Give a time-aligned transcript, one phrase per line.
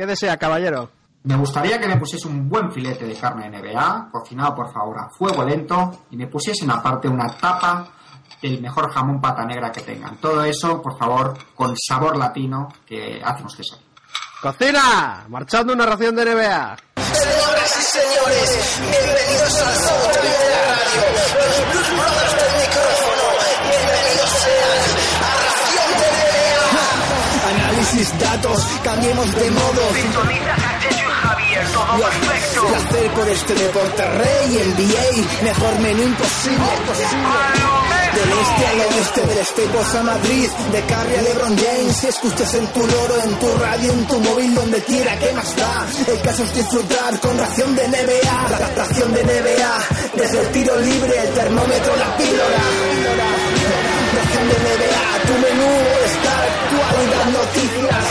[0.00, 0.90] ¿Qué desea, caballero?
[1.24, 4.98] Me gustaría que me pusiese un buen filete de carne de NBA, cocinado por favor
[4.98, 7.86] a fuego lento, y me pusiesen aparte una tapa
[8.40, 10.16] del mejor jamón pata negra que tengan.
[10.16, 13.78] Todo eso, por favor, con sabor latino que hacemos que sea.
[14.40, 15.26] ¡Cocina!
[15.28, 16.76] Marchando una ración de NBA.
[16.96, 19.74] Señoras y señores, bienvenidos al
[20.14, 21.59] de la radio,
[28.00, 29.94] Análisis, datos, cambiemos de modo.
[29.94, 30.56] Sintoniza
[30.90, 32.66] y Javier, todo perfecto.
[32.66, 36.64] Placer por este deporte rey, NBA, mejor menú imposible.
[38.14, 41.96] Del este al oeste, del Staples a Madrid, de Carrie a LeBron James.
[41.96, 45.54] Si escuchas en tu loro, en tu radio, en tu móvil, donde quiera, ¿qué más
[45.56, 45.86] da?
[46.08, 49.78] El caso es disfrutar con ración de NBA, la ración de NBA.
[50.14, 52.62] Desde el tiro libre, el termómetro, la píldora.
[54.16, 55.09] Ración de NBA,
[55.64, 58.04] está actualidad, noticias.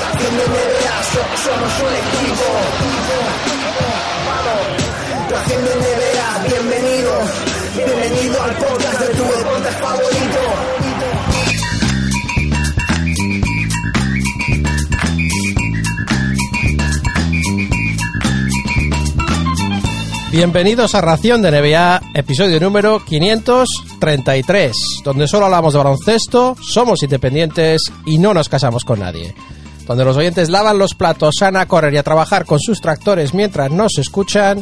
[0.00, 2.46] Ración de NBA, so- somos un equipo.
[5.30, 7.12] Ración de NBA, bienvenido.
[7.76, 10.85] Bienvenido al podcast de tu deporte favorito.
[20.36, 27.80] Bienvenidos a Ración de NBA, episodio número 533, donde solo hablamos de baloncesto, somos independientes
[28.04, 29.34] y no nos casamos con nadie.
[29.86, 33.32] Donde los oyentes lavan los platos, van a correr y a trabajar con sus tractores
[33.32, 34.60] mientras nos escuchan.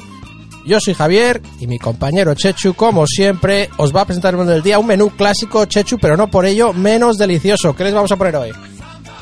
[0.64, 4.52] Yo soy Javier y mi compañero Chechu, como siempre, os va a presentar el menú
[4.52, 7.75] del día, un menú clásico Chechu, pero no por ello menos delicioso.
[7.75, 8.52] ¿Qué les vamos a poner hoy?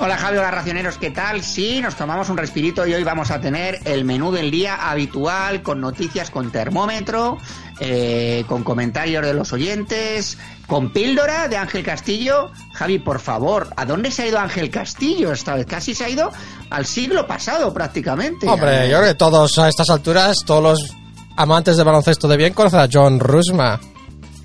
[0.04, 1.44] Hola Javi, hola racioneros, ¿qué tal?
[1.44, 5.62] Sí, nos tomamos un respirito y hoy vamos a tener el menú del día habitual
[5.62, 7.38] con noticias con termómetro,
[7.78, 12.50] eh, con comentarios de los oyentes, con píldora de Ángel Castillo.
[12.72, 15.66] Javi, por favor, ¿a dónde se ha ido Ángel Castillo esta vez?
[15.66, 16.32] Casi se ha ido
[16.70, 18.48] al siglo pasado prácticamente.
[18.48, 20.96] Hombre, yo creo que todos a estas alturas, todos los
[21.36, 23.78] amantes de baloncesto de bien conocen a John Rusma.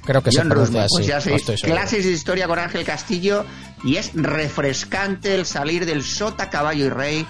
[0.07, 0.95] Creo que se pronuncia así.
[0.95, 1.79] pues ya no sabéis, estoy seguro.
[1.79, 3.45] clases de historia con Ángel Castillo
[3.83, 7.27] y es refrescante el salir del sota caballo y rey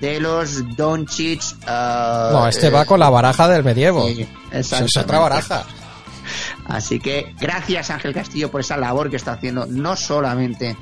[0.00, 1.42] de los Doncic.
[1.66, 4.06] ah, No, este eh, va con la baraja del medievo.
[4.06, 5.64] Sí, es otra baraja.
[6.66, 10.76] Así que gracias Ángel Castillo por esa labor que está haciendo, no solamente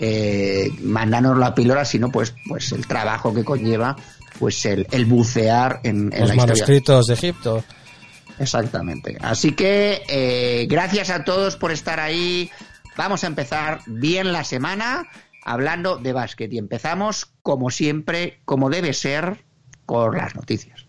[0.00, 3.94] eh, mandarnos la píldora, sino pues, pues el trabajo que conlleva
[4.38, 6.36] pues el, el bucear en, en Los la historia.
[6.46, 7.64] manuscritos de Egipto.
[8.38, 9.16] Exactamente.
[9.20, 12.50] Así que eh, gracias a todos por estar ahí.
[12.96, 15.08] Vamos a empezar bien la semana
[15.42, 19.44] hablando de básquet y empezamos como siempre, como debe ser,
[19.86, 20.86] con las noticias.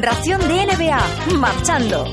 [0.00, 2.06] Ración de NBA, marchando.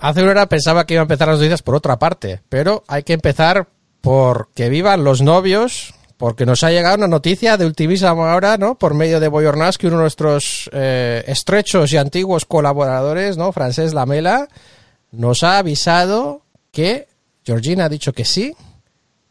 [0.00, 3.02] Hace una hora pensaba que iba a empezar las noticias por otra parte, pero hay
[3.02, 3.68] que empezar
[4.00, 8.78] por que vivan los novios, porque nos ha llegado una noticia de ultimísima hora, ¿no?
[8.78, 13.52] Por medio de Boyornas, que uno de nuestros eh, estrechos y antiguos colaboradores, ¿no?
[13.52, 14.48] Francés Lamela,
[15.12, 17.08] nos ha avisado que
[17.44, 18.54] Georgina ha dicho que sí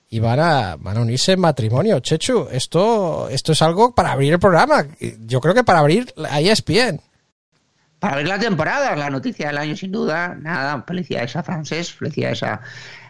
[0.07, 2.00] y van a, van a unirse en matrimonio.
[2.00, 4.86] Chechu, esto, esto es algo para abrir el programa.
[5.25, 7.01] Yo creo que para abrir a E ESPN.
[7.99, 10.35] Para ver la temporada, la noticia del año sin duda.
[10.39, 12.61] Nada, felicidades a Francés, felicidades a,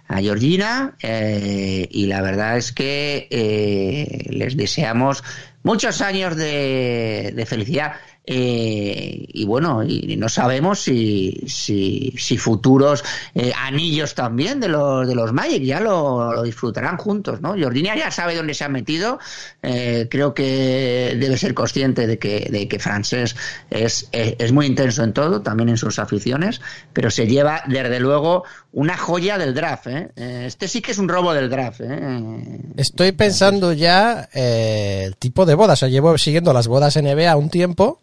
[0.08, 0.96] a Georgina.
[1.02, 5.24] eh, y la verdad es que eh, les deseamos
[5.64, 7.94] muchos años de, de felicidad.
[8.26, 13.04] Eh, y bueno, y no sabemos si, si, futuros
[13.34, 17.56] eh, anillos también de los, de los Magic ya lo, disfrutarán juntos, ¿no?
[17.56, 19.20] Georgina ya sabe dónde se ha metido.
[19.64, 23.36] eh, creo que debe ser consciente de que, de que Francés
[23.72, 26.62] es, es muy intenso en todo, también en sus aficiones,
[26.94, 29.88] pero se lleva desde luego una joya del draft.
[29.88, 30.10] ¿eh?
[30.16, 31.82] Eh, Este sí que es un robo del draft.
[31.84, 32.60] ¿eh?
[32.78, 35.80] Estoy pensando ya eh, el tipo de bodas.
[35.80, 38.02] O sea, llevo siguiendo las bodas NBA un tiempo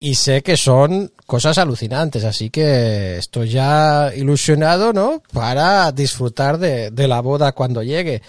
[0.00, 2.24] y sé que son cosas alucinantes.
[2.24, 5.22] Así que estoy ya ilusionado, ¿no?
[5.32, 8.22] Para disfrutar de, de la boda cuando llegue.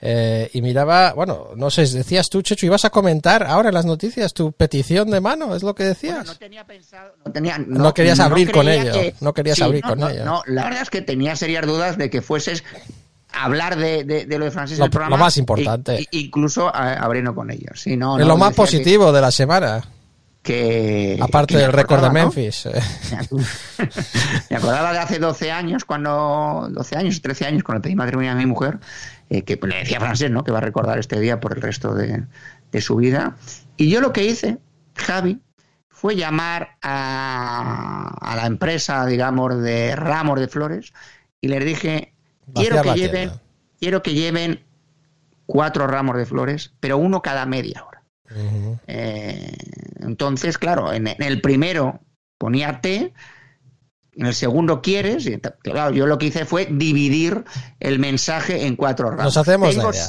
[0.00, 3.86] Eh, y miraba, bueno, no sé, decías tú, Checho, ibas a comentar ahora en las
[3.86, 6.16] noticias tu petición de mano, es lo que decías.
[6.16, 9.90] Bueno, no tenía pensado, no, tenía, No querías abrir con ello, no querías abrir no,
[9.90, 10.24] con no, ello.
[10.24, 12.64] No, la verdad es que tenía serias dudas de que fueses
[13.32, 15.16] a hablar de, de, de lo de Francis Lo- en el programa.
[15.16, 16.06] lo más importante.
[16.10, 17.80] incluso abriendo con ellos.
[17.80, 19.82] Sí, no, es no, lo más que- positivo de la semana,
[20.42, 22.10] Que, aparte que del récord de.
[22.10, 22.68] Memphis.
[24.50, 28.34] Me acordaba de hace 12 años, cuando 12 años, 13 años, cuando pedí matrimonio a
[28.34, 28.78] mi mujer,
[29.30, 30.44] eh, que le decía francés, ¿no?
[30.44, 32.24] Que va a recordar este día por el resto de,
[32.70, 33.36] de su vida.
[33.76, 34.58] Y yo lo que hice,
[34.96, 35.40] Javi,
[35.88, 40.92] fue llamar a, a la empresa, digamos, de ramos de flores
[41.40, 42.14] y les dije,
[42.54, 43.30] quiero que lleven,
[43.80, 44.64] quiero que lleven
[45.46, 48.02] cuatro ramos de flores, pero uno cada media hora.
[48.86, 49.56] Eh,
[50.00, 52.00] entonces, claro, en, en el primero
[52.38, 53.14] ponía té,
[54.16, 57.44] en el segundo quieres, y claro, yo lo que hice fue dividir
[57.80, 59.24] el mensaje en cuatro ramos.
[59.24, 60.08] Nos hacemos tengo, la idea.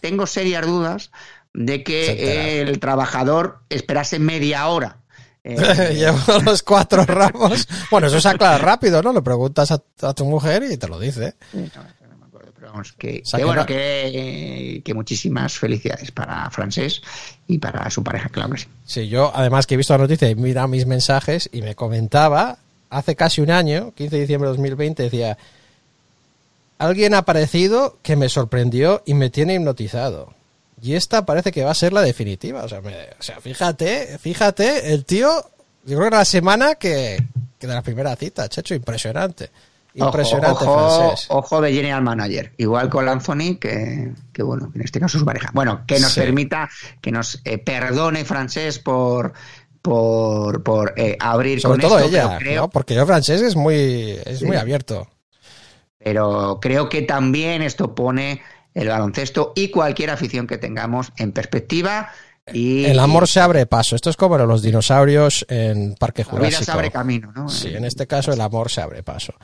[0.00, 1.10] tengo serias dudas
[1.52, 4.96] de que el trabajador esperase media hora.
[5.42, 7.66] Eh, Llevo los cuatro ramos.
[7.90, 9.10] Bueno, eso se aclara rápido, ¿no?
[9.10, 11.34] Le preguntas a, a tu mujer y te lo dice.
[11.54, 17.00] no, no me acuerdo, pero vamos, que, bueno, no- que, que muchísimas felicidades para Francés
[17.46, 18.66] y para su pareja, claro que sí.
[18.84, 22.58] Sí, yo además que he visto la noticia y mira mis mensajes y me comentaba
[22.90, 25.38] hace casi un año, 15 de diciembre de 2020, decía,
[26.78, 30.34] alguien ha aparecido que me sorprendió y me tiene hipnotizado.
[30.82, 32.64] Y esta parece que va a ser la definitiva.
[32.64, 35.30] O sea, me- o sea fíjate, fíjate, el tío,
[35.84, 37.22] yo creo que era la semana que,
[37.58, 39.50] que de la primera cita, Checho, impresionante.
[39.92, 41.26] Impresionante, ojo, ojo, francés.
[41.30, 42.52] ojo de general manager.
[42.58, 45.50] Igual con Anthony, que, que bueno, en este caso su pareja.
[45.52, 46.20] Bueno, que nos Sí.
[46.20, 46.70] permita,
[47.00, 49.32] que nos eh, perdone francés por
[49.82, 52.70] por, por eh, abrir Sobre con todo esto, ella, creo, ¿no?
[52.70, 54.44] porque yo francés es muy, es Sí.
[54.44, 55.08] muy abierto.
[55.98, 58.42] pero creo que también esto pone
[58.74, 62.10] el baloncesto y cualquier afición que tengamos en perspectiva
[62.52, 63.94] y El amor se abre paso.
[63.94, 66.72] Esto es como los dinosaurios en Parque la vida se Jurásico.
[66.72, 67.48] abre camino, ¿no?
[67.48, 69.34] Sí, en este caso el amor se abre paso.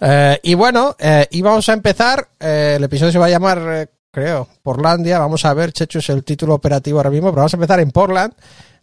[0.00, 2.28] Eh, y bueno, eh, y vamos a empezar.
[2.38, 5.18] eh, el episodio se va a llamar, eh, creo, Portlandia.
[5.20, 7.90] Vamos a ver, Chechu es el título operativo ahora mismo, pero vamos a empezar en
[7.92, 8.34] Portland,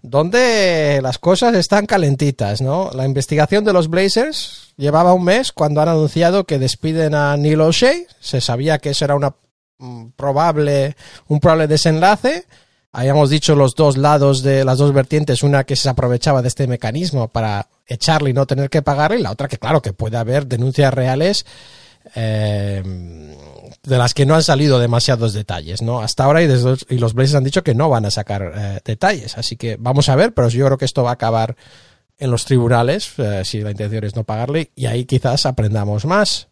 [0.01, 2.91] donde las cosas están calentitas, ¿no?
[2.93, 7.61] La investigación de los Blazers llevaba un mes cuando han anunciado que despiden a Neil
[7.61, 8.05] O'Shea.
[8.19, 9.35] Se sabía que eso era una
[9.79, 10.95] mm, probable,
[11.27, 12.45] un probable desenlace.
[12.91, 16.67] Habíamos dicho los dos lados de las dos vertientes, una que se aprovechaba de este
[16.67, 20.17] mecanismo para echarle y no tener que pagarle, y la otra que claro que puede
[20.17, 21.45] haber denuncias reales
[22.15, 22.83] eh,
[23.83, 26.01] de las que no han salido demasiados detalles, ¿no?
[26.01, 29.55] Hasta ahora y, los Blazers han dicho que no van a sacar eh, detalles, así
[29.55, 31.55] que vamos a ver, pero yo creo que esto va a acabar
[32.17, 36.47] en los tribunales eh, si la intención es no pagarle y ahí quizás aprendamos más.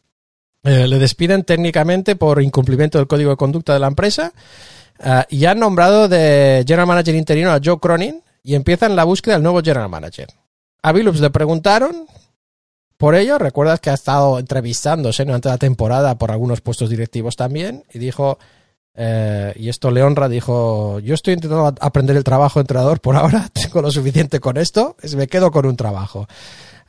[0.63, 4.34] Le despiden técnicamente por incumplimiento del código de conducta de la empresa
[5.30, 9.44] y han nombrado de General Manager interino a Joe Cronin y empiezan la búsqueda del
[9.44, 10.28] nuevo General Manager.
[10.81, 12.07] A Billups le preguntaron
[12.97, 17.83] por ello, recuerdas que ha estado entrevistándose durante la temporada por algunos puestos directivos también
[17.94, 18.38] y dijo,
[18.95, 23.15] eh, y esto le honra, dijo, yo estoy intentando aprender el trabajo de entrenador por
[23.18, 26.27] ahora, tengo lo suficiente con esto, es- me quedo con un trabajo.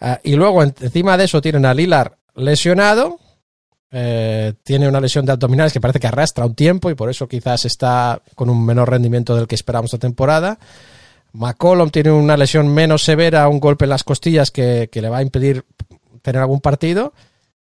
[0.01, 3.19] Eh, y luego en- encima de eso tienen a Lilar lesionado,
[3.91, 7.27] eh, tiene una lesión de abdominales que parece que arrastra un tiempo y por eso
[7.29, 10.59] quizás está con un menor rendimiento del que esperamos esta temporada.
[11.33, 15.23] McCollum tiene una lesión menos severa, un golpe en las costillas que le va a
[15.23, 15.65] impedir
[16.27, 17.13] tener algún partido.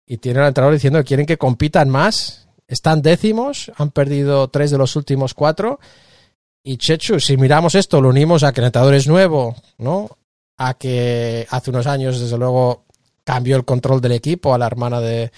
[0.06, 2.48] Y tiene al entrenador diciendo que quieren que compitan más.
[2.68, 5.80] Están décimos, han perdido tres de los últimos cuatro.
[6.62, 10.18] Y Chechu, si miramos esto, lo unimos a que el entrenador es nuevo, ¿no?
[10.58, 12.84] A que hace unos años, desde luego,
[13.24, 15.32] cambió el control del equipo a la hermana de,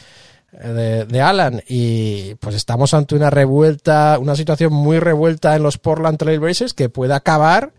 [0.51, 1.61] de, Alan.
[1.67, 6.73] Y pues estamos ante una revuelta, una situación muy revuelta en los Portland Trail Blazers
[6.73, 7.71] que puede acabar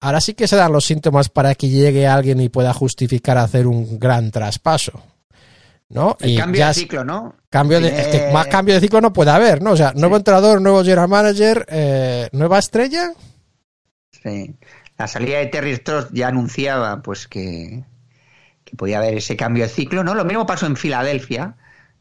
[0.00, 3.66] Ahora sí que se dan los síntomas para que llegue alguien y pueda justificar hacer
[3.66, 5.02] un gran traspaso.
[5.88, 6.16] ¿No?
[6.18, 7.36] El y cambio ya de ciclo, ¿no?
[7.48, 9.70] cambio de, es que más cambio de ciclo no puede haber, ¿no?
[9.70, 13.12] O sea, nuevo entrenador, nuevo general manager, eh, nueva estrella.
[14.10, 14.56] Sí.
[14.98, 17.84] La salida de Terry Stross ya anunciaba pues que,
[18.64, 20.14] que podía haber ese cambio de ciclo, ¿no?
[20.14, 21.56] Lo mismo pasó en Filadelfia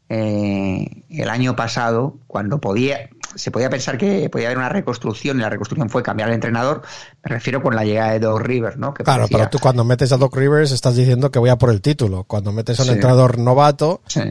[0.09, 5.41] eh, el año pasado, cuando podía se podía pensar que podía haber una reconstrucción y
[5.41, 6.81] la reconstrucción fue cambiar el entrenador.
[7.23, 8.93] Me refiero con la llegada de Doug Rivers, ¿no?
[8.93, 11.57] Que Claro, parecía- pero tú cuando metes a Doc Rivers estás diciendo que voy a
[11.57, 12.23] por el título.
[12.23, 12.93] Cuando metes a un Sí.
[12.95, 14.21] entrenador novato, Sí.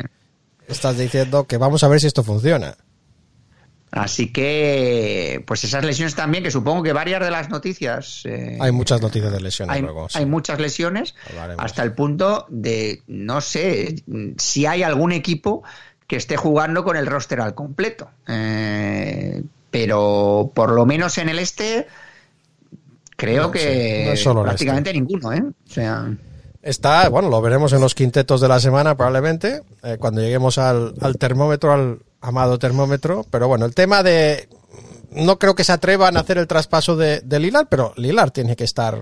[0.66, 2.76] estás diciendo que vamos a ver si esto funciona.
[3.90, 8.22] Así que, pues esas lesiones también, que supongo que varias de las noticias.
[8.24, 10.08] eh, Hay muchas noticias de lesiones hay, luego.
[10.08, 10.18] sí.
[10.18, 11.14] hay muchas lesiones,
[11.58, 14.02] hasta el punto de, no sé,
[14.36, 15.62] si hay algún equipo
[16.06, 18.08] que esté jugando con el roster al completo.
[18.28, 21.86] Eh, pero por lo menos en el este,
[23.16, 23.58] creo No, que
[24.00, 25.42] sí, no es solo el prácticamente ninguno, ¿eh?
[25.42, 26.14] O sea,
[26.62, 30.94] Está, bueno, lo veremos en los quintetos de la semana probablemente, eh, cuando lleguemos al,
[31.00, 33.26] al termómetro, al amado termómetro.
[33.30, 34.48] Pero bueno, el tema de...
[35.10, 38.56] No creo que se atrevan a hacer el traspaso de, de Lilar, pero Lilar tiene
[38.56, 39.00] que estar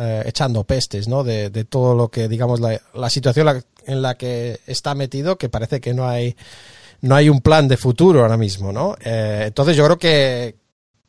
[0.00, 1.24] eh, echando pestes, ¿no?
[1.24, 5.50] De, de todo lo que, digamos, la, la situación en la que está metido, que
[5.50, 6.36] parece que no hay,
[7.02, 8.96] no hay un plan de futuro ahora mismo, ¿no?
[9.04, 10.56] Eh, entonces yo creo que,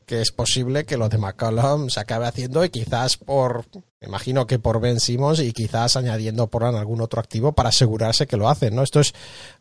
[0.06, 3.66] que es posible que lo de McCollum se acabe haciendo y quizás por,
[4.02, 8.28] me imagino que por Ben Simmons y quizás añadiendo por algún otro activo para asegurarse
[8.28, 8.84] que lo hacen, ¿no?
[8.84, 9.14] Esto es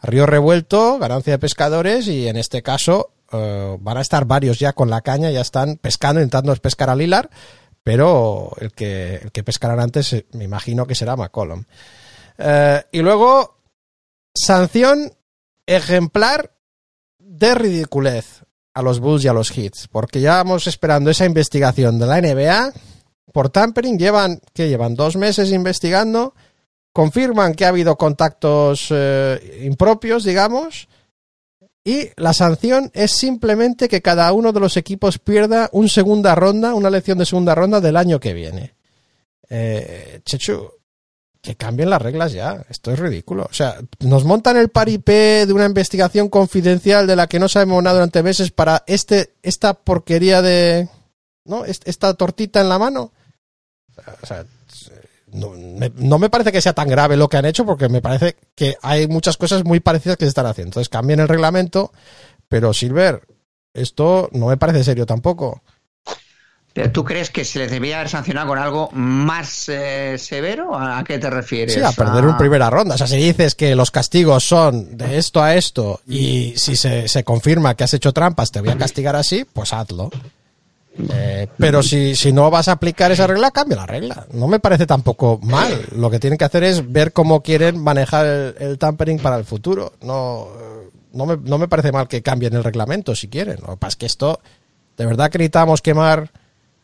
[0.02, 4.72] río revuelto, ganancia de pescadores y en este caso eh, van a estar varios ya
[4.72, 7.30] con la caña, ya están pescando, intentando pescar a Lilar,
[7.82, 11.64] pero el que, el que pescarán antes eh, me imagino que será McCollum.
[12.38, 13.58] Eh, y luego,
[14.34, 15.12] sanción
[15.66, 16.52] ejemplar
[17.18, 18.42] de ridiculez
[18.74, 22.20] a los Bulls y a los Hits, porque ya vamos esperando esa investigación de la
[22.20, 22.72] NBA
[23.32, 26.34] por tampering, llevan, que llevan dos meses investigando,
[26.92, 30.88] confirman que ha habido contactos eh, impropios, digamos,
[31.84, 36.74] y la sanción es simplemente que cada uno de los equipos pierda una segunda ronda,
[36.74, 38.74] una elección de segunda ronda del año que viene.
[39.48, 40.70] Eh, Chechu,
[41.40, 42.64] que cambien las reglas ya.
[42.68, 43.46] Esto es ridículo.
[43.50, 47.82] O sea, nos montan el paripé de una investigación confidencial de la que no sabemos
[47.82, 50.88] nada durante meses para este, esta porquería de.
[51.46, 51.64] ¿No?
[51.64, 53.12] Esta tortita en la mano.
[54.22, 54.44] O sea,
[55.32, 58.02] no me, no me parece que sea tan grave lo que han hecho porque me
[58.02, 60.70] parece que hay muchas cosas muy parecidas que se están haciendo.
[60.70, 61.92] Entonces cambien el reglamento,
[62.48, 63.22] pero Silver,
[63.74, 65.62] esto no me parece serio tampoco.
[66.72, 70.78] ¿Pero tú crees que se les debía haber sancionado con algo más eh, severo?
[70.78, 71.74] ¿A qué te refieres?
[71.74, 72.94] Sí, a perder en primera ronda.
[72.94, 77.08] O sea, si dices que los castigos son de esto a esto y si se,
[77.08, 80.10] se confirma que has hecho trampas te voy a castigar así, pues hazlo.
[80.98, 84.26] Eh, pero si, si no vas a aplicar esa regla, cambia la regla.
[84.32, 85.86] No me parece tampoco mal.
[85.96, 88.26] Lo que tienen que hacer es ver cómo quieren manejar
[88.58, 89.92] el, tampering para el futuro.
[90.02, 90.48] No,
[91.12, 93.58] no, me, no me parece mal que cambien el reglamento si quieren.
[93.60, 94.40] Lo que pasa es que esto,
[94.96, 96.30] de verdad que necesitamos quemar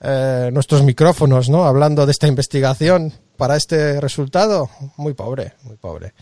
[0.01, 1.65] eh, nuestros micrófonos, ¿no?
[1.65, 4.71] Hablando de esta investigación para este resultado.
[4.97, 6.13] Muy pobre, muy pobre.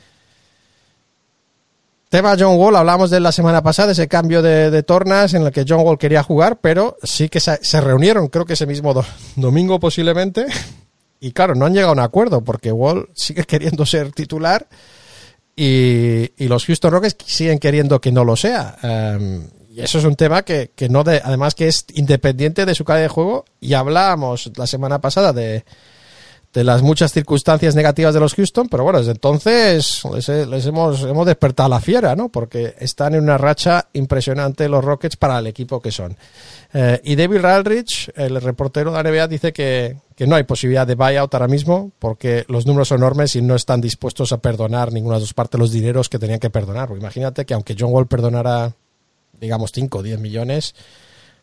[2.14, 5.64] Tema John Wall, hablamos de la semana pasada, ese cambio de, tornas en el que
[5.68, 9.04] John Wall quería jugar, pero sí que se, reunieron, creo que ese mismo do,
[9.34, 10.46] domingo posiblemente,
[11.18, 14.68] y claro, no han llegado a un acuerdo porque Wall sigue queriendo ser titular
[15.56, 18.76] y, y los Houston Rockets siguen queriendo que no lo sea.
[18.84, 22.76] Um, y eso es un tema que, que no de, además que es independiente de
[22.76, 25.64] su calidad de juego, y hablábamos la semana pasada de,
[26.54, 31.26] de las muchas circunstancias negativas de los Houston, pero bueno, desde entonces les, hemos, hemos
[31.26, 32.28] despertado la fiera, ¿no?
[32.28, 36.16] Porque están en una racha impresionante los Rockets para el equipo que son.
[36.72, 40.86] Eh, y David Ralrich, el reportero de la NBA, dice que, que, no hay posibilidad
[40.86, 44.92] de buyout ahora mismo porque los números son enormes y no están dispuestos a perdonar
[44.92, 46.88] ninguna de dos partes los dineros que tenían que perdonar.
[46.96, 48.74] Imagínate que aunque John Wall perdonara,
[49.40, 50.76] digamos, 5 o 10 millones,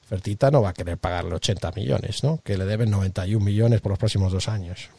[0.04, 2.40] Fertita no va a querer pagarle 80 millones, ¿no?
[2.46, 4.90] Que le deben 91 millones por los próximos dos años.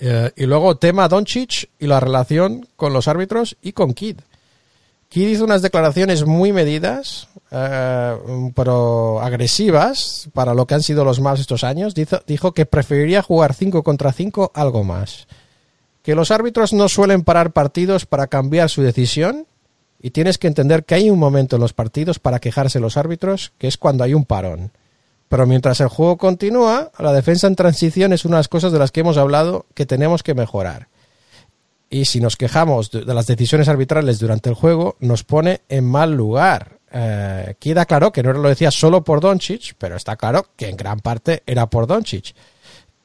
[0.00, 4.18] Eh, y luego tema Doncic y la relación con los árbitros y con Kid.
[5.08, 8.16] Kid hizo unas declaraciones muy medidas, eh,
[8.54, 11.94] pero agresivas para lo que han sido los más estos años.
[11.94, 15.28] Dijo, dijo que preferiría jugar 5 contra 5 algo más.
[16.02, 19.46] Que los árbitros no suelen parar partidos para cambiar su decisión
[20.02, 23.52] y tienes que entender que hay un momento en los partidos para quejarse los árbitros,
[23.56, 24.72] que es cuando hay un parón.
[25.28, 28.78] Pero mientras el juego continúa, la defensa en transición es una de las cosas de
[28.78, 30.88] las que hemos hablado que tenemos que mejorar.
[31.90, 36.14] Y si nos quejamos de, las decisiones arbitrales durante el juego, nos pone en mal
[36.14, 36.78] lugar.
[36.92, 40.76] Eh, queda claro que no lo decía solo por Doncic, pero está claro que en
[40.76, 42.34] gran parte era por Doncic.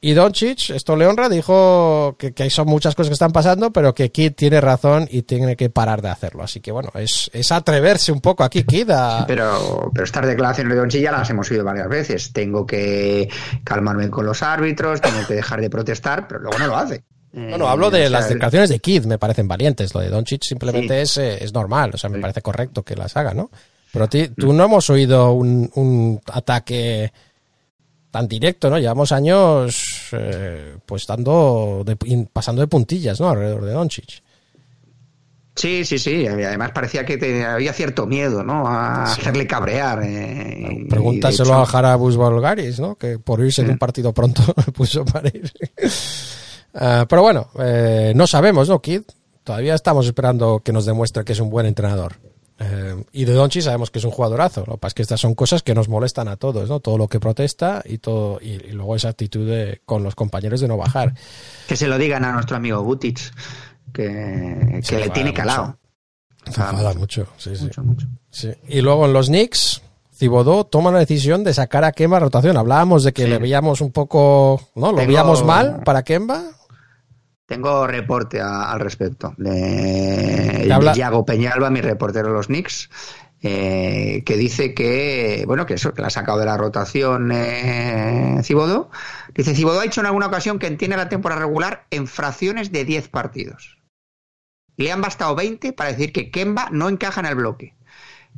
[0.02, 3.94] Y Doncic, esto le honra, dijo que, que son muchas cosas que están pasando, pero
[3.94, 6.42] que Kid tiene razón y tiene que parar de hacerlo.
[6.42, 8.90] Así que bueno, es, es atreverse un poco aquí, Kid.
[8.90, 9.26] A...
[9.26, 12.32] Pero, pero estas declaraciones de Doncic ya las hemos oído varias veces.
[12.32, 13.28] Tengo que
[13.62, 17.04] calmarme con los árbitros, tengo que dejar de protestar, pero luego no lo hace.
[17.32, 19.94] Bueno, hablo de las declaraciones de Kid, me parecen valientes.
[19.94, 21.20] Lo de Doncic simplemente sí.
[21.20, 22.22] es, es normal, o sea, me sí.
[22.22, 23.50] parece correcto que las haga, ¿no?
[23.92, 27.12] Pero ti, tú no hemos oído un, un ataque
[28.10, 28.78] tan directo, ¿no?
[28.78, 31.96] Llevamos años eh, pues dando de,
[32.32, 33.30] pasando de puntillas, ¿no?
[33.30, 34.22] Alrededor de Doncic.
[35.54, 36.26] Sí, sí, sí.
[36.26, 38.66] Además parecía que te, había cierto miedo, ¿no?
[38.66, 39.20] A sí.
[39.20, 40.02] hacerle cabrear.
[40.02, 41.60] Eh, Pregúntaselo hecho...
[41.60, 42.96] a Jarabus Volgaris, ¿no?
[42.96, 43.66] Que por irse sí.
[43.66, 44.42] de un partido pronto
[44.74, 45.52] puso para ir.
[46.74, 49.02] uh, pero bueno, eh, no sabemos, ¿no, Kid?
[49.44, 52.14] Todavía estamos esperando que nos demuestre que es un buen entrenador.
[52.62, 54.64] Eh, y de Donchi sabemos que es un jugadorazo.
[54.66, 56.80] Lo que pasa es que estas son cosas que nos molestan a todos, ¿no?
[56.80, 60.60] Todo lo que protesta y todo y, y luego esa actitud de, con los compañeros
[60.60, 61.14] de no bajar.
[61.66, 63.18] Que se lo digan a nuestro amigo Butic,
[63.92, 65.78] que, que le tiene calado.
[66.44, 67.64] Se enfada mucho, sí, sí.
[67.64, 68.06] Mucho, mucho.
[68.30, 68.50] sí.
[68.68, 72.56] Y luego en los Knicks, Cibodó toma la decisión de sacar a Kemba a rotación.
[72.56, 73.28] Hablábamos de que sí.
[73.30, 74.90] le veíamos un poco, ¿no?
[74.90, 75.08] Lo Tengo...
[75.08, 76.42] veíamos mal para Kemba.
[77.50, 82.88] Tengo reporte a, al respecto de, Yago Peñalba, mi reportero de los Knicks,
[83.42, 88.38] eh, que dice que, bueno, que eso, que la ha sacado de la rotación eh,
[88.44, 88.88] Cibodo.
[89.34, 92.84] Dice, Cibodo ha dicho en alguna ocasión que entiende la temporada regular en fracciones de
[92.84, 93.78] 10 partidos.
[94.76, 97.74] Le han bastado 20 para decir que Kemba no encaja en el bloque.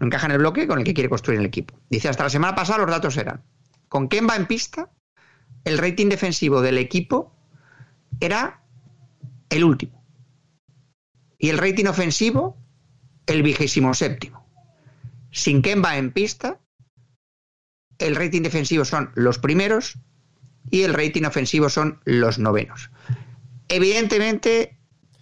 [0.00, 1.78] No encaja en el bloque con el que quiere construir el equipo.
[1.90, 3.42] Dice, hasta la semana pasada los datos eran,
[3.90, 4.88] con Kemba en pista,
[5.64, 7.36] el rating defensivo del equipo
[8.18, 8.61] era
[9.52, 10.04] el último.
[11.38, 12.56] Y el rating ofensivo,
[13.26, 14.48] el vigésimo séptimo.
[15.30, 16.60] Sin Kemba en pista,
[17.98, 19.98] el rating defensivo son los primeros
[20.70, 22.90] y el rating ofensivo son los novenos.
[23.68, 24.78] Evidentemente,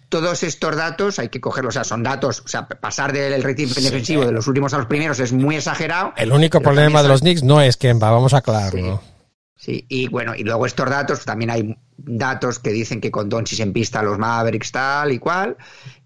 [0.09, 3.69] todos estos datos hay que cogerlos, o sea, son datos, o sea, pasar del rating
[3.69, 6.13] defensivo de los últimos a los primeros es muy exagerado.
[6.17, 9.01] El único problema de los Knicks no es Kemba, vamos a aclararlo.
[9.03, 9.10] Sí,
[9.67, 13.73] y bueno, y luego estos datos, también hay datos que dicen que con Doncic en
[13.73, 15.57] pista los Mavericks tal y cual,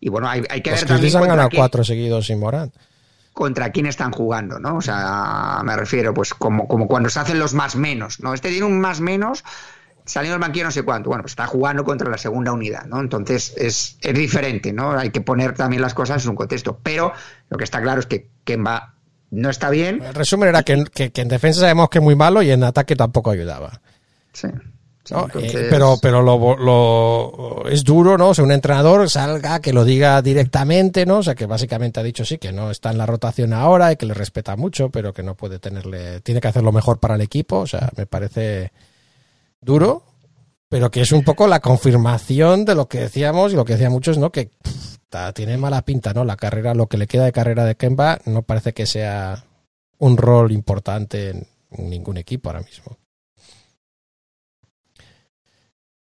[0.00, 2.26] y bueno, hay, hay que Los ver también Grizzlies han contra ganado quién, cuatro seguidos
[2.26, 2.75] sin Morant.
[3.32, 4.76] contra quién están jugando, ¿no?
[4.76, 8.34] O sea, me refiero, pues como, como cuando se hacen los más menos, ¿no?
[8.34, 9.44] Este tiene un más menos,
[10.04, 13.00] saliendo del banquillo no sé cuánto, bueno, pues está jugando contra la segunda unidad, ¿no?
[13.00, 14.92] Entonces es, es diferente, ¿no?
[14.92, 17.12] Hay que poner también las cosas en un contexto, pero
[17.49, 18.93] lo que está claro es que Kemba
[19.34, 22.16] no está bien, El resumen era que, que- que en defensa sabemos que es muy
[22.16, 23.80] malo y en ataque tampoco ayudaba.
[24.32, 24.48] sí.
[25.06, 25.24] Sí, ¿no?
[25.26, 28.30] entonces- Eh, pero pero lo, lo- es duro, ¿no?
[28.30, 31.18] O sea, un entrenador salga, que lo diga directamente, ¿no?
[31.18, 33.96] O sea, que básicamente ha dicho sí, que no está en la rotación ahora y
[33.96, 37.16] que le respeta mucho, pero que no puede tenerle, tiene que hacer lo mejor para
[37.16, 37.58] el equipo.
[37.58, 38.72] O sea, me parece
[39.60, 40.04] duro,
[40.70, 43.92] pero que es un poco la confirmación de lo que decíamos y lo que decían
[43.92, 44.32] muchos, ¿no?
[44.32, 44.93] Que pff,
[45.34, 46.25] tiene mala pinta, ¿no?
[46.25, 49.44] La carrera, lo que le queda de carrera de Kemba no parece que sea
[49.99, 51.46] un rol importante en
[51.90, 52.99] ningún equipo ahora mismo.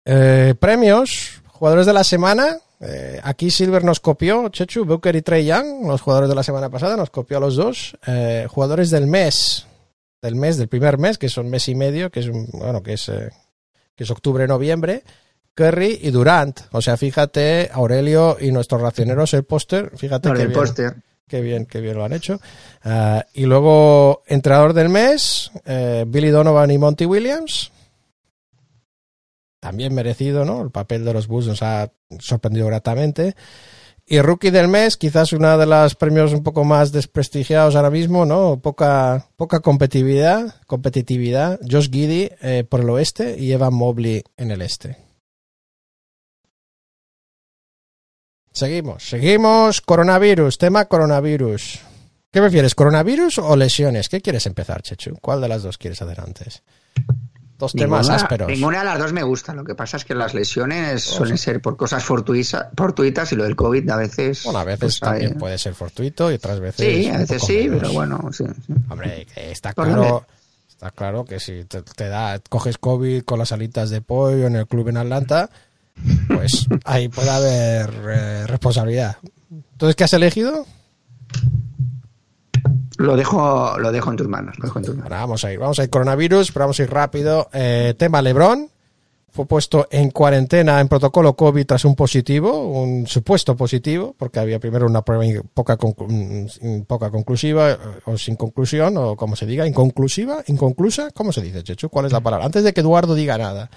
[0.06, 2.58] Eh, premios, jugadores de la semana.
[2.80, 6.70] Eh, aquí Silver nos copió, Chechu, Booker y Trey Young, los jugadores de la semana
[6.70, 7.98] pasada, nos copió a los dos.
[8.08, 9.68] Eh, jugadores del mes,
[10.22, 13.12] del mes, del primer mes, que son mes y medio, que es bueno, que es,
[13.96, 15.04] que es octubre-noviembre.
[15.56, 16.62] Curry y Durant.
[16.72, 20.96] O sea, fíjate, Aurelio y nuestros racioneros, el póster, fíjate qué el póster.
[21.28, 22.40] qué bien, qué bien lo han hecho.
[22.84, 27.72] Ah, y luego, entrenador del mes, eh, Billy Donovan y Monty Williams.
[29.60, 30.62] También merecido, ¿no?
[30.62, 33.36] El papel de los Bulls nos ha sorprendido gratamente.
[34.12, 38.26] Y rookie del mes, quizás una de los premios un poco más desprestigiados ahora mismo,
[38.26, 38.60] ¿no?
[38.60, 41.60] Poca, poca competitividad, competitividad.
[41.70, 45.09] Josh Giddy eh, por el oeste y Evan Mobley en el este.
[48.60, 49.80] Seguimos, seguimos.
[49.80, 51.80] Coronavirus, tema coronavirus.
[52.30, 54.10] ¿Qué prefieres, coronavirus o lesiones?
[54.10, 55.18] ¿Qué quieres empezar, Chechu?
[55.22, 56.62] ¿Cuál de las dos quieres hacer antes?
[57.58, 58.50] Dos temas ásperos.
[58.50, 59.54] ninguna de las dos me gusta.
[59.54, 63.56] Lo que pasa es que las lesiones suelen ser por cosas fortuitas y lo del
[63.56, 64.44] COVID a veces.
[64.44, 66.86] Bueno, a veces pues, también puede ser fortuito y otras veces.
[66.86, 67.80] Sí, a veces sí, menos.
[67.80, 68.44] pero bueno, sí.
[68.68, 68.74] sí.
[68.90, 70.26] Hombre, está claro.
[70.68, 74.58] Está claro que si te, te da, coges COVID con las alitas de pollo en
[74.58, 75.50] el club en Atlanta,
[76.28, 79.18] pues ahí puede haber eh, responsabilidad.
[79.52, 80.66] Entonces, ¿qué has elegido?
[82.98, 84.58] Lo dejo, lo dejo en tus manos.
[84.60, 85.12] Lo dejo en tus manos.
[85.12, 87.50] Ahora vamos a ir, vamos a ir coronavirus, pero vamos a ir rápido.
[87.54, 88.70] Eh, tema Lebron.
[89.32, 94.60] Fue puesto en cuarentena en protocolo COVID tras un positivo, un supuesto positivo, porque había
[94.60, 96.08] primero una prueba poca, conclu-
[96.62, 101.12] mm, poca conclusiva o sin conclusión, o como se diga, inconclusiva, inconclusa.
[101.12, 101.90] ¿Cómo se dice, Chechu?
[101.90, 102.46] ¿Cuál es la palabra?
[102.46, 103.70] Antes de que Eduardo diga nada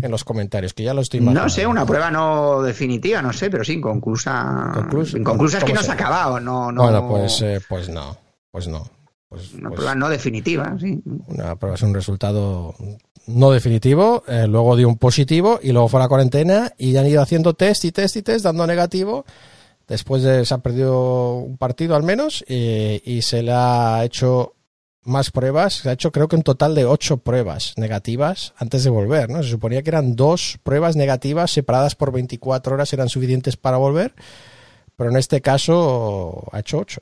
[0.00, 1.50] en los comentarios, que ya lo estoy No imaginando.
[1.54, 4.66] sé, una prueba no definitiva, no sé, pero sí, inconclusa.
[4.76, 5.18] Inconclusa.
[5.18, 6.82] Inconclusa es que ¿Cómo no se ha acabado, no, no.
[6.82, 8.16] Bueno, pues, eh, pues no,
[8.50, 8.84] pues no.
[9.28, 11.02] Pues, Una pues- prueba no definitiva, sí.
[11.26, 12.74] una prueba es un resultado
[13.26, 17.06] no definitivo, eh, luego dio un positivo y luego fue a la cuarentena y han
[17.06, 19.24] ido haciendo test y test y test dando negativo.
[19.86, 24.54] Después de, se ha perdido un partido al menos y se le ha hecho
[25.04, 25.74] más pruebas.
[25.74, 29.30] Se ha hecho creo que un total de ocho pruebas negativas antes de volver.
[29.30, 29.42] ¿no?
[29.42, 34.14] Se suponía que eran dos pruebas negativas separadas por 24 horas eran suficientes para volver,
[34.96, 37.00] pero en este caso ha hecho ocho.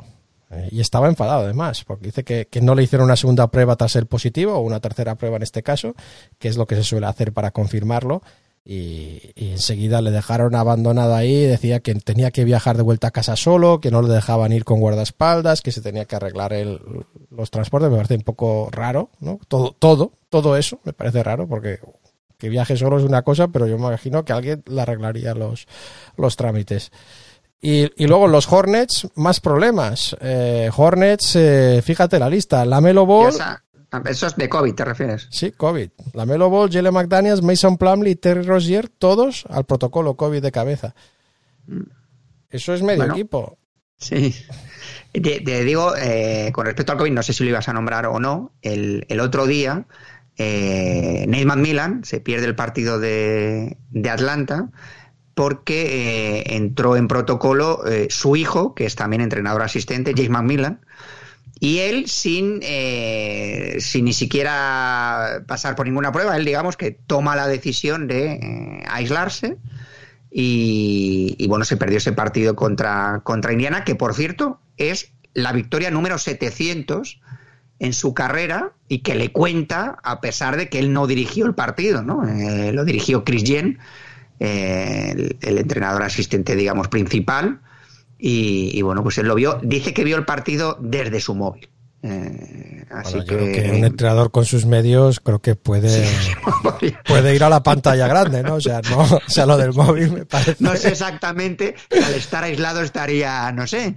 [0.71, 3.97] Y estaba enfadado además, porque dice que, que no le hicieron una segunda prueba tras
[3.97, 5.95] el positivo, o una tercera prueba en este caso,
[6.39, 8.23] que es lo que se suele hacer para confirmarlo.
[8.65, 13.11] Y, y enseguida le dejaron abandonado ahí, decía que tenía que viajar de vuelta a
[13.11, 16.81] casa solo, que no le dejaban ir con guardaespaldas, que se tenía que arreglar el,
[17.31, 19.41] los transportes, me parece un poco raro, ¿no?
[19.49, 21.81] Todo, todo, todo eso me parece raro, porque
[22.39, 25.67] que viaje solo es una cosa, pero yo me imagino que alguien le arreglaría los,
[26.17, 26.91] los trámites.
[27.65, 30.17] Y, y luego los Hornets, más problemas.
[30.21, 32.65] Eh, Hornets, eh, fíjate la lista.
[32.65, 33.63] Lamelo Ball, Esa-
[34.07, 35.29] eso es de COVID, ¿te refieres?
[35.31, 35.89] sí, COVID.
[36.15, 40.95] Lamelo Ball, Jalen McDaniels, Mason Plumlee, Terry Rozier, todos al protocolo COVID de cabeza.
[42.51, 43.15] Eso es medio Bueno.
[43.15, 43.59] equipo.
[43.99, 44.35] Sí.
[45.13, 48.07] Te, te digo, eh, con respecto al COVID, no sé si lo ibas a nombrar
[48.07, 49.85] o no, el, el otro día,
[50.37, 54.71] eh, Nate McMillan se pierde el partido de, de Atlanta
[55.35, 60.81] porque eh, entró en protocolo eh, su hijo, que es también entrenador asistente, James McMillan,
[61.59, 67.37] y él sin, eh, sin ni siquiera pasar por ninguna prueba, él digamos que toma
[67.37, 69.59] la decisión de aislarse
[70.31, 75.53] y, y, bueno, se perdió ese partido contra, contra Indiana, que por cierto es la
[75.53, 77.21] victoria número 700
[77.79, 81.55] en su carrera y que le cuenta a pesar de que él no dirigió el
[81.55, 82.23] partido, ¿no?
[82.73, 83.79] Lo dirigió Chris Yen,
[84.39, 87.61] eh, el, el, entrenador asistente, digamos, principal.
[88.19, 89.59] Y, y, bueno, pues él lo vio.
[89.63, 91.69] Dice que vio el partido desde su móvil.
[92.05, 93.37] Eh, así bueno, que...
[93.37, 96.05] creo que un entrenador con sus medios creo que puede
[97.07, 98.57] puede ir a la pantalla grande, ¿no?
[98.57, 100.57] O sea, no, o sea, lo del móvil me parece.
[100.59, 103.95] No sé exactamente, al estar aislado estaría, no sé,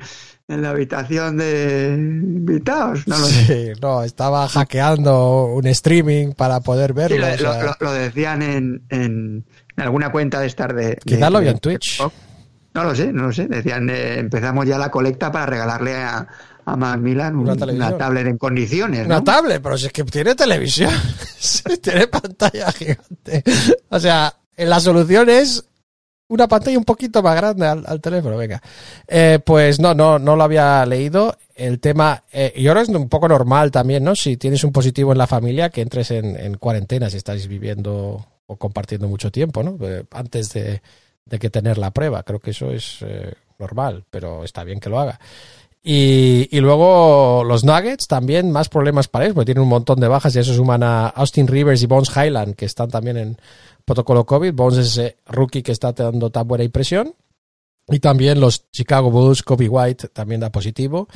[0.48, 3.08] en la habitación de invitados.
[3.08, 3.74] No lo sí, sé.
[3.82, 7.16] no, estaba hackeando un streaming para poder verlo.
[7.16, 10.98] Sí, lo, o sea, lo, lo, decían en, en, en, alguna cuenta de estar de.
[11.04, 12.02] Quizás lo en Twitch.
[12.74, 13.48] No lo sé, no lo sé.
[13.48, 16.28] Decían, eh, empezamos ya la colecta para regalarle a,
[16.66, 19.06] a Macmillan un, una, una, tablet en condiciones.
[19.06, 19.24] Una ¿no?
[19.24, 20.92] tablet, pero si es que tiene televisión,
[21.82, 23.44] tiene pantalla gigante.
[23.90, 25.64] O sea, la solución es
[26.28, 28.62] una pantalla un poquito más grande al, teléfono, venga.
[29.08, 31.38] Eh, pues no, no, no lo había leído.
[31.56, 34.16] El tema, eh, y ahora es un poco normal también, ¿no?
[34.16, 38.26] Si tienes un positivo en la familia, que entres en, en cuarentena si estáis viviendo
[38.48, 39.78] o compartiendo mucho tiempo, ¿no?
[39.82, 40.82] Eh, antes de,
[41.26, 42.24] de, que tener la prueba.
[42.24, 45.20] Creo que eso es eh, normal, pero está bien que lo haga.
[45.82, 50.08] Y, y, luego los Nuggets también más problemas para ellos, porque tienen un montón de
[50.08, 53.38] bajas y eso suman a Austin Rivers y Bones Highland, que están también en
[53.86, 54.54] protocolo COVID.
[54.54, 57.16] Bones es ese rookie que está dando tan buena impresión.
[57.88, 61.08] Y también los Chicago Bulls, Kobe White también da positivo.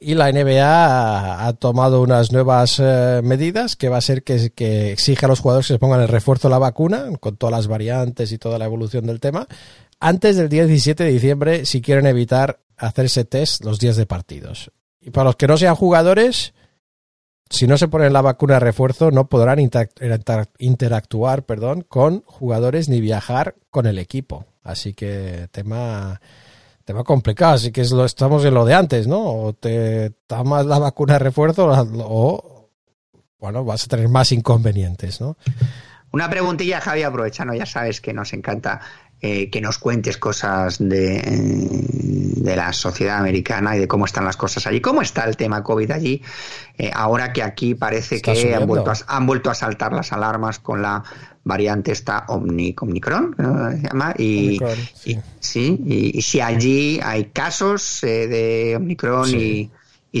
[0.00, 4.92] Y la NBA ha, tomado unas nuevas eh, medidas que va a ser que, que,
[4.92, 7.66] exige a los jugadores que se pongan el refuerzo de la vacuna, con todas las
[7.68, 9.46] variantes y toda la evolución del tema,
[10.00, 14.70] antes del día 17 de diciembre si quieren evitar hacerse test los días de partidos.
[15.00, 16.52] Y para los que no sean jugadores,
[17.50, 19.58] si no se ponen la vacuna de refuerzo, no podrán
[20.58, 24.46] interactuar perdón, con jugadores ni viajar con el equipo.
[24.62, 26.20] Así que tema,
[26.84, 27.54] tema complicado.
[27.54, 29.24] Así que es lo, estamos en lo de antes, ¿no?
[29.24, 32.70] O te tomas la vacuna de refuerzo o,
[33.38, 35.36] bueno, vas a tener más inconvenientes, ¿no?
[36.10, 38.80] Una preguntilla, Javi, aprovechando, ya sabes que nos encanta
[39.20, 41.20] eh, que nos cuentes cosas de,
[42.36, 44.80] de, la sociedad americana y de cómo están las cosas allí.
[44.80, 46.22] ¿Cómo está el tema COVID allí?
[46.76, 50.12] Eh, ahora que aquí parece está que han vuelto, a, han vuelto, a, saltar las
[50.12, 51.02] alarmas con la
[51.42, 53.72] variante esta Omni, Omicron, ¿no?
[53.72, 55.10] se llama, y, Omicron, sí.
[55.10, 59.68] y, sí y, y, si allí hay casos eh, de Omicron sí.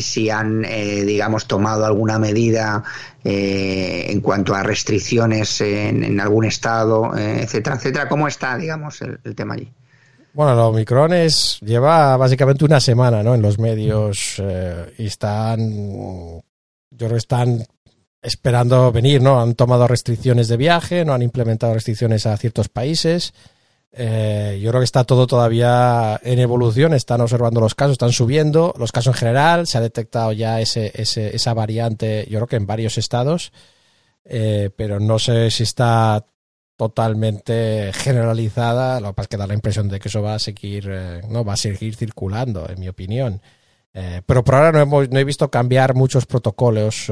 [0.00, 2.82] Si han, eh, digamos, tomado alguna medida
[3.24, 8.08] eh, en cuanto a restricciones en, algún estado, eh, etcétera, etcétera.
[8.08, 9.72] ¿Cómo está, digamos, el, tema allí?
[10.32, 13.34] Bueno, el Omicron es, lleva básicamente una semana ¿no?
[13.34, 14.40] en los medios
[14.96, 17.64] y están, yo creo están
[18.22, 19.40] esperando venir, ¿no?
[19.40, 23.32] Han tomado restricciones de viaje, no han implementado restricciones a ciertos países.
[23.90, 28.74] Eh, yo creo que está todo todavía en evolución, están observando los casos, están subiendo
[28.78, 32.56] los casos en general, se ha detectado ya ese, ese, esa variante, yo creo que
[32.56, 33.52] en varios estados,
[34.24, 36.26] eh, pero no sé si está
[36.76, 40.38] totalmente generalizada, lo que pasa es que da la impresión de que eso va a
[40.38, 43.40] seguir, eh, no, va a seguir circulando, en mi opinión.
[44.26, 47.10] Pero por ahora no, hemos, no, he visto cambiar muchos protocolos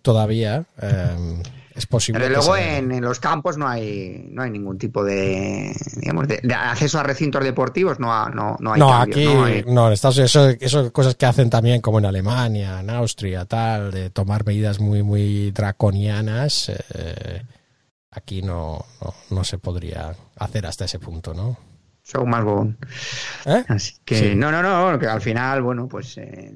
[0.00, 0.64] todavía.
[1.76, 2.20] es posible.
[2.20, 6.40] Pero luego en, en, los campos no hay no hay ningún tipo de digamos de,
[6.42, 9.64] de acceso a recintos deportivos no no, no hay no cambios, aquí no, hay...
[9.66, 13.44] no en Estados Unidos eso, eso cosas que hacen también como en Alemania en Austria
[13.44, 17.42] tal de tomar medidas muy muy draconianas eh,
[18.10, 21.58] aquí no, no, no se podría hacer hasta ese punto no
[22.06, 22.78] Show más bon.
[23.46, 23.64] ¿Eh?
[23.66, 24.34] Así que sí.
[24.36, 26.54] no, no, no, que al final, bueno, pues eh,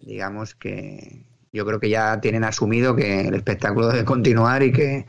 [0.00, 5.06] digamos que yo creo que ya tienen asumido que el espectáculo debe continuar y que,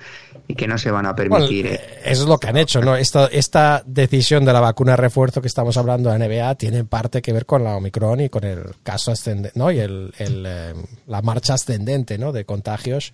[0.47, 1.67] y que no se van a permitir.
[1.67, 2.95] Bueno, eso es lo que han hecho, ¿no?
[2.95, 6.85] Esta, esta decisión de la vacuna de refuerzo que estamos hablando de la NBA tiene
[6.85, 9.71] parte que ver con la Omicron y con el caso ascendente, ¿no?
[9.71, 10.73] Y el, el eh,
[11.07, 12.31] la marcha ascendente, ¿no?
[12.31, 13.13] De contagios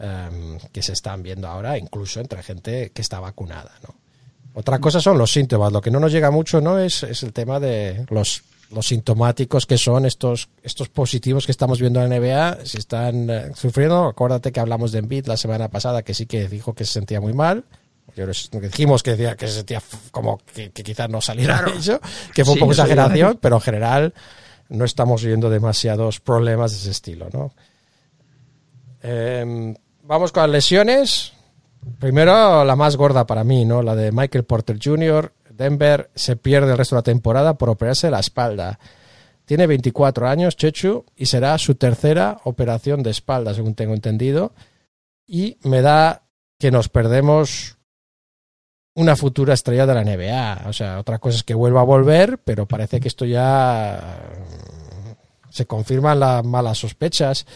[0.00, 3.94] eh, que se están viendo ahora, incluso entre gente que está vacunada, ¿no?
[4.54, 5.72] Otra cosa son los síntomas.
[5.72, 9.66] Lo que no nos llega mucho no es, es el tema de los, los sintomáticos
[9.66, 12.66] que son estos, estos positivos que estamos viendo en la NBA.
[12.66, 16.48] Si están eh, sufriendo, acuérdate que hablamos de Embiid la semana pasada, que sí que
[16.48, 17.64] dijo que se sentía muy mal.
[18.16, 18.26] Yo
[18.60, 21.72] dijimos que decía que se sentía como que, que quizás no saliera Claro.
[21.78, 22.00] eso,
[22.34, 24.14] que fue un Sí, poco exageración, pero en general
[24.68, 27.52] no estamos viendo demasiados problemas de ese estilo, ¿no?
[29.02, 31.32] Eh, vamos con las lesiones.
[31.98, 33.82] Primero, la más gorda para mí, ¿no?
[33.82, 35.32] La de Michael Porter Jr.
[35.56, 38.78] Denver se pierde el resto de la temporada por operarse la espalda.
[39.44, 44.52] Tiene 24 años, Chechu, y será su tercera operación de espalda, según tengo entendido.
[45.26, 46.22] Y me da
[46.58, 47.76] que nos perdemos
[48.94, 50.68] una futura estrella de la NBA.
[50.68, 55.50] O sea, otra cosa es que vuelva a volver, pero parece que esto ya mm,
[55.50, 57.46] se confirman las malas sospechas.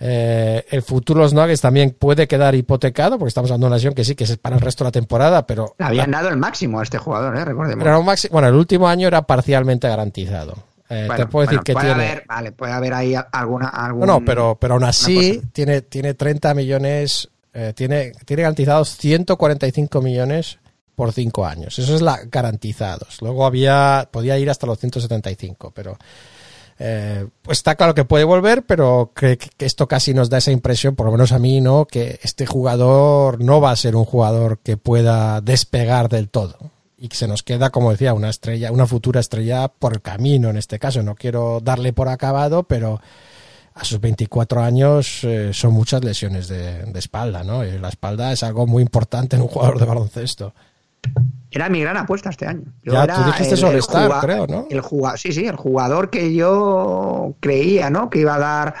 [0.00, 3.76] Eh, el futuro de los Nuggets también puede quedar hipotecado, porque estamos hablando de una
[3.76, 6.28] lesión que sí que es para el resto de la temporada, pero Le habían dado
[6.28, 7.44] el máximo a este jugador, ¿eh?
[7.44, 7.86] recordemos.
[7.86, 10.54] un maxi- bueno, el último año era parcialmente garantizado.
[10.90, 12.04] Eh, Bueno, te puedo decir bueno, que puede tiene.
[12.10, 16.52] haber, vale, puede haber ahí alguna algún, No, pero, pero aún así tiene, tiene 30
[16.54, 20.58] millones, eh, tiene, tiene garantizados 145 millones
[20.94, 21.78] por 5 años.
[21.78, 23.22] Eso es la garantizados.
[23.22, 25.96] Luego había, podía ir hasta los 175, pero
[26.78, 30.50] eh, pues está claro que puede volver, pero que, que esto casi nos da esa
[30.50, 31.86] impresión, por lo menos a mí, ¿no?
[31.86, 36.56] Que este jugador no va a ser un jugador que pueda despegar del todo.
[36.98, 40.48] Y que se nos queda, como decía, una estrella, una futura estrella por el camino
[40.48, 41.02] en este caso.
[41.02, 43.00] No quiero darle por acabado, pero
[43.74, 47.64] a sus 24 años eh, son muchas lesiones de, de espalda, ¿no?
[47.64, 50.54] Y la espalda es algo muy importante en un jugador de baloncesto.
[51.50, 52.64] Era mi gran apuesta este año.
[52.84, 54.66] Ya, era tú dijiste sobre Star, creo, ¿no?
[54.70, 54.82] El
[55.16, 58.10] sí, sí, el jugador que yo creía, ¿no?
[58.10, 58.74] Que iba a dar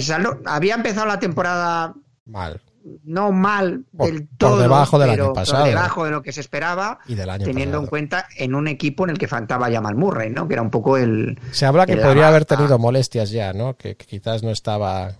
[0.00, 0.40] saldo.
[0.46, 1.94] Había empezado la temporada
[2.26, 2.60] Mal.
[3.04, 5.64] no mal Por- del por todo, debajo del pero año por pasado.
[5.64, 7.82] debajo de lo que se esperaba, Y del año teniendo pasado.
[7.82, 10.46] en cuenta en un equipo en el que faltaba Jamal Murray, ¿no?
[10.46, 13.76] Que era un poco el Se habla que el podría haber tenido molestias ya, ¿no?
[13.76, 15.12] Que, que quizás no estaba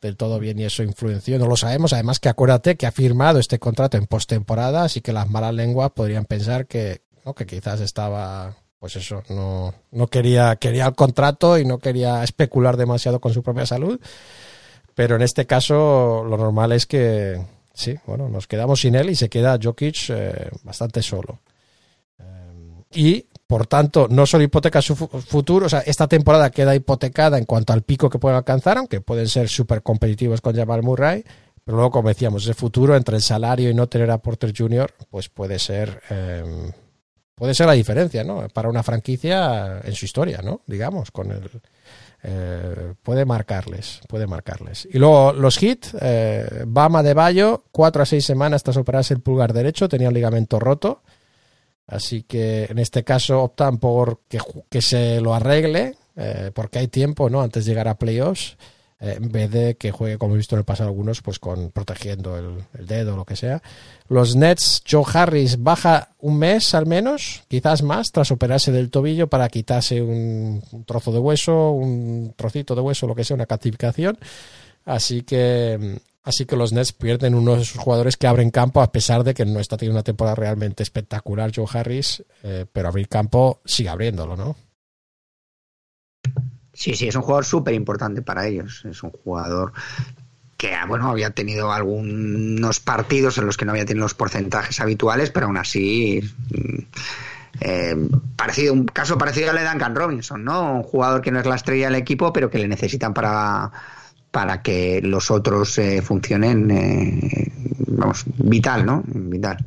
[0.00, 1.38] del todo bien y eso influenció.
[1.38, 1.92] No lo sabemos.
[1.92, 5.90] Además que acuérdate que ha firmado este contrato en postemporada, así que las malas lenguas
[5.90, 7.34] podrían pensar que, ¿no?
[7.34, 12.76] que quizás estaba, pues eso, no, no quería, quería el contrato y no quería especular
[12.76, 14.00] demasiado con su propia salud.
[14.94, 17.40] Pero en este caso lo normal es que,
[17.72, 21.40] sí, bueno, nos quedamos sin él y se queda Jokic eh, bastante solo.
[22.18, 26.72] Eh, y, por tanto, no solo hipoteca su fu- futuro, o sea, esta temporada queda
[26.76, 30.84] hipotecada en cuanto al pico que pueden alcanzar, aunque pueden ser súper competitivos con Jamal
[30.84, 31.24] Murray,
[31.64, 34.92] pero luego, como decíamos, ese futuro entre el salario y no tener a Porter Jr.,
[35.10, 36.70] pues puede ser, eh,
[37.34, 38.46] puede ser la diferencia, ¿no?
[38.54, 40.60] Para una franquicia en su historia, ¿no?
[40.68, 41.50] Digamos, con el,
[42.22, 44.86] eh, puede marcarles, puede marcarles.
[44.92, 49.20] Y luego los hits, eh, Bama de Bayo, cuatro a seis semanas tras operarse el
[49.20, 51.02] pulgar derecho, tenía un ligamento roto.
[51.90, 56.88] Así que en este caso optan por que, que se lo arregle, eh, porque hay
[56.88, 57.42] tiempo, ¿no?
[57.42, 58.56] Antes de llegar a playoffs,
[59.00, 61.72] eh, en vez de que juegue, como he visto en el pasado algunos, pues con
[61.72, 63.60] protegiendo el, dedo o lo que sea.
[64.08, 69.28] Los Nets, Joe Harris baja un mes al menos, quizás más, tras operarse del tobillo
[69.28, 73.46] para quitarse un, un trozo de hueso, un trocito de hueso, lo que sea, una
[73.46, 74.16] calcificación.
[74.84, 78.92] Así que, así que los Nets pierden uno de sus jugadores que abren campo, a
[78.92, 83.08] pesar de que no está teniendo una temporada realmente espectacular Joe Harris, eh, pero abrir
[83.08, 84.56] campo sigue abriéndolo, ¿no?
[86.72, 88.84] Sí, sí, es un jugador súper importante para ellos.
[88.84, 89.72] Es un jugador
[90.56, 94.80] que, ah, bueno, había tenido algunos partidos en los que no había tenido los porcentajes
[94.80, 96.20] habituales, pero aún así.
[96.50, 96.78] mm,
[97.60, 97.96] eh,
[98.36, 100.76] parecido, un caso parecido al de Duncan Robinson, ¿no?
[100.76, 103.70] Un jugador que no es la estrella del equipo, pero que le necesitan para,
[104.30, 107.52] para que los otros eh, funcionen, eh,
[107.86, 109.02] vamos, vital, ¿no?
[109.06, 109.64] Vital.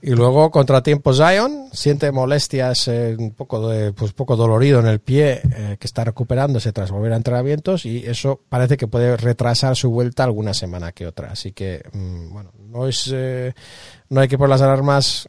[0.00, 5.00] Y luego contratiempo Zion, siente molestias, eh, un poco de, pues poco dolorido en el
[5.00, 9.74] pie, eh, que está recuperándose tras volver a entrenamientos y eso parece que puede retrasar
[9.74, 11.32] su vuelta alguna semana que otra.
[11.32, 13.54] Así que, mm, bueno, no es, eh,
[14.08, 15.28] no hay que poner las alarmas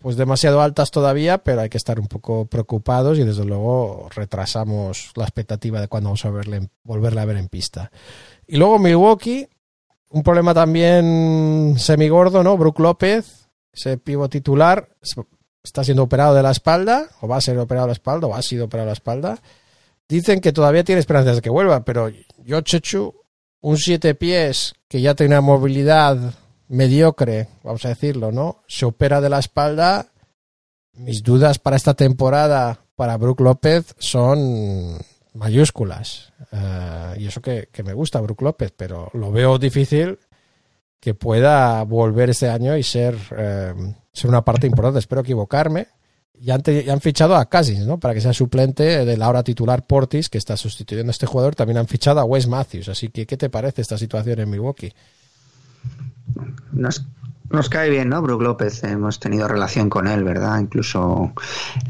[0.00, 5.12] pues demasiado altas todavía, pero hay que estar un poco preocupados y desde luego retrasamos
[5.14, 7.90] la expectativa de cuándo vamos a verle, volverle a ver en pista.
[8.46, 9.46] Y luego Milwaukee,
[10.08, 12.56] un problema también semigordo, ¿no?
[12.56, 14.88] Brook López, ese pivo titular,
[15.62, 18.34] está siendo operado de la espalda, o va a ser operado de la espalda, o
[18.34, 19.38] ha sido operado de la espalda.
[20.08, 23.14] Dicen que todavía tiene esperanzas de que vuelva, pero yo, Chechu,
[23.60, 26.34] un siete pies que ya tiene movilidad
[26.70, 28.62] mediocre, vamos a decirlo, ¿no?
[28.68, 30.06] Se opera de la espalda.
[30.94, 34.96] Mis dudas para esta temporada para Brook López son
[35.34, 36.32] mayúsculas.
[36.52, 40.18] Eh, y eso que, que me gusta Brook López, pero lo veo difícil
[41.00, 43.74] que pueda volver este año y ser, eh,
[44.12, 45.00] ser una parte importante.
[45.00, 45.88] Espero equivocarme.
[46.34, 47.98] Ya han, han fichado a Cousins, ¿no?
[47.98, 51.56] Para que sea suplente de la ahora titular Portis, que está sustituyendo a este jugador.
[51.56, 52.88] También han fichado a Wes Matthews.
[52.88, 54.92] Así que, ¿qué te parece esta situación en Milwaukee?
[56.72, 57.04] No es
[57.50, 58.22] Nos cae bien, ¿no?
[58.22, 60.60] Brook López, hemos tenido relación con él, ¿verdad?
[60.60, 61.32] Incluso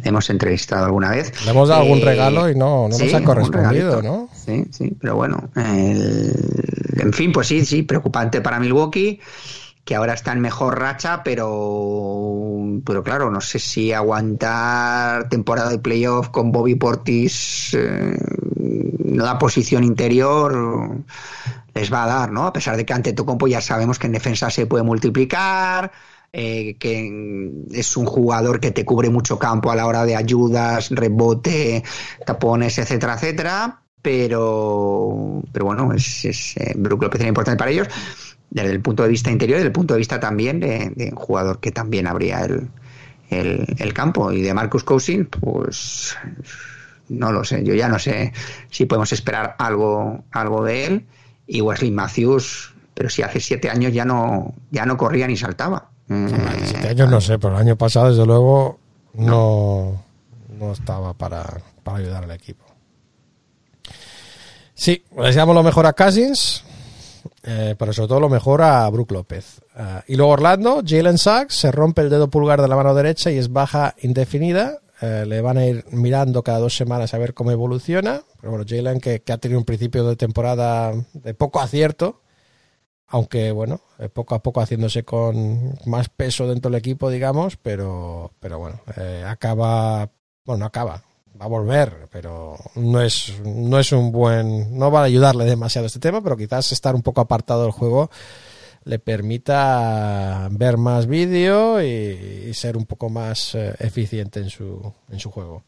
[0.03, 1.33] le hemos entrevistado alguna vez.
[1.45, 4.01] Le hemos dado algún Eh, regalo y no, no sí, nos ha correspondido.
[4.01, 4.31] ¿no?
[4.35, 5.51] Sí, sí, pero bueno.
[5.57, 6.33] el-
[6.99, 9.21] En fin, pues sí, sí, preocupante para Milwaukee,
[9.85, 15.79] que ahora está en mejor racha, pero, pero claro, no sé si aguantar temporada de
[15.79, 18.17] playoff con Bobby Portis eh,
[19.05, 21.03] no da posición interior
[21.81, 22.47] les va a dar, ¿no?
[22.47, 25.91] A pesar de que ante Tocompo ya sabemos que en defensa se puede multiplicar,
[26.33, 30.91] eh, que es un jugador que te cubre mucho campo a la hora de ayudas,
[30.91, 31.83] rebote,
[32.27, 33.81] tapones, etcétera, etcétera.
[34.03, 37.89] Pero, pero bueno, es, es eh, Brook importante para ellos
[38.51, 41.11] desde el punto de vista interior y desde el punto de vista también de, de
[41.11, 42.69] un jugador que también abría el,
[43.31, 44.33] el, el campo.
[44.33, 46.17] Y de Marcus Cousin, pues
[47.11, 48.33] no lo sé, yo ya no sé
[48.71, 51.07] si podemos esperar algo, algo de él.
[51.53, 55.91] Y Wesley Matthews, pero si hace siete años ya no, ya no corría ni saltaba.
[56.09, 58.79] Hombre, siete Eh, años no sé, pero el año pasado, desde luego,
[59.15, 60.01] no,
[60.59, 61.45] no estaba para,
[61.83, 62.65] para ayudar al equipo.
[64.75, 66.65] Sí, deseamos lo mejor a Cousins,
[67.43, 69.61] eh, pero sobre todo lo mejor a Brook López.
[69.77, 73.31] Ah, y luego Orlando, Jalen Sachs se rompe el dedo pulgar de la mano derecha
[73.31, 74.79] y es baja indefinida.
[75.01, 78.23] Eh, le van a ir mirando cada dos semanas a ver cómo evoluciona.
[78.41, 82.21] Pero bueno, Jalen que, que ha tenido un principio de temporada de poco acierto,
[83.07, 88.33] aunque bueno, eh, poco a poco haciéndose con más peso dentro del equipo, digamos, pero,
[88.39, 90.11] pero bueno, eh, acaba,
[90.45, 91.03] bueno, no acaba,
[91.41, 95.87] va a volver, pero no es, no es un buen, no va a ayudarle demasiado
[95.87, 98.11] este tema, pero quizás estar un poco apartado del juego
[98.85, 105.21] le permita ver más vídeo y, ser un poco más eh, eficiente en su, en
[105.21, 105.65] su juego.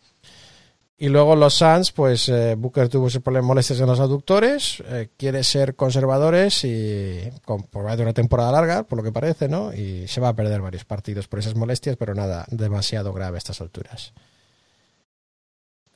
[0.98, 5.09] Y luego los Suns, pues eh, Booker tuvo ese problema molestias en los aductores, eh,
[5.16, 9.72] quiere ser conservadores y con, por de una temporada larga, por lo que parece, ¿no?
[9.72, 13.38] Y se va a perder varios partidos por esas molestias, pero nada demasiado grave a
[13.38, 14.12] estas alturas.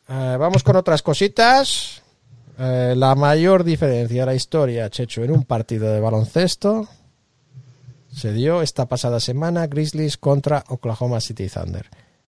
[0.09, 2.03] Vamos con otras cositas.
[2.59, 6.89] La mayor diferencia de la historia, Checho, en un partido de baloncesto
[8.17, 11.89] se dio esta pasada semana Grizzlies contra Oklahoma City Thunder.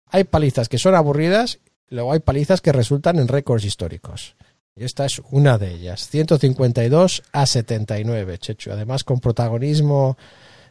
[0.06, 1.58] Hay palizas que son aburridas
[1.90, 4.36] Luego hay palizas que resultan en récords históricos.
[4.76, 6.08] Y esta es una de ellas.
[6.08, 8.70] 152 a 79, Chechu.
[8.70, 10.16] Además con protagonismo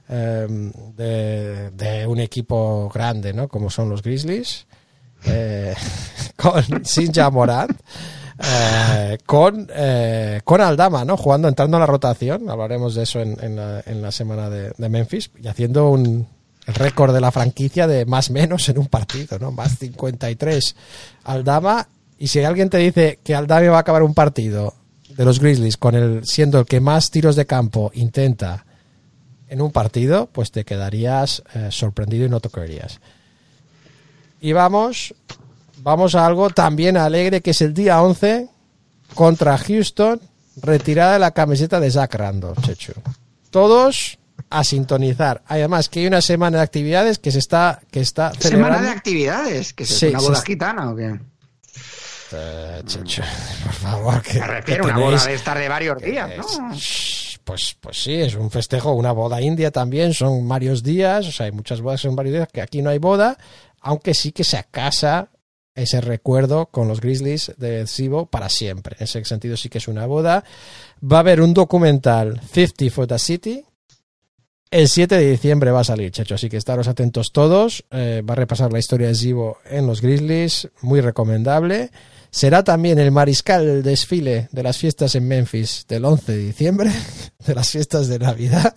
[0.07, 3.47] de, de, un equipo grande, ¿no?
[3.47, 4.65] Como son los Grizzlies.
[5.25, 5.75] Eh,
[6.37, 7.77] con Sinja Morant.
[8.41, 11.17] Eh, con, eh, con Aldama, ¿no?
[11.17, 12.49] Jugando, entrando a la rotación.
[12.49, 15.29] Hablaremos de eso en, en, la, en la, semana de, Memphis.
[15.41, 16.27] Y haciendo un,
[16.65, 19.51] el récord de la franquicia de más menos en un partido, ¿no?
[19.51, 20.75] Más 53
[21.25, 21.89] Aldama.
[22.17, 24.73] Y si alguien te dice que Aldama va a acabar un partido
[25.15, 28.65] de los Grizzlies con el siendo el que más tiros de campo intenta
[29.49, 33.01] en un partido, pues te quedarías eh, sorprendido y no te creerías.
[34.39, 35.13] Y vamos,
[35.81, 38.49] vamos a algo también alegre que es el día 11
[39.15, 40.21] contra Houston,
[40.61, 42.93] retirada de la camiseta de Zach Randolph, Chechu.
[43.49, 45.43] Todos a sintonizar.
[45.47, 48.77] Además que hay una semana de actividades que se está que está celebrando.
[48.77, 50.45] Semana de actividades, que sí, es una boda se...
[50.45, 51.19] gitana o qué?
[52.31, 53.23] Eh, Checho,
[53.63, 56.45] por favor, que me refiero que a una boda de estar de varios días, ¿no?
[57.43, 61.47] Pues, pues sí, es un festejo, una boda india también, son varios días, o sea,
[61.47, 63.39] hay muchas bodas son varios días, que aquí no hay boda,
[63.81, 65.29] aunque sí que se acasa
[65.81, 68.95] ese recuerdo con los Grizzlies de Cibo para siempre.
[68.99, 70.43] En ese sentido sí que es una boda.
[71.03, 73.65] Va a haber un documental 50 for the City,
[74.71, 77.85] el 7 de diciembre va a salir, Checho, así que estaros atentos todos.
[77.89, 81.89] Eh, va a repasar la historia de Zibo en los Grizzlies, muy recomendable.
[82.29, 86.91] Será también el mariscal del desfile de las fiestas en Memphis del 11 de diciembre,
[87.47, 88.75] de las fiestas de Navidad.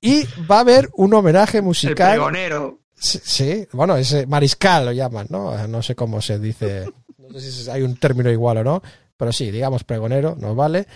[0.00, 2.12] Y va a haber un homenaje musical.
[2.12, 2.80] El pregonero.
[3.06, 5.66] Sí, bueno, ese mariscal lo llaman, ¿no?
[5.68, 6.84] No sé cómo se dice,
[7.18, 8.82] no sé si hay un término igual o no,
[9.16, 10.86] pero sí, digamos pregonero, nos vale.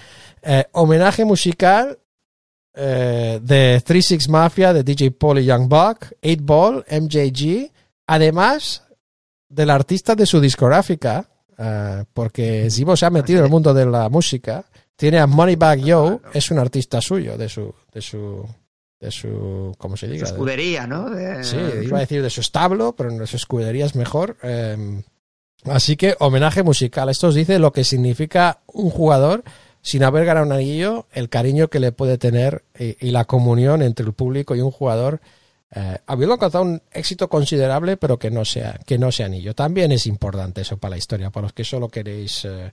[0.42, 1.98] Eh, homenaje musical
[2.74, 7.70] eh, de 36 Mafia, de DJ Paul y Young Buck, 8 Ball, MJG,
[8.06, 8.84] además
[9.48, 13.84] del artista de su discográfica, uh, porque Zibo se ha metido en el mundo de
[13.84, 14.64] la música.
[14.94, 18.46] Tiene a Moneybag Yo, es un artista suyo, de su, de su,
[19.00, 20.26] de su, ¿cómo se diga?
[20.26, 21.10] Su escudería, ¿no?
[21.10, 21.42] De...
[21.42, 24.36] Sí, iba a decir de su establo, pero de su escudería es mejor.
[24.42, 25.02] Eh,
[25.64, 27.08] así que homenaje musical.
[27.08, 29.42] Esto os dice lo que significa un jugador
[29.82, 33.80] sin haber ganado un anillo, el cariño que le puede tener y, y la comunión
[33.82, 35.20] entre el público y un jugador,
[35.74, 39.54] eh, habiendo alcanzado un éxito considerable, pero que no sea que no sea anillo.
[39.54, 42.72] También es importante eso para la historia, para los que solo queréis eh,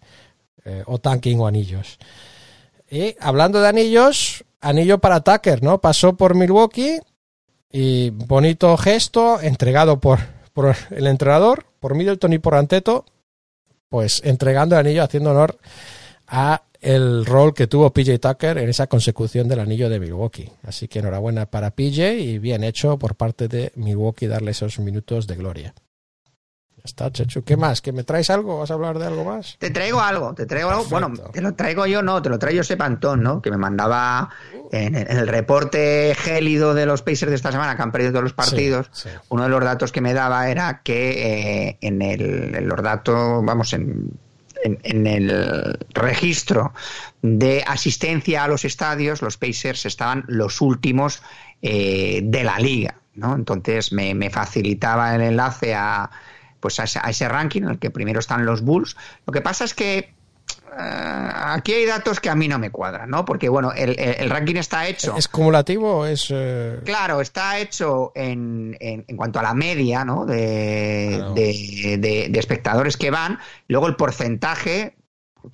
[0.65, 1.97] eh, o tanking o anillos.
[2.89, 5.79] Y hablando de anillos, anillo para Tucker, ¿no?
[5.79, 6.99] Pasó por Milwaukee
[7.71, 10.19] Y bonito gesto entregado por,
[10.91, 13.05] el entrenador, por Middleton y por Anteto,
[13.89, 15.57] pues entregando el anillo, haciendo honor
[16.27, 20.51] a el rol que tuvo PJ Tucker en esa consecución del anillo de Milwaukee.
[20.63, 25.27] Así que enhorabuena para PJ y bien hecho por parte de Milwaukee darle esos minutos
[25.27, 25.73] de gloria.
[26.87, 27.43] Está, Chechu.
[27.43, 27.81] ¿Qué más?
[27.81, 28.59] ¿Que me traes algo?
[28.59, 29.57] ¿Vas a hablar de algo más?
[29.59, 30.87] Te traigo algo, te traigo algo.
[30.87, 31.09] Perfecto.
[31.09, 33.41] Bueno, te lo traigo yo, no, te lo traigo Josep Antón, ¿no?
[33.41, 34.29] Que me mandaba
[34.71, 38.11] en el, en el reporte gélido de los Pacers de esta semana, que han perdido
[38.13, 38.89] todos los partidos.
[38.93, 39.15] Sí, sí.
[39.29, 43.43] Uno de los datos que me daba era que eh, en, el, en los datos,
[43.43, 44.11] vamos, en,
[44.63, 46.73] en, en el registro
[47.21, 51.21] de asistencia a los estadios, los Pacers estaban los últimos
[51.61, 53.35] eh, de la liga, ¿no?
[53.35, 56.09] Entonces me, me facilitaba el enlace a
[56.59, 58.95] pues a ese, a ese ranking en el que primero están los Bulls.
[59.25, 60.13] Lo que pasa es que
[60.79, 63.25] eh, aquí hay datos que a mí no me cuadran, ¿no?
[63.25, 65.15] Porque bueno, el, el- ranking está hecho.
[65.17, 66.27] ¿Es cumulativo es...?
[66.29, 70.25] eh, Claro, está hecho en, en, en cuanto a la media ¿no?
[70.25, 71.33] de, Claro.
[71.33, 74.95] de, de- de espectadores que van, luego el porcentaje,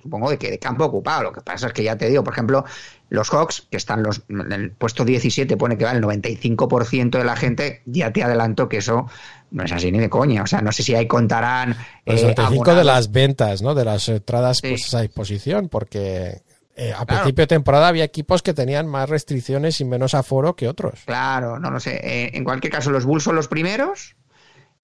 [0.02, 1.22] supongo, de que de campo ocupado.
[1.24, 2.64] Lo que pasa es que ya te digo, por ejemplo,
[3.10, 7.24] los Hawks, que están los, en el puesto 17, pone que va el 95% de
[7.24, 9.06] la gente, ya te adelanto que eso
[9.50, 10.42] no es así ni de coña.
[10.42, 11.76] O sea, no sé si ahí contarán.
[12.06, 13.74] Los eh, 95 de las ventas, ¿no?
[13.74, 14.68] De las entradas Sí.
[14.70, 16.42] pues, a disposición, porque
[16.76, 17.22] eh, a Claro.
[17.22, 21.00] principio de temporada había equipos que tenían más restricciones y menos aforo que otros.
[21.06, 22.00] Claro, no lo sé.
[22.02, 24.16] Eh, en cualquier caso, los Bulls son los primeros.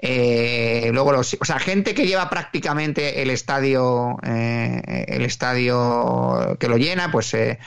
[0.02, 6.68] Eh, luego los, o sea, gente que lleva prácticamente el estadio, eh, el estadio que
[6.68, 7.58] lo llena, pues eh,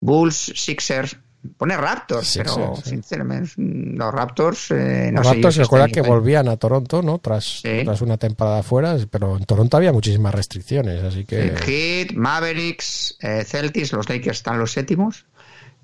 [0.00, 1.18] Bulls, Sixers,
[1.58, 2.90] pone Raptors, Sixers, pero sí.
[2.90, 5.34] sinceramente los Raptors, no Los sé.
[5.34, 7.18] Raptors recuerda este que volvían a Toronto, ¿no?
[7.18, 7.82] Tras, Sí.
[7.84, 11.54] tras una temporada fuera, pero en Toronto había muchísimas restricciones, así que...
[11.66, 15.26] Heat, Mavericks, Celtics, los Lakers están los séptimos.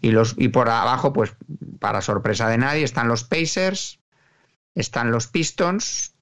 [0.01, 1.33] Y, los, y por abajo, pues
[1.81, 3.99] para sorpresa de nadie, están los Pacers,
[4.79, 6.15] están los Pistons,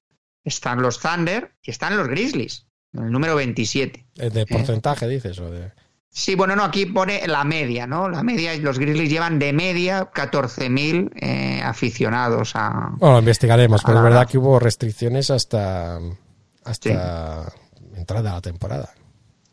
[0.43, 4.07] están los Thunder y están los Grizzlies, el número 27.
[4.17, 5.71] eh, De porcentaje, dices, o de...
[6.09, 8.09] Sí, bueno, no, aquí pone la media, ¿no?
[8.09, 12.89] La media, los Grizzlies llevan de media 14.000 eh, aficionados a...
[12.97, 15.99] Bueno, lo investigaremos, pero Ah, es verdad que hubo restricciones hasta,
[16.63, 17.53] hasta
[17.95, 18.89] entrada a la temporada.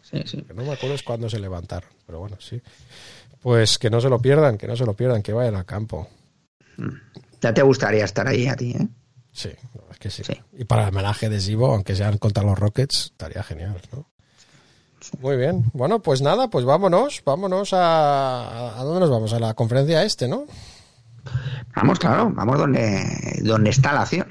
[0.00, 0.46] Sí, sí.
[0.54, 2.62] No me acuerdo es cuándo se levantaron, pero bueno, sí.
[3.42, 6.08] Pues que no se lo pierdan, que no se lo pierdan, que vayan al campo.
[7.44, 8.88] Ya te gustaría estar ahí a ti, ¿eh?
[9.30, 9.50] Sí,
[9.90, 10.24] es que sí.
[10.24, 10.32] Sí.
[10.54, 14.06] Y para el homenaje adhesivo, aunque sean contra los Rockets, estaría genial, ¿no?
[15.20, 15.66] Muy bien.
[15.74, 18.80] Bueno, pues nada, pues vámonos, vámonos a...
[18.80, 19.34] ¿A dónde nos vamos?
[19.34, 20.46] A la conferencia este, ¿no?
[21.76, 23.04] Vamos, claro, vamos donde,
[23.42, 24.26] donde está la acción.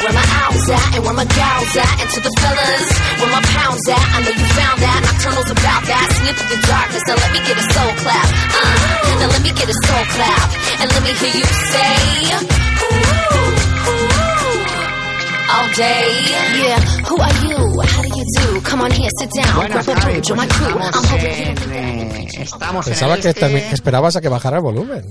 [0.00, 2.88] Where my owls at and where my gals at And to the fellas,
[3.20, 6.66] where my pounds at I know you found that, nocturnal's about that Singing through the
[6.66, 10.04] darkness, now let me get a soul clap uh, Now let me get a soul
[10.14, 10.48] clap
[10.80, 11.98] And let me hear you say
[12.86, 13.50] ooh,
[13.90, 16.06] ooh, All day
[16.62, 16.78] Yeah,
[17.08, 17.58] who are you?
[17.82, 18.60] How do you do?
[18.62, 21.10] Come on here, sit down Buenas, Grab a Javi, brew, join my crew I'm estamos
[21.10, 22.26] hoping en, en
[22.84, 23.74] Pensaba el que este.
[23.74, 25.04] esperabas a que bajara el volumen.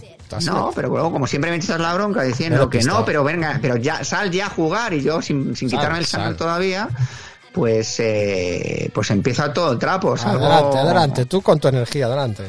[0.45, 3.75] No, pero luego, como siempre me echas la bronca diciendo que no, pero venga, pero
[3.75, 6.35] ya sal ya a jugar y yo sin, sin Sal, quitarme el sal.
[6.37, 6.87] todavía,
[7.59, 10.15] pues eh, pues empieza todo el trapo.
[10.15, 12.45] Adelante, adelante, tú con tu energía, adelante.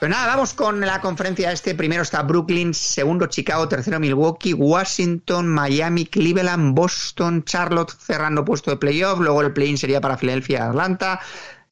[0.00, 1.76] Pues nada, vamos con la conferencia este.
[1.76, 8.76] Primero está Brooklyn, segundo Chicago, tercero Milwaukee, Washington, Miami, Cleveland, Boston, Charlotte cerrando puesto de
[8.76, 9.20] playoff.
[9.20, 11.20] Luego el play-in sería para Filadelfia, Atlanta.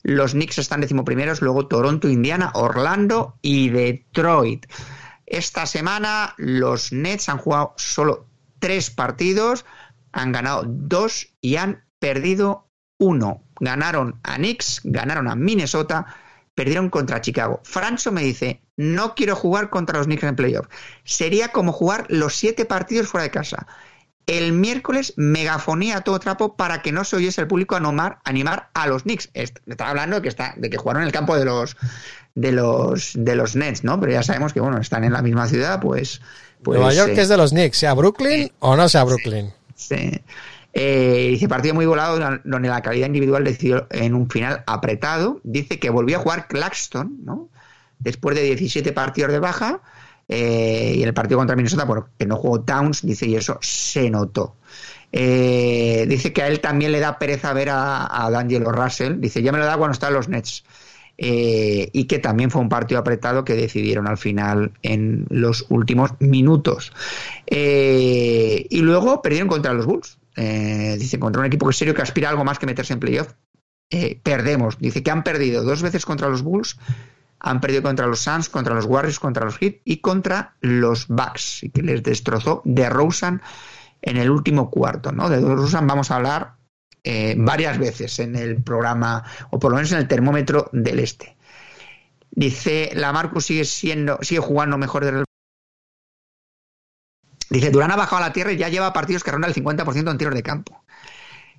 [0.04, 4.66] Los Knicks están decimoprimeros, luego Toronto, Indiana, Orlando y Detroit.
[5.26, 8.28] Esta semana los Nets han jugado solo
[8.60, 9.64] tres partidos,
[10.12, 13.42] han ganado dos y han perdido uno.
[13.60, 16.04] Ganaron a Knicks, ganaron a Minnesota,
[16.54, 17.62] perdieron contra Chicago.
[17.64, 20.66] Francho me dice, no quiero jugar contra los Knicks en playoff.
[21.04, 23.66] Sería como jugar los siete partidos fuera de casa.
[24.26, 28.68] El miércoles megafonía a todo trapo para que no se oyese el público animar, animar
[28.74, 29.30] a los Knicks.
[29.32, 31.74] Estaba hablando de que, está, de que jugaron en el campo de los,
[32.34, 33.98] de los de los Nets, ¿no?
[33.98, 36.20] Pero ya sabemos que bueno, están en la misma ciudad, pues.
[36.62, 39.54] pues Nueva York eh, es de los Knicks, sea Brooklyn o no sea Brooklyn.
[39.74, 40.20] Sí.
[40.76, 45.40] Eh, dice partido muy volado donde la calidad individual decidió en un final apretado.
[45.44, 47.48] Dice que volvió a jugar Claxton, ¿no?
[47.98, 49.82] Después de 17 partidos de baja.
[50.28, 53.58] eh, y en el partido contra Minnesota, bueno, que no jugó Towns, dice, y eso
[53.60, 54.56] se notó.
[55.12, 59.20] Eh, dice que a él también le da pereza ver a, a D'Angelo Russell.
[59.20, 60.64] Dice, ya me lo da cuando están los Nets.
[61.16, 66.92] Y que también fue un partido apretado que decidieron al final en los últimos minutos.
[67.46, 70.18] Y luego perdieron contra los Bulls.
[70.36, 72.92] Eh, dice, contra un equipo que es serio que aspira a algo más que meterse
[72.92, 73.32] en playoff.
[73.90, 74.78] Eh, perdemos.
[74.78, 76.78] Dice que han perdido dos veces contra los Bulls,
[77.38, 81.62] han perdido contra los Suns, contra los Warriors, contra los Heat y contra los Bucks,
[81.62, 83.42] y que les destrozó de Rosen
[84.02, 85.28] en el último cuarto, ¿no?
[85.28, 86.54] De Rosen vamos a hablar
[87.02, 91.36] eh, varias veces en el programa, o por lo menos en el termómetro del este.
[92.30, 95.24] Dice, la Marcus sigue siendo, sigue jugando mejor del
[97.50, 100.10] Dice, Durán ha bajado a la tierra y ya lleva partidos que ronda el 50%
[100.10, 100.82] en tiros de campo.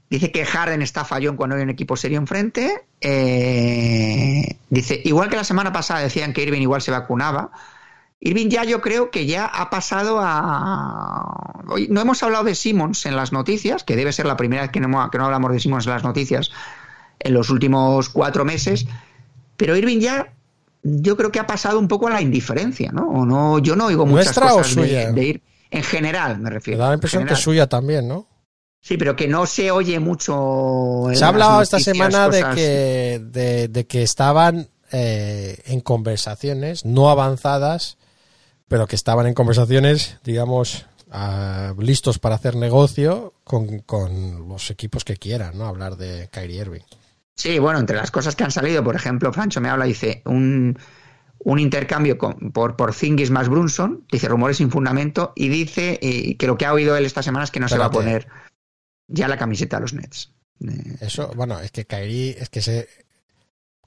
[0.10, 2.86] Dice que Harden está fallón cuando hay un equipo serio enfrente.
[3.02, 7.52] Eh, dice, igual que la semana pasada decían que Irving igual se vacunaba.
[8.20, 11.64] Irving ya yo creo que ya ha pasado a...
[11.68, 14.72] Hoy no hemos hablado de Simmons en las noticias, que debe ser la primera vez
[14.72, 16.52] que no, que no hablamos de Simmons en las noticias
[17.20, 18.86] en los últimos cuatro meses,
[19.58, 20.34] pero Irving ya
[20.84, 23.08] yo creo que ha pasado un poco a la indiferencia, ¿no?
[23.10, 25.12] O no yo no oigo muchas ¿Nuestra o cosas de, suya?
[25.12, 26.80] de ir en general, me Me refiero.
[26.80, 28.28] da la impresión que es suya también, ¿no?
[28.82, 31.08] Sí, pero que no se oye mucho.
[31.14, 37.10] Se ha hablado esta semana de que, de, de que estaban eh, en conversaciones, no
[37.10, 37.98] avanzadas,
[38.68, 45.04] pero que estaban en conversaciones, digamos, ah, listos para hacer negocio con, con los equipos
[45.04, 45.66] que quieran, ¿no?
[45.66, 46.82] Hablar de Kyrie Irving.
[47.36, 50.78] Sí, bueno, entre las cosas que han salido, por ejemplo, Francho me habla, dice, un,
[51.46, 56.36] un intercambio con- por, por Zingis más Brunson, dice rumores sin fundamento, y dice eh,
[56.38, 58.28] que lo que ha oído él esta semana es que no se va a poner
[59.08, 60.34] ya la camiseta a los Nets.
[60.68, 62.88] Eh, Eso, bueno, es que Kyrie, es que se.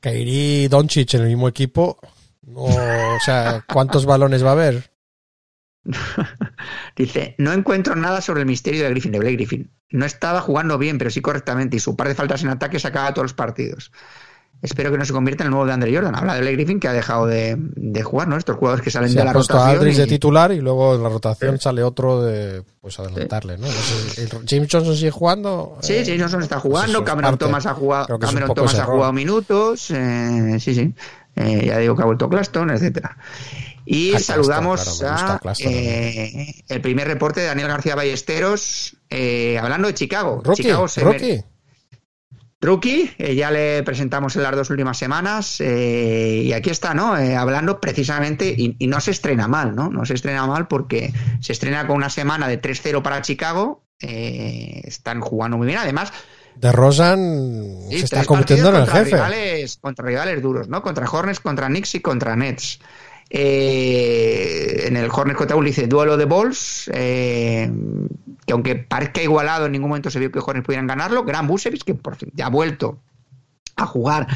[0.05, 1.99] Y Doncic en el mismo equipo,
[2.43, 4.93] no, o sea, ¿cuántos balones va a haber?
[6.97, 9.71] Dice, no encuentro nada sobre el misterio de Griffin, de Blake Griffin.
[9.91, 13.13] No estaba jugando bien, pero sí correctamente, y su par de faltas en ataque sacaba
[13.15, 13.91] todos los partidos.
[14.61, 16.17] Espero que no se convierta en el nuevo de Andre Jordan.
[16.17, 18.37] Habla de Blake Griffin que ha dejado de, de jugar, ¿no?
[18.37, 19.79] Estos jugadores que salen Se de ha la puesto a rotación.
[19.79, 23.69] Aldridge de titular y luego en la rotación sale otro de pues adelantarle, ¿no?
[23.69, 25.79] Sé, el- James Johnson sigue jugando.
[25.81, 27.45] Sí, Eh, sí, Johnson está pues jugando, Cameron parte.
[27.45, 28.95] Thomas ha jugado, Cameron Thomas ha error.
[28.95, 30.93] jugado minutos, eh, sí, sí.
[31.37, 33.17] Eh, ya digo que ha vuelto Claston, etcétera.
[33.87, 37.95] Y Ah, Claston, saludamos claro, gusta a Claston, eh, el primer reporte de Daniel García
[37.95, 40.43] Ballesteros, eh, hablando de Chicago.
[40.45, 41.45] Rookie, Chicago se rookie.
[42.61, 47.17] Rookie, eh, ya le presentamos en las dos últimas semanas eh, y aquí está, ¿no?
[47.17, 49.91] Eh, hablando precisamente, y, y no se estrena mal, ¿no?
[49.91, 55.21] No se estrena mal porque se estrena con una semana de 3-0 para Chicago, están
[55.21, 56.13] jugando muy bien, además
[56.55, 59.11] De Rosan Sí, se está convirtiendo en el jefe.
[59.11, 60.83] contra Rivales, contra rivales duros, ¿no?
[60.83, 62.81] Contra Hornets, contra Knicks y contra Nets.
[63.31, 67.71] En el Hornets contra Bulls dice duelo de balls, eh,
[68.49, 71.23] que aunque parezca igualado, en ningún momento se vio que Hornets pudieran ganarlo.
[71.23, 72.99] Gran Busevich, que por fin ya ha vuelto
[73.77, 74.27] a jugar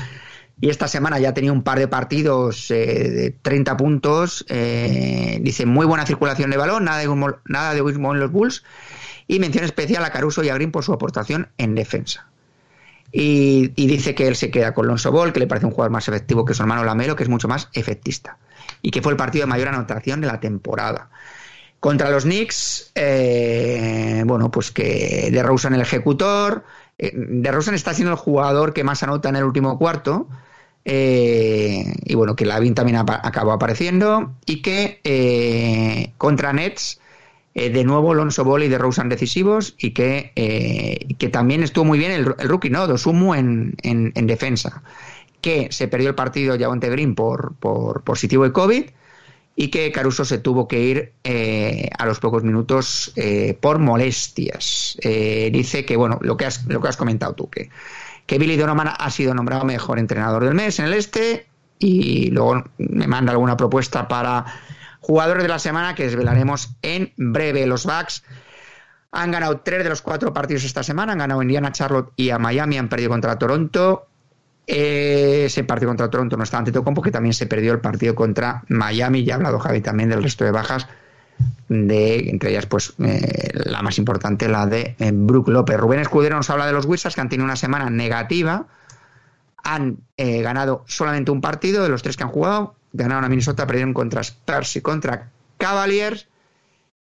[0.61, 4.45] y esta semana ya tenía un par de partidos eh, de 30 puntos.
[4.49, 7.41] eh, dice muy buena circulación de balón, nada de, humo-
[8.15, 8.63] en los Bulls.
[9.27, 12.29] Y mención especial a Caruso y a Green por su aportación en defensa.
[13.11, 16.09] Y, dice que él se queda con Lonzo Ball, que le parece un jugador más
[16.09, 18.39] efectivo que su hermano Lamelo, que es mucho más efectista.
[18.83, 21.11] Y que fue el partido de mayor anotación de la temporada.
[21.83, 26.63] Contra los Knicks, eh, bueno, pues que DeRozan el ejecutor.
[26.97, 30.29] Eh, DeRozan está siendo el jugador que más anota en el último cuarto.
[30.85, 34.33] eh, y bueno, que Lavin también acabó apareciendo.
[34.47, 37.01] Y que eh, contra Nets,
[37.55, 39.75] eh, de nuevo Lonzo Ball y DeRozan decisivos.
[39.77, 40.31] Y que,
[41.19, 42.87] que también estuvo muy bien el, el rookie, ¿no?
[42.87, 44.85] Dosumu en, en, en defensa.
[45.41, 48.85] Que se perdió el partido Javonte Green por, por positivo de COVID
[49.55, 54.97] y que Caruso se tuvo que ir eh, a los pocos minutos eh, por molestias.
[55.03, 57.71] Eh, dice que, bueno, lo que has, lo que has comentado tú, que,
[58.27, 61.47] que Billy Donovan ha sido nombrado mejor entrenador del mes en el este
[61.79, 64.45] y luego me manda alguna propuesta para
[65.01, 67.67] jugadores de la semana que desvelaremos en breve.
[67.67, 68.23] Los Bucks
[69.11, 72.39] han ganado tres de los cuatro partidos esta semana, han ganado Indiana, Charlotte y a
[72.39, 74.07] Miami, han perdido contra Toronto.
[74.67, 78.15] Eh, ese partido contra Toronto no estaba ante Tocompo, que también se perdió el partido
[78.15, 79.25] contra Miami.
[79.25, 80.87] Ya ha hablado Javi también del resto de bajas,
[81.69, 85.77] de entre ellas, pues eh, la más importante, la de eh, Brook López.
[85.79, 88.67] Rubén Escudero nos habla de los Wizards, que han tenido una semana negativa.
[89.65, 92.75] Han eh, ganado solamente un partido de los tres que han jugado.
[92.93, 96.29] Ganaron a Minnesota, perdieron contra Spurs y contra Cavaliers.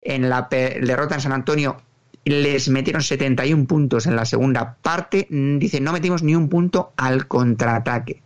[0.01, 1.83] En la derrota en San Antonio
[2.25, 5.27] les metieron 71 puntos en la segunda parte.
[5.31, 8.23] Mm, Dice, no metimos ni un punto al contraataque.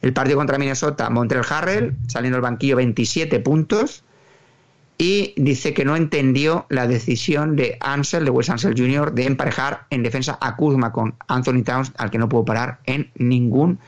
[0.00, 4.04] El partido contra Minnesota, Montreal Harrell, saliendo del banquillo 27 puntos.
[4.98, 9.86] Y dice que no entendió la decisión de Ansel, de Wes Ansel Jr., de emparejar
[9.90, 13.80] en defensa a Kuzma con Anthony Towns, al que no pudo parar en ningún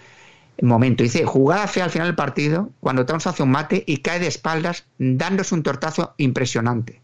[0.61, 1.05] momento.
[1.05, 4.27] Dice, jugada fea al final del partido, cuando Towns hace un mate y cae de
[4.27, 7.01] espaldas, dándose un tortazo impresionante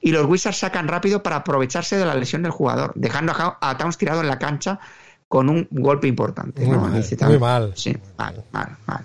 [0.00, 3.98] y los Wizards sacan rápido para aprovecharse de la lesión del jugador, dejando a, Towns
[3.98, 4.78] tirado en la cancha
[5.28, 6.64] con un golpe importante.
[6.64, 6.82] Muy ¿no?
[6.82, 7.76] mal, muy.
[7.76, 9.04] Sí, mal, mal, mal.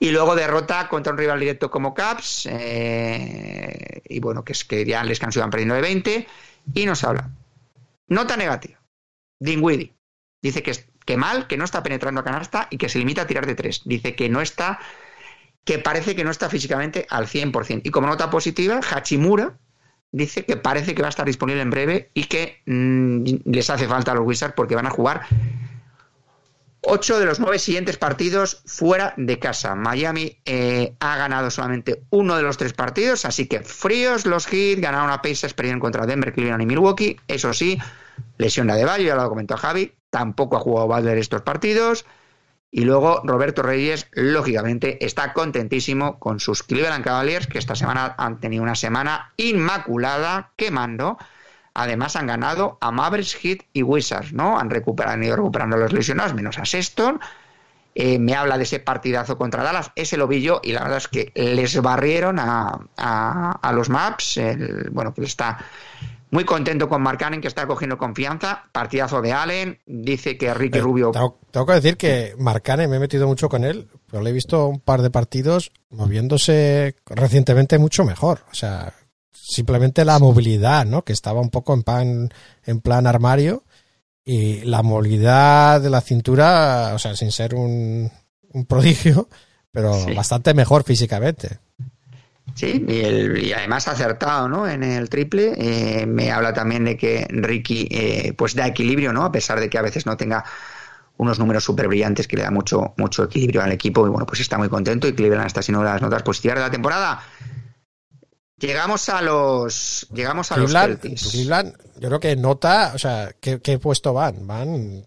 [0.00, 2.46] Y luego derrota contra un rival directo como Caps.
[2.50, 6.26] eh, y bueno, que es que ya les descanso iban perdiendo de 20.
[6.74, 7.30] Y nos habla.
[8.08, 8.80] Nota negativa.
[9.40, 9.94] Dinwiddie.
[10.40, 10.72] Dice que,
[11.04, 13.54] que mal, que no está penetrando a canasta y que se limita a tirar de
[13.54, 13.82] tres.
[13.84, 14.78] Dice que no está,
[15.64, 17.82] que parece que no está físicamente al 100%.
[17.84, 19.58] Y como nota positiva, Hachimura
[20.12, 23.86] dice que parece que va a estar disponible en breve y que mm, les hace
[23.86, 25.26] falta a los Wizards porque van a jugar
[26.80, 29.74] ocho de los nueve siguientes partidos fuera de casa.
[29.74, 34.80] Miami eh, ha ganado solamente uno de los tres partidos, así que fríos los Heat,
[34.80, 37.20] ganaron a Pacers, perdieron contra Denver, Cleveland y Milwaukee.
[37.28, 37.78] Eso sí,
[38.38, 42.06] lesión de Valle, ya lo comentó Javi, tampoco ha jugado Butler estos partidos.
[42.70, 48.40] Y luego Roberto Reyes, lógicamente, está contentísimo con sus Cleveland Cavaliers, que esta semana han
[48.40, 51.16] tenido una semana inmaculada, quemando.
[51.72, 54.58] Además han ganado a Mavericks, Heat y Wizards, ¿no?
[54.58, 57.20] Han, recuperado, han ido recuperando a los lesionados, menos a Sexton.
[57.94, 60.98] Eh, me habla de ese partidazo contra Dallas, ese lo vi yo y la verdad
[60.98, 64.36] es que les barrieron a, a- los Maps.
[64.36, 65.58] El- bueno, pues está
[66.30, 68.64] muy contento con Mark Cannon, que está cogiendo confianza.
[68.72, 72.96] Partidazo de Allen, dice que Ricky Eh, Rubio Tengo, tengo que decir que Marcane, me
[72.96, 77.78] he metido mucho con él, pero le he visto un par de partidos moviéndose recientemente
[77.78, 78.40] mucho mejor.
[78.50, 78.92] O sea,
[79.32, 81.04] simplemente la movilidad, ¿no?
[81.04, 82.28] Que estaba un poco en plan,
[82.66, 83.64] en plan armario.
[84.24, 88.10] Y la movilidad de la cintura, o sea, sin ser un,
[88.52, 89.28] un prodigio,
[89.72, 90.12] pero Sí.
[90.14, 91.60] bastante mejor físicamente.
[92.58, 94.66] Sí, y, el- y además acertado, ¿no?
[94.68, 95.54] En el triple.
[95.56, 99.24] Eh, me habla también de que Ricky, eh, pues da equilibrio, ¿no?
[99.24, 100.44] A pesar de que a veces no tenga
[101.18, 104.04] unos números súper brillantes que le da mucho, mucho equilibrio al equipo.
[104.06, 106.70] Y bueno, pues está muy contento y Cleveland está siendo las notas positivas de la
[106.70, 107.22] temporada.
[108.58, 111.30] Llegamos a los, llegamos a Cleveland, los Celtics.
[111.32, 114.46] Cleveland, yo creo que nota, o sea, ¿qué, qué puesto van?
[114.48, 115.06] ¿Van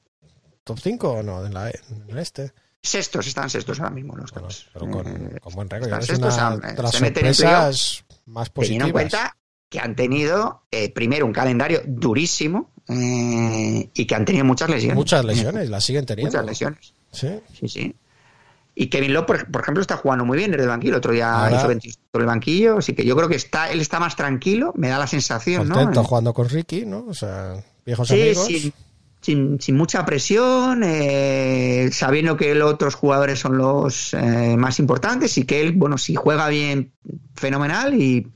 [0.64, 2.54] top 5 o no en, la, en el este?
[2.84, 5.88] Sextos, están sextos ahora mismo los Bueno, pero con, Eh, con buen récord.
[5.89, 8.88] están sextos, una las se meten en sorpresas más teniendo positivas.
[8.88, 9.38] en cuenta
[9.69, 14.95] que han tenido eh, primero un calendario durísimo eh, y que han tenido muchas lesiones.
[14.95, 16.32] Muchas lesiones, las siguen teniendo.
[16.32, 16.93] Muchas lesiones.
[17.11, 17.39] Sí.
[17.53, 17.95] Sí, sí.
[18.73, 20.93] Y Kevin Love, por, por ejemplo, está jugando muy bien desde el banquillo.
[20.93, 23.69] El otro día Ahora- hizo 20 por el banquillo, así que yo creo que está,
[23.71, 26.03] él está más tranquilo, me da la sensación, Contento ¿no?
[26.07, 27.05] jugando con Ricky, ¿no?
[27.07, 28.45] O sea, viejos Sí, amigos.
[28.47, 28.73] sin,
[29.22, 35.38] sin, sin mucha presión, eh, sabiendo que los otros jugadores son los eh, más importantes
[35.38, 36.91] y que él, bueno, si juega bien,
[37.36, 38.28] fenomenal y,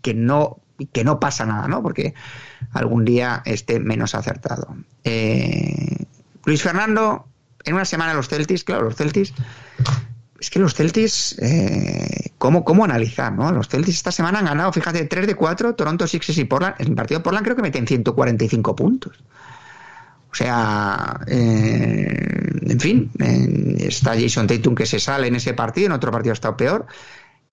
[0.00, 1.82] que no y que no pasa nada, ¿no?
[1.82, 2.14] Porque
[2.72, 4.76] algún día esté menos acertado.
[5.02, 6.04] Eh,
[6.44, 7.26] Luis Fernando,
[7.64, 9.34] en una semana los Celtics, claro, los Celtics,
[10.38, 13.50] es que los Celtics, eh, ¿cómo, ¿cómo analizar, no?
[13.50, 16.76] Los Celtics esta semana han ganado, fíjate, 3 de 4, Toronto Sixers y Portland.
[16.78, 19.18] En el partido de Portland creo que meten 145 puntos.
[20.30, 22.06] O sea, eh,
[22.68, 23.10] en fin,
[23.78, 26.86] está Jason Tatum que se sale en ese partido, en otro partido ha estado peor.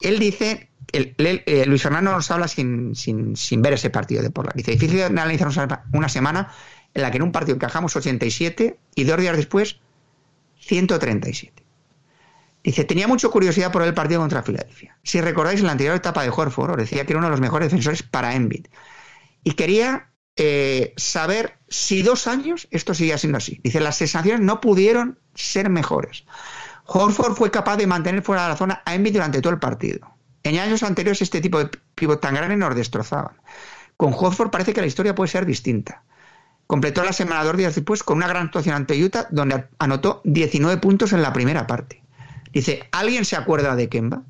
[0.01, 4.57] Él dice, eh, Luis Fernando nos habla sin, sin, sin ver ese partido de Portland.
[4.57, 6.51] Dice, difícil analizar una- una semana
[6.93, 9.79] en la que en un partido encajamos 87 y dos días después
[10.59, 11.63] 137.
[12.63, 14.97] Dice, tenía mucha curiosidad por el partido contra Filadelfia.
[15.03, 17.41] Si recordáis en la anterior etapa de Horford, os decía que era uno de los
[17.41, 18.65] mejores defensores para Embiid.
[19.43, 23.59] Y quería eh, saber si dos años esto seguía siendo así.
[23.63, 26.25] Dice, las sensaciones no pudieron ser mejores.
[26.85, 30.11] Horford fue capaz de mantener fuera de la zona a Embiid durante todo el partido.
[30.43, 33.35] En años anteriores este tipo de pivot tan grande nos destrozaban.
[33.97, 36.03] Con Horford parece que la historia puede ser distinta.
[36.67, 40.81] Completó la semana dos días después con una gran actuación ante Utah, donde anotó 19
[40.81, 42.03] puntos en la primera parte.
[42.51, 44.23] Dice, ¿alguien se acuerda de Kemba?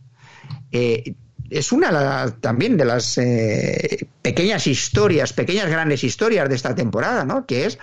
[0.71, 1.15] Eh,
[1.49, 7.45] es una también de las eh, pequeñas historias, pequeñas grandes historias de esta temporada, ¿no?
[7.45, 7.77] Que es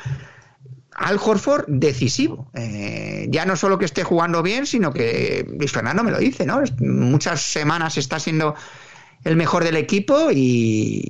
[0.92, 2.50] Al Horford decisivo.
[2.54, 6.44] Eh, ya no solo que esté jugando bien, sino que Luis Fernando me lo dice,
[6.44, 6.62] ¿no?
[6.80, 8.54] Muchas semanas está siendo
[9.24, 11.08] el mejor del equipo y,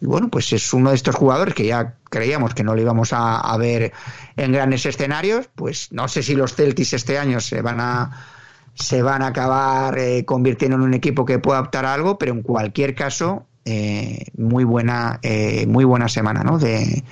[0.00, 3.38] bueno, pues es uno de estos jugadores que ya creíamos que no lo íbamos a,
[3.38, 3.92] a ver
[4.36, 5.48] en grandes escenarios.
[5.54, 8.39] Pues no sé si los Celtics este año se van a
[8.80, 12.32] se van a acabar eh, convirtiendo en un equipo que pueda optar a algo, pero
[12.32, 16.58] en cualquier caso, eh, muy buena, eh, muy buena semana, ¿no?
[16.58, 17.04] De,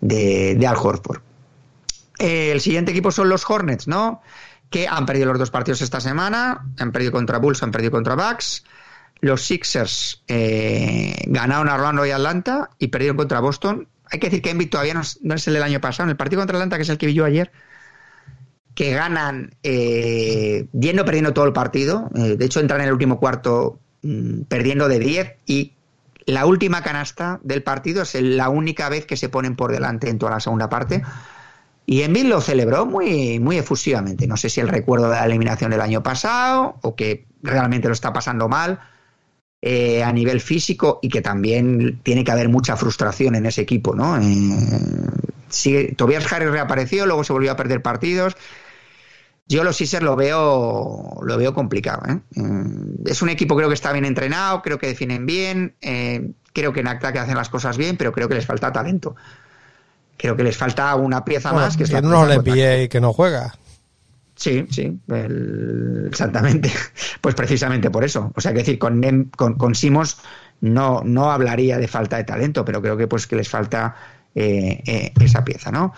[0.00, 1.20] de, de Al Horford.
[2.18, 4.22] Eh, el siguiente equipo son los Hornets, ¿no?
[4.70, 8.14] Que han perdido los dos partidos esta semana, han perdido contra Bulls, han perdido contra
[8.14, 8.64] Bucks.
[9.20, 13.88] Los Sixers eh, ganaron a Orlando y Atlanta y perdieron contra Boston.
[14.10, 16.04] Hay que decir que Embiid todavía no es, no es el del año pasado.
[16.04, 17.50] En el partido contra Atlanta, que es el que vi yo ayer,
[18.78, 22.08] que ganan eh, yendo perdiendo todo el partido.
[22.14, 25.72] Eh, de hecho, entran en el último cuarto mm, perdiendo de 10 y
[26.26, 30.18] la última canasta del partido es la única vez que se ponen por delante en
[30.20, 31.02] toda la segunda parte.
[31.86, 34.28] Y Embiid lo celebró muy, muy efusivamente.
[34.28, 37.94] No sé si el recuerdo de la eliminación del año pasado o que realmente lo
[37.94, 38.78] está pasando mal
[39.60, 43.96] eh, a nivel físico y que también tiene que haber mucha frustración en ese equipo,
[43.96, 44.16] ¿no?
[44.22, 48.36] Eh, Tobias Harris reapareció, luego se volvió a perder partidos.
[49.48, 52.02] Yo los Sixers lo veo, lo veo complicado.
[52.06, 52.18] ¿eh?
[52.40, 56.72] Mm, Es un equipo creo que está bien entrenado, creo que definen bien, eh, creo
[56.72, 59.16] que en ataque hacen las cosas bien, pero creo que les falta talento.
[60.16, 62.84] Creo que les falta una pieza Bueno, más que es la pieza le.
[62.84, 63.54] NBA que no juega.
[64.34, 66.70] Sí, sí, el- exactamente.
[67.20, 68.32] Pues precisamente por eso.
[68.36, 70.18] O sea, que decir, con, Nem- con, con Simons
[70.60, 73.96] no, no hablaría de falta de talento, pero creo que pues que les falta
[74.34, 75.92] eh, eh, esa pieza, ¿no?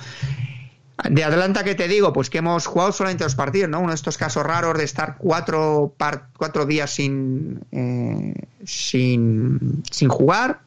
[1.09, 2.13] De Atlanta, ¿qué te digo?
[2.13, 3.81] Pues que hemos jugado solamente dos partidos, ¿no?
[3.81, 5.95] Uno de estos casos raros de estar cuatro,
[6.37, 8.35] cuatro días sin, eh,
[8.65, 10.61] sin, jugar.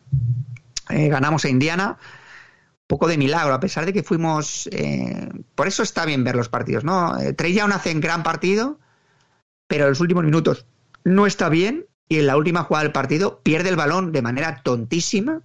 [0.90, 1.98] Eh, ganamos a Indiana
[2.88, 4.68] poco de milagro, a pesar de que fuimos.
[4.72, 7.16] eh, por eso está bien ver los partidos, ¿no?
[7.36, 8.80] Trey Young hace un gran partido,
[9.68, 10.66] pero en los últimos minutos
[11.04, 14.62] no está bien y en la última jugada del partido pierde el balón de manera
[14.64, 15.42] tontísima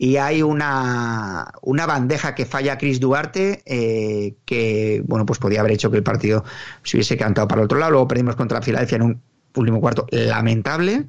[0.00, 5.72] y hay una, una bandeja que falla Chris Duarte eh, que, bueno, pues podía haber
[5.72, 6.44] hecho que el partido
[6.84, 7.90] se hubiese cantado para el otro lado.
[7.90, 9.22] Luego perdimos contra Filadelfia en un
[9.56, 11.08] último cuarto lamentable.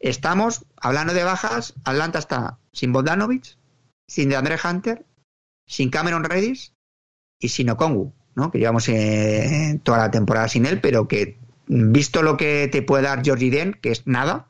[0.00, 3.56] Estamos, hablando de bajas, Atlanta está sin Bogdanovich,
[4.06, 5.06] sin DeAndre Hunter,
[5.66, 6.74] sin Cameron Redis
[7.38, 8.50] y sin Okongu, ¿no?
[8.50, 13.04] que llevamos eh, toda la temporada sin él, pero que visto lo que te puede
[13.04, 14.49] dar Georgie Den, que es nada,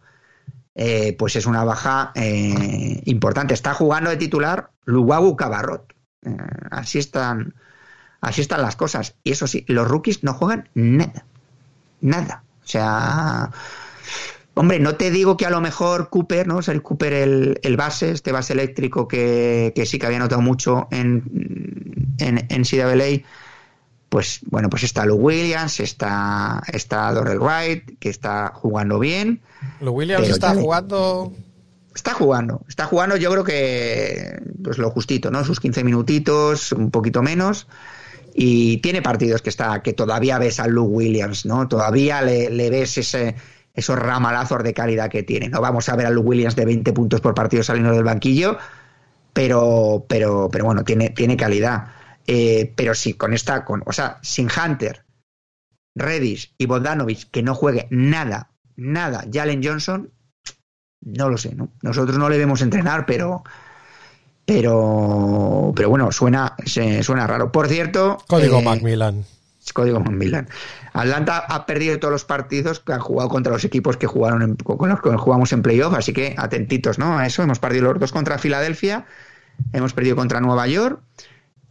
[0.75, 3.55] eh, pues es una baja eh, importante.
[3.55, 5.93] Está jugando de titular Luwagu Cabarrot.
[6.25, 6.37] Eh,
[6.71, 7.55] así están
[8.21, 9.17] así están las cosas.
[9.25, 11.27] Y eso sí, los rookies no juegan nada.
[12.01, 12.45] Nada.
[12.63, 13.51] O sea,
[14.55, 16.61] Hombre, no te digo que a lo mejor Cooper, ¿no?
[16.61, 20.89] Ser Cooper el, el base, este base eléctrico que, que sí que había notado mucho
[20.91, 23.23] en, en, en CAA,
[24.11, 29.41] pues bueno, pues está Lou Williams, está, está Dorrell Wright, que está jugando bien.
[29.81, 31.33] Lo Williams está le- jugando.
[31.95, 35.45] Está jugando, está jugando yo creo que pues lo justito, ¿no?
[35.45, 37.67] Sus 15 minutitos, un poquito menos.
[38.33, 41.67] Y tiene partidos que está, que todavía ves a Lou Williams, ¿no?
[41.67, 43.35] Todavía le, le ves ese,
[43.75, 45.49] esos ramalazos de calidad que tiene.
[45.49, 48.57] No vamos a ver a Lou Williams de 20 puntos por partido saliendo del banquillo,
[49.33, 51.87] pero, pero, pero bueno, tiene, tiene calidad.
[52.33, 55.05] Eh, pero sí, con esta, con, o sea, sin Hunter,
[55.97, 60.13] Redis y Bogdanovich, que no juegue nada, nada, Jalen Johnson,
[61.01, 61.71] no lo sé, ¿no?
[61.83, 63.43] Nosotros no le vemos entrenar, pero.
[64.45, 65.73] Pero.
[65.75, 67.53] Pero bueno, suena, se- suena raro.
[67.53, 68.19] Por cierto.
[68.29, 69.25] Código eh, Macmillan.
[69.73, 70.49] Código Macmillan.
[70.93, 74.57] Atlanta ha perdido todos los partidos que han jugado contra los equipos que jugaron en-
[74.57, 77.19] con los que jugamos en playoff, así que atentitos, ¿no?
[77.19, 77.43] A eso.
[77.43, 79.07] Hemos perdido los dos contra Filadelfia,
[79.73, 81.01] hemos perdido contra Nueva York.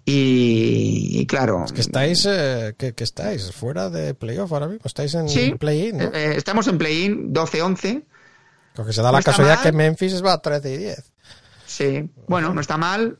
[0.09, 1.65] Y, y claro.
[1.73, 4.81] Que estáis, eh, que, que estáis fuera de playoff ahora mismo.
[4.85, 5.97] Estáis en Sí, play-in.
[5.97, 6.03] ¿no?
[6.05, 8.03] eh, eh, estamos en play-in 12-11.
[8.75, 9.63] Porque se da no la casualidad mal.
[9.63, 11.11] que Memphis va a 13 y 10.
[11.65, 13.19] Sí, bueno, no está mal,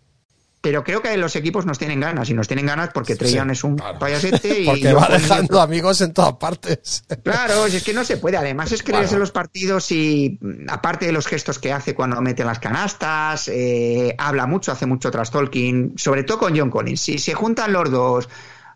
[0.62, 3.38] pero creo que los equipos nos tienen ganas y nos tienen ganas porque Trey Sí,
[3.38, 3.97] Young es un claro.
[3.99, 5.62] payasete y Porque va dejando otro.
[5.62, 7.03] amigos en todas partes.
[7.24, 8.36] Claro, es que no se puede.
[8.38, 9.20] Además es creerse Claro.
[9.22, 14.14] los partidos y mm, aparte de los gestos que hace cuando mete las canastas, eh,
[14.18, 16.99] habla mucho, hace mucho tras talking, sobre todo con John Collins.
[16.99, 18.28] Si se juntan los dos,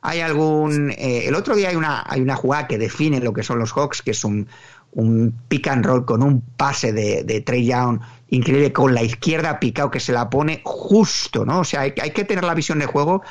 [0.02, 0.90] hay algún...
[0.92, 3.74] eh, el otro día hay una, hay una jugada que define lo que son los
[3.74, 4.48] Hawks, que es un,
[4.94, 8.00] un pick and roll con un pase de, de Trey Young
[8.36, 11.60] increíble con la izquierda picado que se la pone justo, ¿no?
[11.62, 13.22] O sea, hay, hay que tener la visión de juego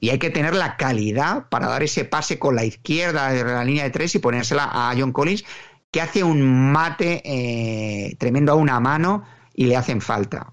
[0.00, 3.64] y hay que tener la calidad para dar ese pase con la izquierda de la
[3.64, 5.44] línea de tres y ponérsela a John Collins,
[5.90, 9.24] que hace un mate eh, tremendo a una mano
[9.54, 10.52] y le hacen falta.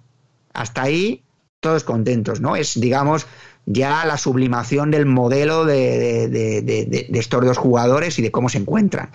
[0.53, 1.23] Hasta ahí,
[1.59, 2.55] todos contentos, ¿no?
[2.55, 3.27] Es, digamos,
[3.65, 9.11] ya la sublimación del modelo de, de- estos dos jugadores y de cómo se encuentran.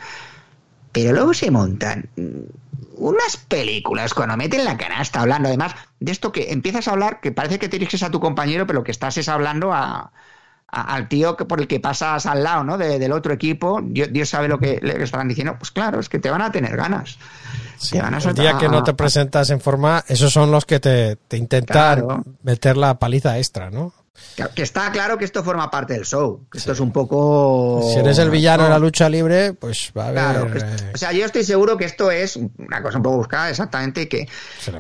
[0.97, 2.09] Pero luego se montan
[2.97, 7.33] unas películas cuando meten la canasta hablando además de esto que empiezas a hablar que
[7.33, 10.11] parece que te diriges a tu compañero pero lo que estás es hablando a,
[10.69, 12.79] a- al tío que por el que pasas al lado ¿no?
[12.79, 16.09] De- del otro equipo Dios, Dios sabe lo que le estarán diciendo pues claro es
[16.09, 17.19] que te van a tener ganas
[17.91, 20.81] Te van a El día que no te presentas en forma, esos son los que
[20.81, 22.25] te, te intentan Claro.
[22.43, 23.93] meter la paliza extra, ¿no?
[24.55, 27.99] Que- está claro que esto forma parte del show que esto es un poco Si
[27.99, 30.23] eres el villano en la lucha libre, pues va a haber.
[30.23, 33.17] Claro, que- eh, o sea, yo estoy seguro que esto es una cosa un poco
[33.19, 34.29] buscada exactamente y que,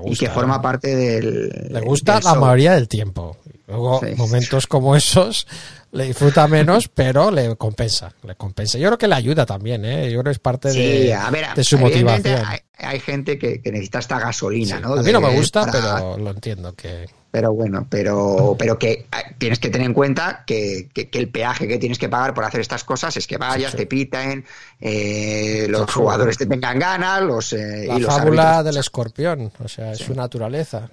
[0.04, 1.48] y que forma parte del.
[1.70, 2.40] le gusta del la show.
[2.40, 3.36] mayoría del tiempo.
[3.68, 4.14] Luego, Sí.
[4.16, 5.46] momentos como esos
[5.90, 8.78] le disfruta menos, pero le compensa, le compensa.
[8.78, 10.04] Yo creo que le ayuda también, ¿eh?
[10.10, 12.42] Yo creo que es parte Sí, de, a ver, de su motivación.
[12.46, 14.82] Hay, hay gente que, que necesita esta gasolina, Sí.
[14.82, 14.94] ¿no?
[14.94, 17.06] A mí no me gusta, para- pero lo entiendo que...
[17.30, 19.06] Pero bueno, pero, pero que eh,
[19.36, 22.44] tienes que tener en cuenta que, que- que el peaje que tienes que pagar por
[22.44, 23.82] hacer estas cosas es que vayas, Sí, sí.
[23.82, 24.44] te piten,
[24.80, 29.52] eh, los jugadores te tengan ganas, los, eh, La y los fábula árbitros- del escorpión,
[29.62, 30.88] o sea, es su naturaleza.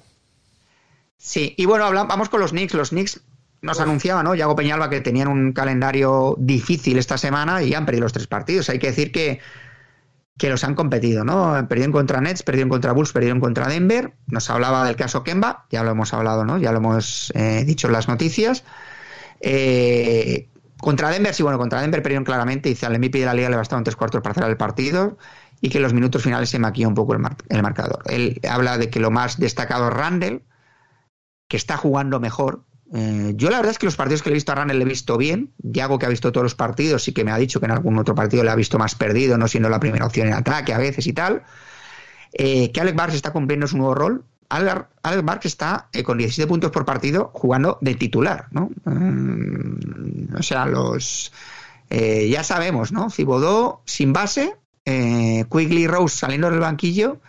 [1.17, 2.73] Sí, y bueno, vamos con los Knicks.
[2.73, 3.21] Los Knicks
[3.61, 4.35] nos anunciaban, ¿no?
[4.35, 8.67] Yago Peñalba que tenían un calendario difícil esta semana y han perdido los tres partidos.
[8.69, 9.39] Hay que decir que,
[10.37, 11.67] que los han competido, ¿no?
[11.67, 14.13] Perdieron contra Nets, perdieron contra Bulls, perdieron contra Denver.
[14.27, 16.57] Nos hablaba del caso Kemba, ya lo hemos hablado, ¿no?
[16.57, 18.63] Ya lo hemos eh, dicho en las noticias.
[19.39, 22.69] Eh, contra Denver, sí, bueno, contra Denver perdieron claramente.
[22.69, 25.17] Dice al MVP de la liga le bastaron tres cuartos para cerrar el partido
[25.61, 28.03] y que en los minutos finales se maquilla un poco el, el marcador.
[28.07, 30.43] Él habla de que lo más destacado es Randall,
[31.47, 32.65] que está jugando mejor.
[32.95, 34.85] Eh, yo la verdad es que los partidos que le he visto a Randall le
[34.85, 35.51] he visto bien.
[35.57, 37.97] Diago, que ha visto todos los partidos y que me ha dicho que en algún
[37.97, 40.77] otro partido le ha visto más perdido, no siendo la primera opción en ataque a
[40.77, 41.43] veces y tal.
[42.33, 44.23] Eh, que Alex Barks está cumpliendo su nuevo rol.
[44.49, 48.69] Alex Barks está eh, con 17 puntos por partido jugando de titular, ¿no?
[48.85, 51.31] Mm, o sea, los...
[51.89, 53.09] eh, ya sabemos, ¿no?
[53.09, 57.19] Cibodó sin base, Quigley Rose saliendo del banquillo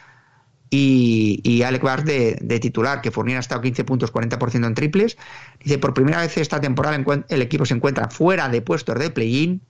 [0.77, 5.17] y, y Alec Barks de, titular, que Fournier ha estado 15 puntos, 40% en triples.
[5.63, 6.99] Dice, por primera vez esta temporada
[7.29, 9.63] el equipo se encuentra fuera de puestos de play-in.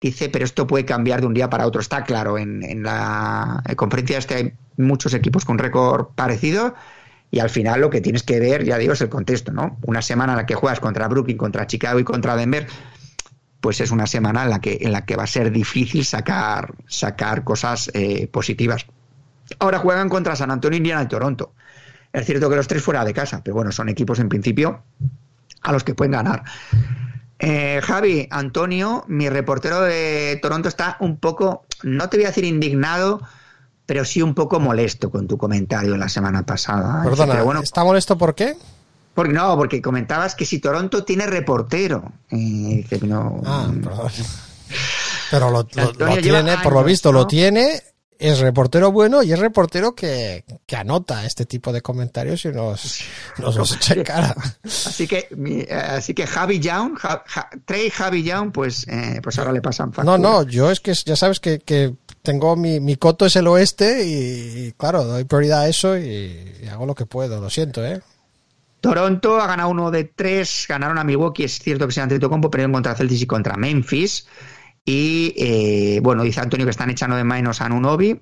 [0.00, 1.80] Dice, pero esto puede cambiar de un día para otro.
[1.80, 6.76] Está claro, en, la en conferencia este hay muchos equipos con récord parecido
[7.32, 9.78] y al final lo que tienes que ver, ya digo, es el contexto, ¿no?
[9.82, 12.68] Una semana en la que juegas contra Brooklyn, contra Chicago y contra Denver,
[13.60, 16.74] pues es una semana en la que, en la que va a ser difícil sacar,
[16.86, 18.86] sacar cosas eh, positivas.
[19.58, 21.52] Ahora juegan contra San Antonio, Indiana y Toronto.
[22.12, 24.82] Es cierto que los tres fuera de casa, pero bueno, son equipos en principio
[25.62, 26.42] a los que pueden ganar.
[27.38, 32.44] Eh, Javi, Antonio, mi reportero de Toronto está un poco, no te voy a decir
[32.44, 33.20] indignado,
[33.86, 37.02] pero sí un poco molesto con tu comentario la semana pasada.
[37.02, 38.56] Perdona, Pero bueno, ¿está molesto por qué?
[39.14, 42.12] porque no, porque comentabas que si Toronto tiene reportero.
[42.30, 44.10] Eh, no, Ah, perdón.
[45.30, 47.20] Pero lo, tiene, por lo visto, ¿no?
[47.20, 47.82] lo tiene,
[48.20, 53.00] es reportero bueno y es reportero que, que anota este tipo de comentarios y nos,
[53.38, 54.36] nos los echa en cara.
[54.64, 59.20] Así que, mi- eh, así que Javi Young, Ja- Ja- Trey Javi Young, pues, eh,
[59.22, 60.18] pues ahora le pasan No, factura.
[60.18, 64.04] no, yo es que ya sabes que, que tengo mi, mi coto es el oeste
[64.06, 67.84] y, y, claro, doy prioridad a eso y, y hago lo que puedo, lo siento,
[67.84, 68.00] ¿eh?
[68.80, 72.50] Toronto ha ganado uno de tres, ganaron a Milwaukee, es cierto que se han compo,
[72.50, 74.26] perdieron contra Celtics y contra Memphis.
[74.84, 78.20] Y eh, bueno, dice Antonio que están echando de menos a Nunobi.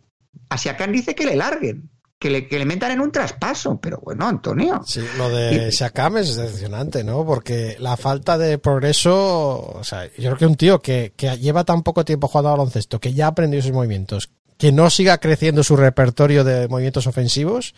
[0.51, 3.79] A Siakam dice que le larguen, que le, que le metan en un traspaso.
[3.81, 4.83] Pero bueno, Antonio.
[4.85, 7.25] Sí, lo de Siakam es decepcionante, ¿no?
[7.25, 11.65] Porque la falta de progreso, o sea, yo creo que un tío que, que lleva
[11.65, 15.19] tan poco tiempo jugando a baloncesto, que ya ha aprendido sus movimientos, que no siga
[15.19, 17.75] creciendo su repertorio de movimientos ofensivos,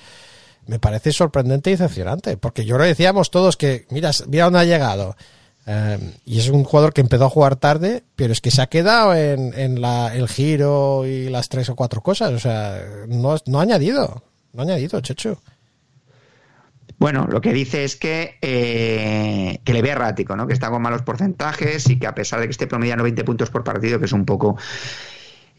[0.66, 2.36] me parece sorprendente y decepcionante.
[2.36, 5.16] Porque yo lo decíamos todos que, mira, mira dónde ha llegado.
[5.66, 8.66] Eh, y es un jugador que empezó a jugar tarde, pero es que se ha
[8.66, 12.32] quedado en, la, el giro y las tres o cuatro cosas.
[12.32, 14.22] O sea, no, ha añadido.
[14.52, 15.38] No ha añadido, Chechu.
[16.98, 20.46] Bueno, lo que dice es que, eh, que le ve errático, ¿no?
[20.46, 23.48] Que está con malos porcentajes y que a pesar de que esté promediando 20 puntos
[23.48, 24.58] por partido, que es un poco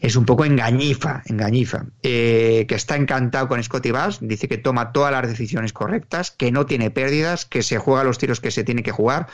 [0.02, 1.86] es un poco engañifa, engañifa.
[2.02, 6.50] Eh, que está encantado con Scotty Bass, dice que toma todas las decisiones correctas, que
[6.50, 9.28] no tiene pérdidas, que se juega los tiros que se tiene que jugar.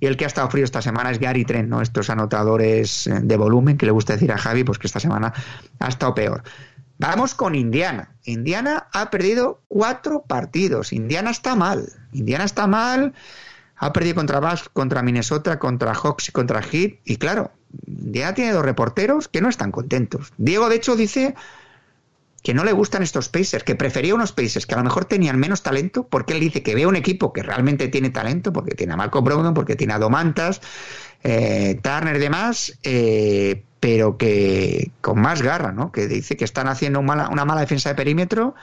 [0.00, 1.82] Y el que ha estado frío esta semana es Gary Trent, ¿no?
[1.82, 5.32] Estos anotadores eh, de volumen que le gusta decir a Javi, pues que esta semana
[5.80, 6.42] ha estado peor.
[6.98, 8.10] Vamos con Indiana.
[8.24, 10.92] Indiana ha perdido cuatro partidos.
[10.92, 11.92] Indiana está mal.
[12.12, 13.14] Indiana está mal.
[13.76, 16.98] Ha perdido contra Bass, contra Minnesota, contra Hawks y contra Heat.
[17.04, 17.52] Y claro,
[17.86, 20.32] Indiana tiene dos reporteros que no están contentos.
[20.38, 21.36] Diego, de hecho, dice
[22.42, 25.38] que no le gustan estos Pacers, que prefería unos Pacers que a lo mejor tenían
[25.38, 28.92] menos talento, porque él dice que ve un equipo que realmente tiene talento, porque tiene
[28.92, 30.60] a Marco Brogdon, porque tiene a Domantas,
[31.24, 35.90] eh, Turner y demás, eh, pero que con más garra, ¿no?
[35.92, 38.54] Que dice que están haciendo una mala, una mala defensa de perímetro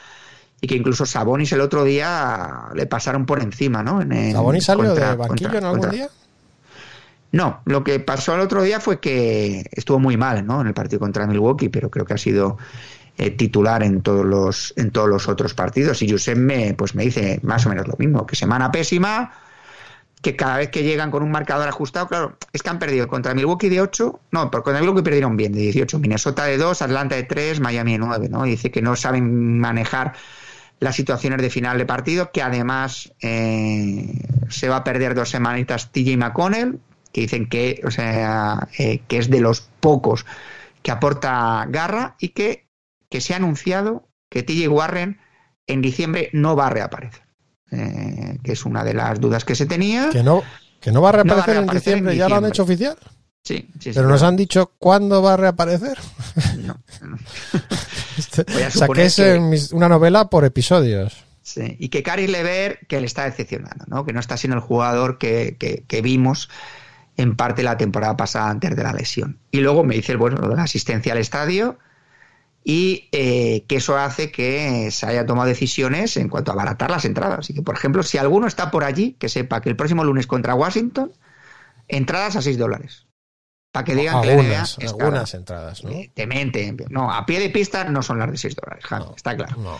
[0.62, 4.02] y que incluso Sabonis el otro día le pasaron por encima, ¿no?
[4.02, 6.10] En, ¿Sabonis salió contra- de banquillo contra- en algún contra- día?
[7.32, 10.62] no, lo que pasó el otro día fue que estuvo muy mal, ¿no?
[10.62, 12.58] En el partido contra Milwaukee, pero creo que ha sido
[13.18, 16.02] eh, titular en todos los en todos los otros partidos.
[16.02, 19.34] Y Josep me pues me dice más o menos lo mismo, que semana pésima,
[20.22, 23.34] que cada vez que llegan con un marcador ajustado, claro, es que han perdido contra
[23.34, 27.24] Milwaukee de 8, no, contra Milwaukee perdieron bien, de 18, Minnesota de 2, Atlanta de
[27.24, 28.44] 3, Miami de 9, ¿no?
[28.44, 30.14] Dice que no saben manejar
[30.80, 35.92] las situaciones de final de partido, que además eh, se va a perder dos semanitas
[35.92, 36.80] TJ McConnell,
[37.14, 40.26] que dicen que, o sea, eh, que es de los pocos
[40.82, 42.65] que aporta garra y que,
[43.10, 45.20] que se ha anunciado que TJ Warren
[45.68, 47.22] en diciembre no va a reaparecer.
[47.72, 50.10] Eh, que es una de las dudas que se tenía.
[50.12, 50.44] Que no,
[50.80, 52.98] que no va a reaparecer, en reaparecer en diciembre, ya lo han hecho oficial.
[53.44, 55.98] Sí, sí, sí, Pero nos han dicho cuándo va a reaparecer.
[56.58, 57.18] no, no.
[58.18, 61.24] Este- Voy a suponer que mis- una novela por episodios.
[61.42, 64.06] Sí, y que Caris Lever que le está decepcionando, ¿no?
[64.06, 66.50] que no está siendo el jugador que, que- que vimos
[67.18, 69.40] en parte la temporada pasada antes de la lesión.
[69.52, 71.78] Y luego me dice bueno, lo de la asistencia al estadio
[72.68, 77.06] y eh, que eso hace que se haya tomado decisiones en cuanto a abaratar las
[77.06, 77.48] entradas.
[77.52, 80.26] Y que, por ejemplo, si alguno está por allí, que sepa que el próximo lunes
[80.26, 81.14] contra Washington,
[81.88, 83.06] entradas a 6 dólares.
[83.72, 85.40] Para que digan que la NBA Algunas, es algunas cara.
[85.40, 85.92] entradas, ¿no?
[85.92, 86.76] Eh, Te mente.
[86.90, 89.58] No, a pie de pista no son las de 6 dólares, Javi, está claro.
[89.62, 89.78] No.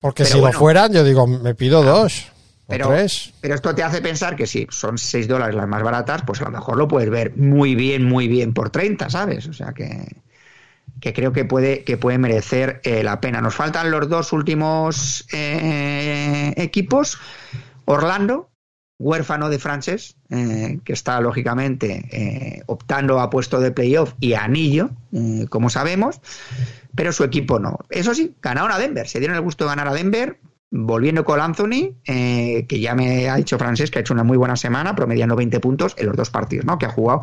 [0.00, 0.52] Porque Pero si bueno.
[0.54, 2.28] lo fueran, yo digo, me pido dos
[2.66, 3.34] Pero- o tres.
[3.42, 6.44] Pero esto te hace pensar que si son 6 dólares las más baratas, pues a
[6.44, 9.46] lo mejor lo puedes ver muy bien, muy bien por 30, ¿sabes?
[9.48, 10.06] O sea que,
[11.00, 13.40] que creo que puede, que puede merecer eh, la pena.
[13.40, 17.18] Nos faltan los dos últimos eh, equipos.
[17.84, 18.50] Orlando,
[18.98, 24.90] huérfano de Frances, eh, que está lógicamente optando a puesto de playoff y anillo,
[25.48, 26.20] como sabemos,
[26.94, 27.78] pero su equipo no.
[27.88, 30.38] Eso sí, ganaron a Denver, se dieron el gusto de ganar a Denver,
[30.70, 34.56] volviendo con Anthony, que ya me ha dicho Francés que ha hecho una muy buena
[34.56, 36.76] semana, promediando 20 puntos en los dos partidos ¿no?
[36.76, 37.22] que ha jugado.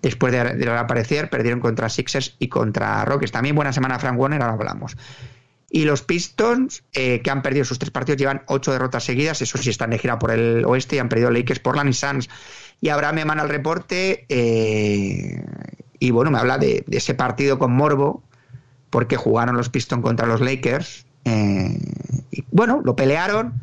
[0.00, 3.32] Después de, aparecer, perdieron contra Sixers y contra Rockets.
[3.32, 4.96] También buena semana Frank Warner, ahora hablamos.
[5.70, 9.42] Y los Pistons, eh, que han perdido sus tres partidos, llevan ocho derrotas seguidas.
[9.42, 12.30] Eso sí, están de gira por el oeste y han perdido Lakers, Portland y Suns.
[12.80, 14.24] Y Abraham me manda el reporte.
[14.28, 15.44] eh,
[16.00, 18.22] y bueno, me habla de, ese partido con Morbo,
[18.88, 21.06] porque jugaron los Pistons contra los Lakers.
[21.24, 21.76] eh,
[22.30, 23.54] y bueno, lo pelearon.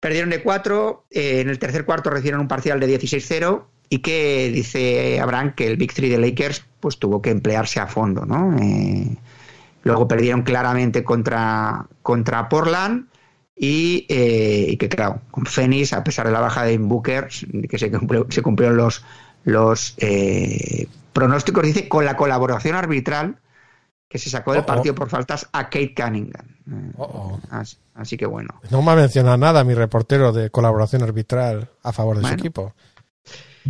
[0.00, 1.06] Perdieron de cuatro.
[1.10, 3.66] en el tercer cuarto recibieron un parcial de 16-0.
[3.92, 7.86] Y que dice Abraham que el Big Three de Lakers pues tuvo que emplearse a
[7.86, 8.56] fondo, ¿no?
[8.58, 9.16] Eh,
[9.84, 13.06] Luego perdieron claramente contra, contra Portland
[13.56, 17.28] y, eh, y que, claro, con Phoenix, a pesar de la baja de Booker,
[17.68, 19.04] que se, cumplió- se cumplieron los,
[19.44, 23.36] los eh, pronósticos, dice, con la colaboración arbitral
[24.08, 24.66] que se sacó del Oh, oh.
[24.66, 26.46] partido por faltas a Kate Cunningham.
[26.70, 27.40] Eh, oh.
[27.50, 28.54] Así, así que bueno.
[28.70, 32.36] No me ha mencionado nada mi reportero de colaboración arbitral a favor de Bueno.
[32.36, 32.74] su equipo.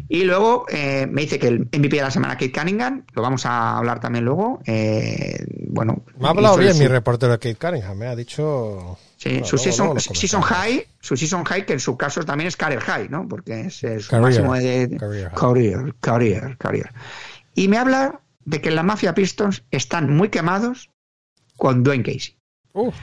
[0.09, 3.45] Y luego eh, me dice que el MVP de la semana, Kate Cunningham, lo vamos
[3.47, 4.61] a hablar también luego.
[4.67, 8.99] eh, bueno, Me ha hablado bien mi reportero de Kate Cunningham, me ha dicho...
[9.17, 12.49] Sí, Bueno, su luego- season, luego high, su season high, que en su caso también
[12.49, 13.29] es career high, ¿no?
[13.29, 16.91] Porque es, es su Career, máximo de, de- career career, career, career.
[17.55, 20.91] Y me habla de que en la mafia Pistons están muy quemados
[21.57, 22.35] con Dwayne Casey.
[22.73, 22.97] Uf,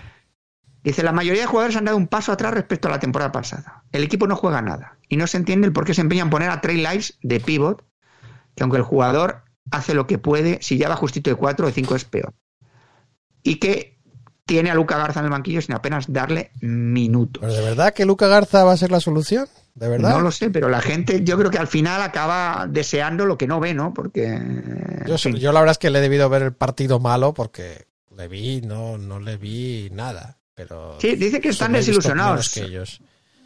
[0.84, 3.84] Dice, la mayoría de jugadores han dado un paso atrás respecto a la temporada pasada.
[3.92, 4.98] El equipo no juega nada.
[5.10, 7.40] Y no se entiende el por qué se empeñan en poner a Trey Lyles de
[7.40, 7.84] pivot,
[8.56, 11.70] que aunque el jugador hace lo que puede, si ya va justito de 4 o
[11.70, 12.34] de 5 es peor.
[13.44, 14.00] Y que
[14.46, 17.42] tiene a Luca Garza en el banquillo sin apenas darle minutos.
[17.42, 19.48] ¿Pero de verdad que Luca Garza va a ser la solución?
[19.76, 20.10] ¿De verdad?
[20.10, 23.48] No lo sé, pero la gente yo creo que al final acaba deseando lo que
[23.48, 23.94] no ve, ¿no?
[23.94, 24.42] Porque...
[25.06, 28.28] Yo, yo la verdad es que le he debido ver el partido malo porque le
[28.28, 30.39] vi, no, no le vi nada.
[30.60, 32.50] Pero Sí, dice que están desilusionados.
[32.50, 33.00] que ellos.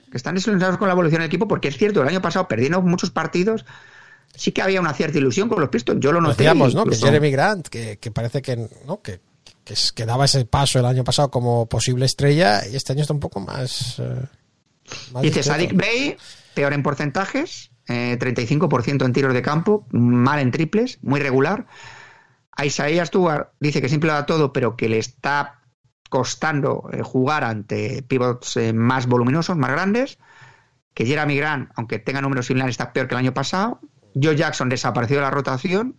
[0.09, 2.81] que están desilusionados con la evolución del equipo, porque es cierto, el año pasado perdiendo
[2.81, 3.65] muchos partidos,
[4.35, 5.99] sí que había una cierta ilusión con los Pistons.
[5.99, 6.37] Yo lo noté.
[6.43, 6.85] Decíamos, ¿no?
[6.85, 9.01] Que Jeremy Grant, que, que parece que, ¿no?
[9.03, 9.19] que,
[9.63, 13.13] que, que daba ese paso el año pasado como posible estrella y este año está
[13.13, 13.99] un poco más.
[13.99, 14.25] eh,
[15.11, 15.43] más Dice.
[15.43, 16.17] Sadik Bey,
[16.55, 21.67] peor en porcentajes, eh, 35% en tiros de campo, mal en triples, muy regular.
[22.55, 25.59] A Isaiah Stewart dice que siempre lo da todo, pero que le está
[26.13, 30.19] costando eh, jugar ante pivots eh, más voluminosos, más grandes.
[30.93, 33.79] Que Jeremy Grant, aunque tenga números similares, está peor que el año pasado.
[34.13, 35.95] Joe Jackson desapareció de la rotación.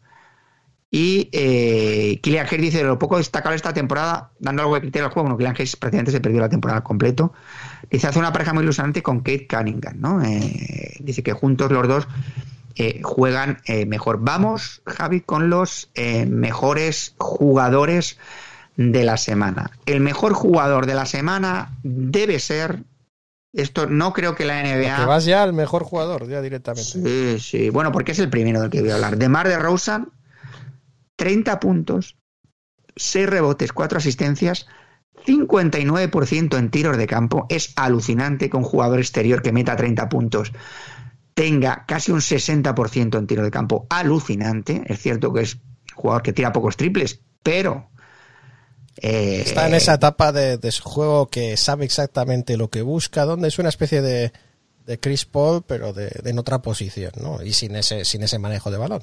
[0.88, 5.12] Y eh, Kylian Hayes dice lo poco destacable esta temporada, dando algo de criterio al
[5.12, 5.30] juego.
[5.30, 7.32] Bueno, Kylian Hayes prácticamente se perdió la temporada completo.
[7.90, 10.22] Dice, hace una pareja muy ilusionante con Kate Cunningham, ¿no?
[10.22, 12.06] Eh, dice que juntos los dos
[13.02, 13.58] juegan
[13.88, 14.18] mejor.
[14.20, 15.90] Vamos, Javi, con los
[16.28, 18.16] mejores jugadores
[18.77, 19.70] de la semana.
[19.87, 22.83] El mejor jugador de la semana debe ser.
[23.53, 24.97] Esto no creo que la NBA.
[24.97, 26.85] Que vas ya al mejor jugador, ya directamente.
[26.85, 27.70] Sí, sí.
[27.70, 29.16] Bueno, porque es el primero del que voy a hablar.
[29.16, 30.09] De Mar de Rosen,
[31.16, 32.16] 30 puntos,
[32.97, 34.66] 6 rebotes, 4 asistencias,
[35.25, 37.47] 59% en tiros de campo.
[37.49, 40.53] Es alucinante que un jugador exterior que meta 30 puntos
[41.35, 43.87] tenga casi un 60% en tiro de campo.
[43.91, 44.83] Alucinante.
[44.87, 45.61] Es cierto que es un
[45.95, 47.91] jugador que tira pocos triples, pero
[48.99, 53.24] Eh, Está en esa etapa de, de su juego que sabe exactamente lo que busca,
[53.24, 54.32] donde es una especie de,
[54.86, 57.42] de Chris Paul, pero de, de en otra posición, ¿no?
[57.42, 59.01] Y sin ese, sin ese manejo de balón.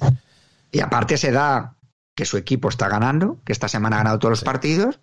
[0.70, 1.76] Y aparte se da
[2.14, 5.00] que su equipo está ganando, que esta semana ha ganado todos los partidos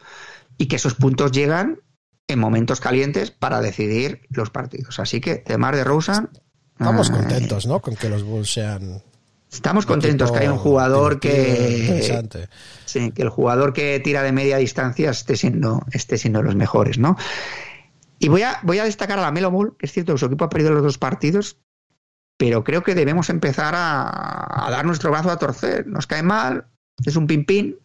[0.57, 1.81] y que esos puntos llegan
[2.27, 4.99] en momentos calientes para decidir los partidos.
[4.99, 6.29] Así que, de Mar de Rosen.
[6.79, 7.79] Estamos eh, contentos, ¿no?
[7.81, 9.01] Con que los Bulls sean.
[9.51, 11.79] Estamos contentos que hay un jugador que.
[11.87, 12.49] Interesante.
[12.89, 16.97] Sí, que el jugador que tira de media distancia esté siendo, esté siendo los mejores,
[16.97, 17.17] ¿no?
[18.19, 20.25] Y voy a, voy a destacar a la Melo Ball, que es cierto que su
[20.25, 21.57] equipo ha perdido los dos partidos,
[22.37, 25.85] pero creo que debemos empezar a, a dar nuestro brazo a torcer.
[25.87, 26.65] Nos cae mal,
[27.05, 27.75] es un pin-pin.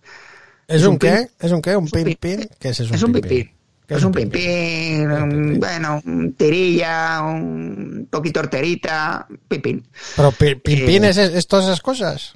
[0.67, 1.11] ¿Es, Es un un qué?
[1.13, 1.77] pin- ¿Es un qué?
[1.77, 2.49] ¿Un es un pin pin- pin?
[2.59, 2.95] ¿Qué es eso?
[2.95, 3.51] Es un pin-pin.
[3.87, 5.11] ¿Qué Es un pin-pin, pin-pin?
[5.11, 5.61] un- pin-pin?
[5.61, 9.87] bueno, un tirilla, un poquito horterita, pin-pin.
[10.17, 12.35] Pero pi- pin pin Eh, es, es todas esas cosas.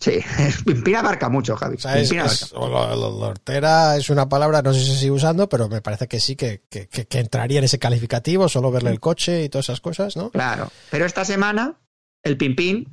[0.00, 0.20] Sí,
[0.64, 1.76] pin-pin abarca mucho, Javi.
[1.76, 2.52] O sea, es, Pin-pin es-
[4.10, 6.88] una palabra, no sé si se sigue usando, pero me parece que sí, que, que-
[7.18, 10.30] entraría en ese calificativo, solo verle el coche y todas esas cosas, ¿no?
[10.30, 10.70] Claro.
[10.90, 11.74] Pero esta semana,
[12.22, 12.84] el pin-pin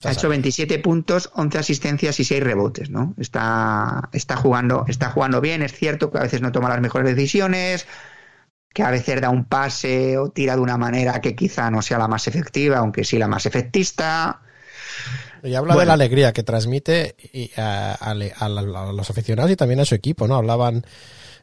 [0.00, 0.36] Ya ha hecho sabes.
[0.36, 3.14] 27 puntos, 11 asistencias y 6 rebotes, ¿no?
[3.18, 7.16] Está, está, jugando, está jugando bien, es cierto que a veces no toma las mejores
[7.16, 7.86] decisiones,
[8.74, 11.96] que a veces da un pase o tira de una manera que quizá no sea
[11.98, 14.42] la más efectiva, aunque sí la más efectista.
[15.42, 17.14] Y habla de la alegría que transmite
[17.56, 20.34] a, a- a la- a los aficionados y también a su equipo, ¿no?
[20.36, 20.84] Hablaban,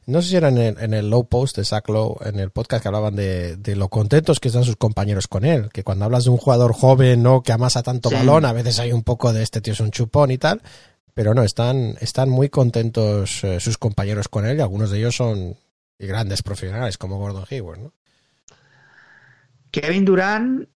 [0.06, 2.52] no sé si era en el, en el low post de Zach Lowe, en el
[2.52, 6.06] podcast que hablaban de, de lo contentos que están sus compañeros con él, que cuando
[6.06, 7.42] hablas de un jugador joven, ¿no?
[7.42, 8.16] Que amasa tanto Sí.
[8.16, 10.62] balón, a veces hay un poco de este tío es un chupón y tal,
[11.14, 15.16] pero no, están, están muy contentos eh, sus compañeros con él y algunos de ellos
[15.16, 15.56] son
[15.98, 17.94] grandes profesionales como Gordon Hayward, ¿no?
[19.72, 20.70] Kevin Durant,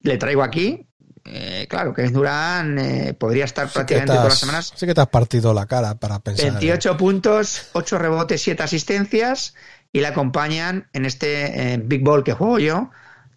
[0.00, 0.86] le traigo aquí.
[1.26, 4.86] Eh, claro, Kevin Durant eh, podría estar Sí que, prácticamente te todas las semanas sí
[4.86, 6.52] que te has partido la cara para pensar.
[6.52, 9.54] 28 puntos, 8 rebotes, 7 asistencias
[9.90, 12.90] y le acompañan en este eh, Big Ball que juego yo,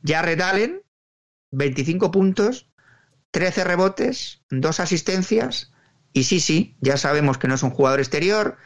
[0.04, 0.82] Jarrett Allen,
[1.52, 2.70] 25 puntos,
[3.32, 5.72] 13 rebotes, 2 asistencias
[6.12, 8.58] y sí, sí, ya sabemos que no es un jugador exterior,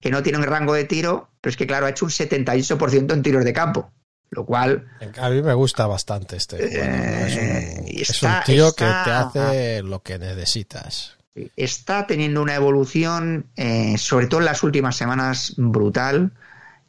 [0.00, 3.12] que no tiene un rango de tiro, pero es que claro, ha hecho un 78%
[3.12, 3.90] en tiros de campo,
[4.30, 4.86] lo cual
[5.20, 9.16] A mí me gusta bastante este es, Eh, un, es un tío está- que te
[9.16, 11.16] hace lo que necesitas.
[11.56, 16.32] está teniendo una evolución, eh, sobre todo en las últimas semanas, brutal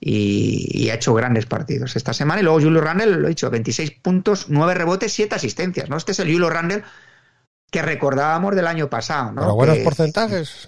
[0.01, 2.41] y, y ha hecho grandes partidos esta semana.
[2.41, 5.89] Y luego Julio Randle, lo he dicho, 26 puntos, 9 rebotes, 7 asistencias.
[5.89, 5.97] ¿no?
[5.97, 6.83] Este es el Julio Randle
[7.71, 9.31] que recordábamos del año pasado.
[9.31, 9.41] ¿no?
[9.41, 10.67] Pero buenos Que- porcentajes.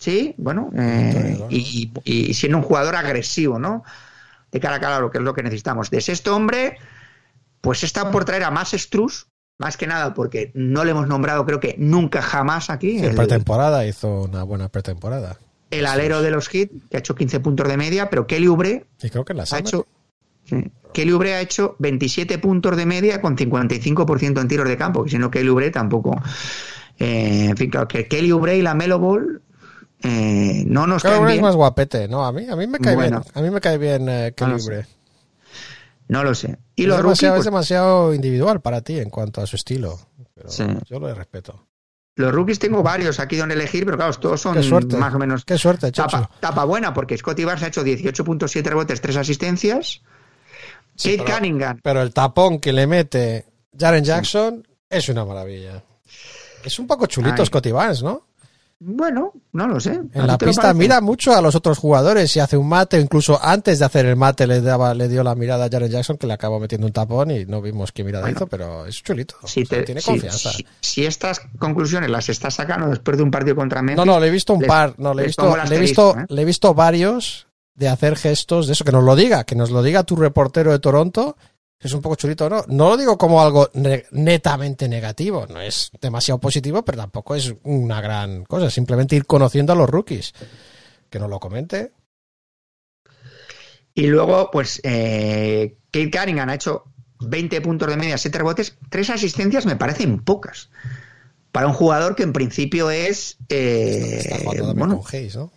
[0.00, 3.84] Sí, bueno, eh, y siendo un jugador agresivo, ¿no?
[4.52, 5.90] De cara a cara lo que es lo que necesitamos.
[5.90, 6.76] De sexto hombre,
[7.60, 9.26] pues está por traer a más Struz,
[9.58, 12.98] más que nada porque no le hemos nombrado, creo que nunca jamás aquí.
[12.98, 15.38] En el- pretemporada hizo una buena pretemporada.
[15.70, 18.84] el alero de los hits, que ha hecho 15 puntos de media, pero Kelly Oubre
[19.02, 19.86] Y creo que en la ha hecho.
[20.44, 25.02] sí, Kelly Oubre ha hecho 27 puntos de media con 55% en tiros de campo,
[25.04, 26.20] que si no Kelly Oubre tampoco.
[26.98, 29.40] eh, en fin, claro, que Kelly Oubre y la Melo Ball
[30.02, 31.40] eh, no nos que es bien.
[31.42, 32.24] más guapete, ¿no?
[32.24, 33.20] A mí, a mí me cae Bueno.
[33.20, 33.32] bien.
[33.34, 34.86] A mí me cae bien eh, Kelly No lo sé.
[36.08, 36.58] No lo sé.
[36.76, 39.98] Y es, los demasiado, pues, es demasiado individual para ti en cuanto a su estilo.
[40.34, 40.64] Pero Sí.
[40.88, 41.66] yo lo respeto.
[42.16, 44.96] los rookies tengo varios aquí donde elegir, pero claro, todos son suerte.
[44.98, 49.00] más o menos Qué suerte, tapa, tapa buena, porque Scotty Barnes ha hecho 18.7 rebotes,
[49.00, 50.02] 3 asistencias.
[50.94, 53.46] Sí, Kate pero- Cunningham, Pero el tapón que le mete
[53.78, 55.82] Jaren Jackson es una maravilla.
[56.62, 57.46] Es un poco chulito Ay.
[57.46, 58.26] Scotty Barnes, ¿no?
[58.84, 59.90] Bueno, no lo sé.
[60.14, 63.38] ¿A En la pista mira mucho a los otros jugadores y hace un mate, incluso
[63.42, 66.26] antes de hacer el mate le daba, le dio la mirada a Jaren Jackson que
[66.26, 68.36] le acabó metiendo un tapón y no vimos qué mirada Bueno.
[68.36, 69.36] hizo, pero es chulito.
[69.44, 70.50] Si, O sea, te- tiene si- confianza.
[70.50, 74.18] si- si estas conclusiones las estás sacando después de un partido contra Memphis, No, no,
[74.20, 76.24] le he visto un les- par, no, le he visto, le he visto, ¿eh?
[76.28, 79.70] le he visto varios de hacer gestos de eso, que nos lo diga, que nos
[79.70, 81.36] lo diga tu reportero de Toronto,
[81.82, 82.64] es un poco chulito, ¿no?
[82.68, 87.52] No lo digo como algo ne- netamente negativo, no es demasiado positivo, pero tampoco es
[87.64, 90.32] una gran cosa, simplemente ir conociendo a los rookies.
[91.10, 91.92] Que nos lo comente.
[93.94, 96.84] Y luego, pues, eh, Kate Cunningham ha hecho
[97.20, 100.70] 20 puntos de media, 7 rebotes, 3 asistencias me parecen pocas.
[101.52, 103.36] Para un jugador que en principio es.
[103.50, 105.52] eh, Está también bueno, Hayes, ¿no?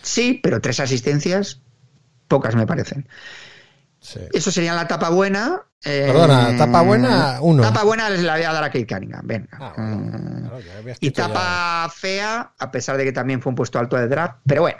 [0.00, 1.60] sí, pero 3 asistencias,
[2.28, 3.06] pocas me parecen.
[4.04, 4.20] Sí.
[4.34, 5.62] Eso sería la tapa buena.
[5.82, 7.62] eh, Perdona, tapa buena, uno.
[7.62, 9.48] Tapa buena les la voy a dar a Kate Cunningham, venga.
[9.60, 10.48] Ah, bueno, Mm.
[10.48, 13.96] claro, Y escrito ya- tapa fea, a pesar de que también fue un puesto alto
[13.96, 14.78] de draft, pero bueno.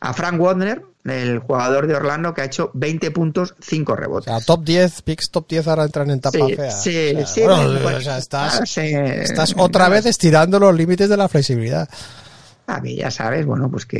[0.00, 4.32] A Frank Wagner, el jugador de Orlando, que ha hecho 20 puntos, 5 O rebotes.
[4.32, 6.70] sea, top 10, picks top 10 ahora entran en tapa Sí, fea.
[6.70, 8.80] sí, O sea, sí, bueno, bueno, o sea, estás, ah, sí.
[8.82, 11.88] estás otra vez estirando los límites de la flexibilidad.
[12.68, 13.98] A mí ya sabes, bueno, pues que,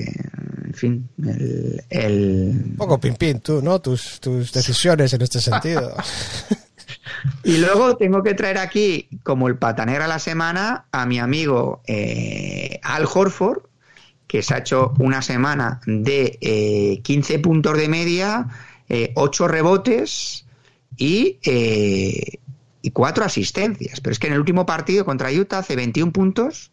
[0.64, 1.82] en fin, el...
[1.90, 3.80] el- Un poco pin tú, ¿no?
[3.80, 5.94] Tus, tus decisiones en este sentido.
[7.42, 11.82] Y luego tengo que traer aquí, como el patanegra de la semana, a mi amigo
[11.86, 13.62] eh, Al Horford,
[14.26, 18.46] que se ha hecho una semana de eh, 15 puntos de media,
[18.88, 20.44] eh, 8 rebotes
[20.96, 22.38] y, eh,
[22.82, 24.00] y 4 asistencias.
[24.00, 26.70] Pero es que en el último partido contra Utah hace 21 puntos,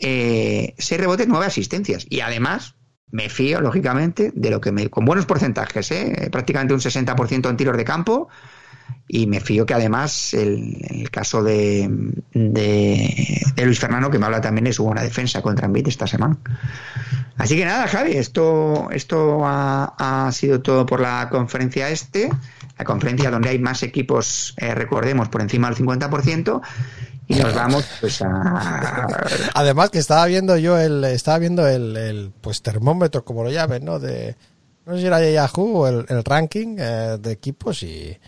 [0.00, 2.06] eh, 6 rebotes, 9 asistencias.
[2.08, 2.74] Y además,
[3.10, 4.88] me fío, lógicamente, de lo que me.
[4.90, 6.28] con buenos porcentajes, ¿eh?
[6.30, 8.28] prácticamente un 60% en tiros de campo.
[9.06, 11.88] Y me fío que además el, el caso de,
[12.32, 16.38] de, Luis Fernando, que me habla también de su buena defensa contra Embiid esta semana.
[17.36, 22.30] Así que nada, Javi, esto, esto ha, ha sido todo por la conferencia este,
[22.78, 26.60] la conferencia donde hay más equipos, eh, recordemos, por encima del 50%,
[27.28, 29.06] y nos vamos pues a...
[29.54, 33.84] Además que estaba viendo yo el, estaba viendo el, el, pues termómetro, como lo llamen,
[33.84, 33.98] ¿no?
[33.98, 34.34] De,
[34.86, 38.18] no sé si era de Yahoo o el, el ranking eh, de equipos y,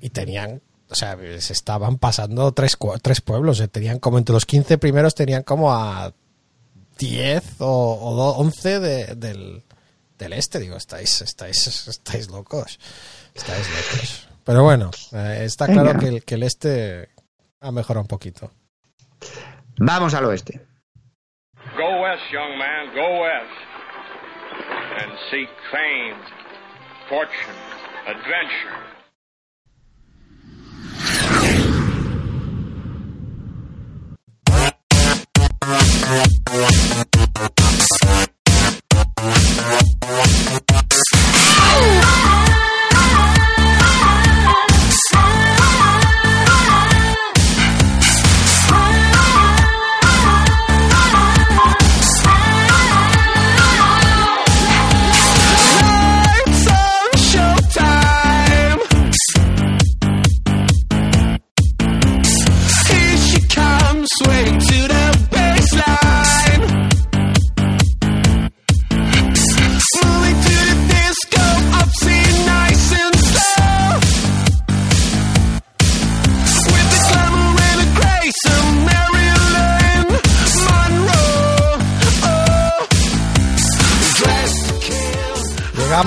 [0.00, 0.60] y tenían,
[0.90, 5.14] o sea, se estaban pasando tres, tres pueblos, eh, tenían como entre los 15 primeros
[5.14, 6.12] tenían como a
[6.98, 9.62] 10 o, o do- 11 de- del,
[10.18, 12.78] del este, digo, estáis, estáis, estáis locos,
[13.34, 14.28] estáis locos.
[14.44, 17.08] Pero bueno, eh, está claro que el, que el este
[17.62, 18.50] ha mejorado un poquito.
[19.78, 20.60] Vamos al oeste.
[21.76, 23.72] Go west, young man, go west.
[24.98, 26.16] And seek fame,
[27.08, 27.56] fortune,
[28.06, 28.92] adventure.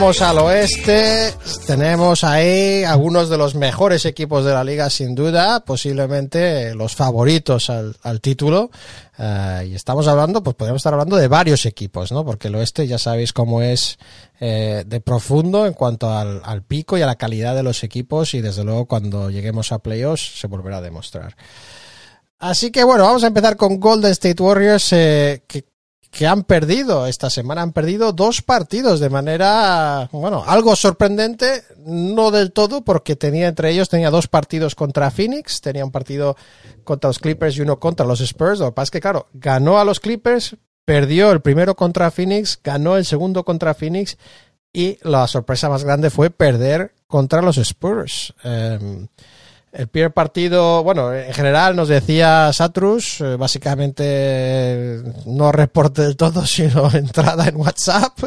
[0.05, 1.33] Llegamos al oeste,
[1.65, 7.71] tenemos ahí algunos de los mejores equipos de la liga sin duda, posiblemente los favoritos
[7.71, 8.69] al, título.
[9.17, 12.23] Eh, y estamos hablando, pues podríamos estar hablando de varios equipos, ¿no?
[12.23, 13.97] Porque el oeste ya sabéis cómo es
[14.39, 18.35] eh, de profundo en cuanto al, al pico y a la calidad de los equipos
[18.35, 21.35] y desde luego cuando lleguemos a playoffs se volverá a demostrar.
[22.37, 25.65] Así que bueno, vamos a empezar con Golden State Warriors, eh, que,
[26.15, 32.31] que han perdido esta semana, han perdido dos partidos de manera, bueno, algo sorprendente, no
[32.31, 36.37] del todo, porque tenía entre ellos, tenía dos partidos contra Phoenix, tenía un partido
[36.85, 38.59] contra los Clippers y uno contra los Spurs.
[38.59, 40.55] Lo que pasa es que, claro, ganó a los Clippers,
[40.85, 44.17] perdió el primero contra Phoenix, ganó el segundo contra Phoenix
[44.71, 48.33] y la sorpresa más grande fue perder contra los Spurs.
[48.45, 49.05] Eh,
[49.75, 56.45] el primer partido, bueno, en general nos decía Satrus, eh, básicamente no reporte del todo,
[56.45, 58.17] sino entrada en WhatsApp,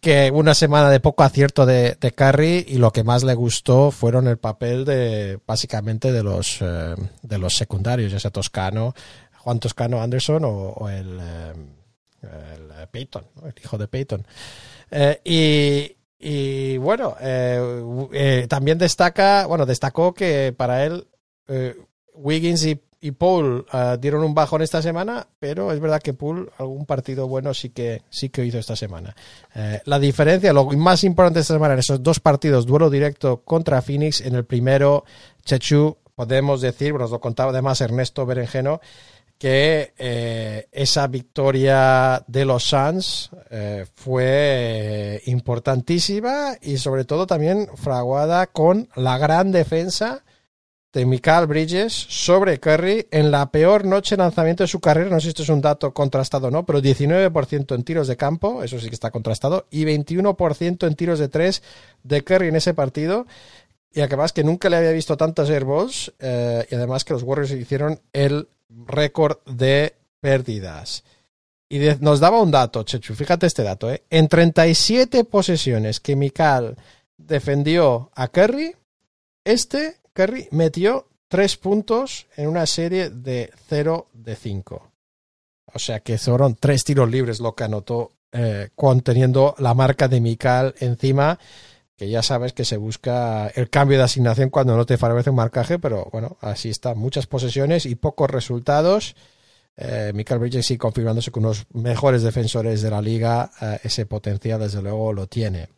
[0.00, 4.28] que una semana de poco acierto de, de y lo que más le gustó fueron
[4.28, 8.94] el papel de, básicamente, de los, eh, de los secundarios, ya sea Toscano,
[9.38, 11.52] Juan Toscano Anderson o, el, eh,
[12.22, 14.26] el Peyton, el hijo de Peyton.
[15.24, 17.60] Y, y bueno, eh,
[18.14, 21.06] eh, también destaca, bueno, destacó que para él
[21.48, 21.76] eh,
[22.14, 22.80] Wiggins y,
[23.18, 23.66] Paul
[24.00, 28.00] dieron un bajón esta semana, pero es verdad que Paul algún partido bueno sí que
[28.08, 29.14] sí que hizo esta semana.
[29.54, 33.82] Eh, la diferencia, lo más importante esta semana en esos dos partidos, duelo directo contra
[33.82, 35.04] Phoenix, en el primero
[35.44, 38.80] Chechu, podemos decir, nos lo contaba además Ernesto Berenjeno,
[39.44, 47.68] que eh, esa victoria de los Suns eh, fue eh, importantísima y sobre todo también
[47.74, 50.24] fraguada con la gran defensa
[50.94, 55.10] de Michael Bridges sobre Curry en la peor noche de lanzamiento de su carrera.
[55.10, 58.16] No sé si esto es un dato contrastado o no, pero 19% en tiros de
[58.16, 61.62] campo, eso sí que está contrastado, y 21% en tiros de tres
[62.02, 63.26] de Curry en ese partido.
[63.92, 68.00] Y además que nunca le había visto tantos airballs y además que los Warriors hicieron
[68.14, 71.04] el récord de pérdidas.
[71.68, 74.04] Y nos daba un dato, Chechu, fíjate este dato, ¿eh?
[74.10, 76.76] En 37 posesiones que Mikal
[77.16, 78.74] defendió a Curry,
[79.44, 84.90] este Curry metió 3 puntos en una serie de 0 de 5.
[85.72, 90.20] o sea que fueron tres tiros libres lo que anotó, eh, conteniendo la marca de
[90.20, 91.38] Mikal encima,
[91.96, 95.36] que ya sabes que se busca el cambio de asignación cuando no te favorece un
[95.36, 99.14] marcaje, pero bueno, así está, muchas posesiones y pocos resultados.
[99.76, 104.60] Eh, Michael Bridges sí confirmándose con unos mejores defensores de la liga, eh, ese potencial
[104.60, 105.68] desde luego lo tiene.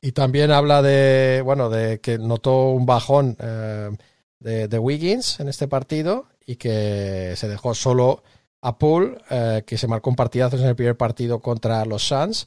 [0.00, 3.90] Y también habla de, bueno, de que notó un bajón eh,
[4.38, 8.22] de, de Wiggins en este partido y que se dejó solo
[8.60, 9.18] a Poole,
[9.66, 12.46] que se marcó un partidazo en el primer partido contra los Suns.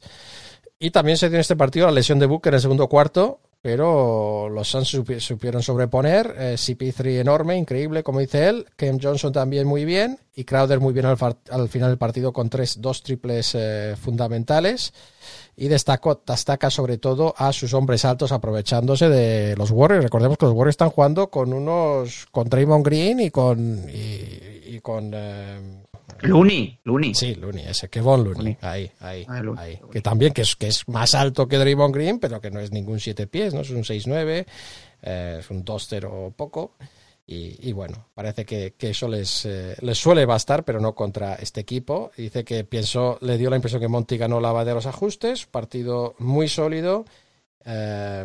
[0.78, 3.40] Y también se dio en este partido la lesión de Booker en el segundo cuarto,
[3.62, 6.34] pero los Suns supi- supieron sobreponer.
[6.38, 8.66] Eh, CP3 enorme, increíble, como dice él.
[8.76, 10.18] Kem Johnson también muy bien.
[10.34, 14.92] Y Crowder muy bien al, final del partido con tres, dos triples eh, fundamentales.
[15.56, 20.04] Y destacó, destaca sobre todo a sus hombres altos aprovechándose de los Warriors.
[20.04, 24.80] Recordemos que los Warriors están jugando con unos, con Draymond Green y con, y, y
[24.82, 25.84] con, eh,
[26.22, 27.14] Looney, Looney.
[27.14, 28.38] Sí, Looney, ese, Kevon Looney.
[28.38, 28.58] Looney.
[28.62, 29.64] Ahí, ahí, Ah, Looney.
[29.64, 29.80] ahí.
[29.92, 32.72] Que también, que es, que es más alto que Draymond Green, pero que no es
[32.72, 33.60] ningún siete pies, ¿no?
[33.60, 34.46] Es un 6'9",
[35.02, 36.74] eh, es un 2-0 poco.
[37.28, 41.34] Y, y bueno, parece que, que eso les, eh, les suele bastar, pero no contra
[41.34, 42.12] este equipo.
[42.16, 46.14] Dice que pienso, le dio la impresión que Monty ganó la de los ajustes, partido
[46.20, 47.04] muy sólido.
[47.64, 48.24] eh,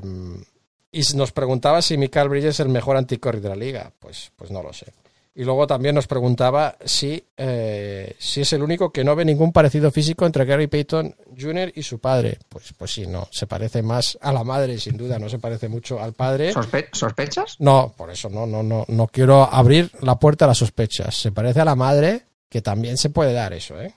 [0.94, 3.92] y nos preguntaba si Michael Bridges es el mejor anticorri de la liga.
[3.98, 4.88] Pues, pues no lo sé.
[5.34, 9.54] Y luego también nos preguntaba si, eh, si es el único que no ve ningún
[9.54, 11.72] parecido físico entre Gary Payton Jr.
[11.74, 12.38] y su padre.
[12.50, 13.28] Pues, pues sí, no.
[13.32, 15.18] Se parece más a la madre, sin duda.
[15.20, 16.54] No se parece mucho al padre.
[16.54, 17.56] Sospe- ¿Sospechas?
[17.60, 21.16] No, por eso no, no, no, no quiero abrir la puerta a las sospechas.
[21.16, 23.94] Se parece a la madre, que también se puede dar eso, ¿eh?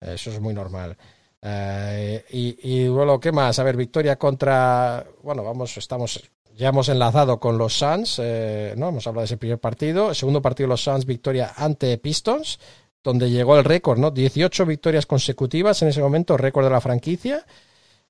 [0.00, 0.96] Eso es muy normal.
[1.42, 3.58] Eh, y, y bueno, ¿qué más?
[3.58, 5.04] A ver, victoria contra.
[5.24, 6.22] Bueno, vamos, estamos.
[6.58, 8.88] Ya hemos enlazado con los Suns, eh, ¿no?
[8.88, 10.08] Hemos hablado de ese primer partido.
[10.08, 12.58] El segundo partido los Suns, victoria ante Pistons,
[13.00, 14.10] donde llegó el récord, ¿no?
[14.10, 17.46] 18 victorias consecutivas en ese momento, récord de la franquicia.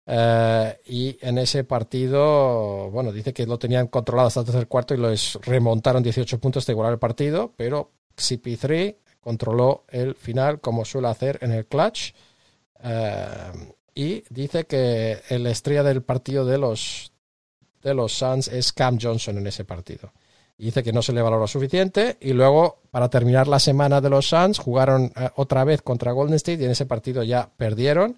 [0.07, 4.95] Eh, y en ese partido, bueno, dice que lo tenían controlado hasta el tercer cuarto
[4.95, 10.87] y les remontaron 18 puntos de igualar el partido, pero CP3 controló el final como
[10.87, 12.15] suele hacer en el clutch.
[12.83, 13.27] Eh,
[13.95, 17.13] y dice que el estrella del partido de los,
[17.83, 20.13] de los Suns es Cam Johnson en ese partido.
[20.57, 22.17] Y dice que no se le valoró suficiente.
[22.21, 26.35] Y luego, para terminar la semana de los Suns, jugaron eh, otra vez contra Golden
[26.35, 28.17] State y en ese partido ya perdieron.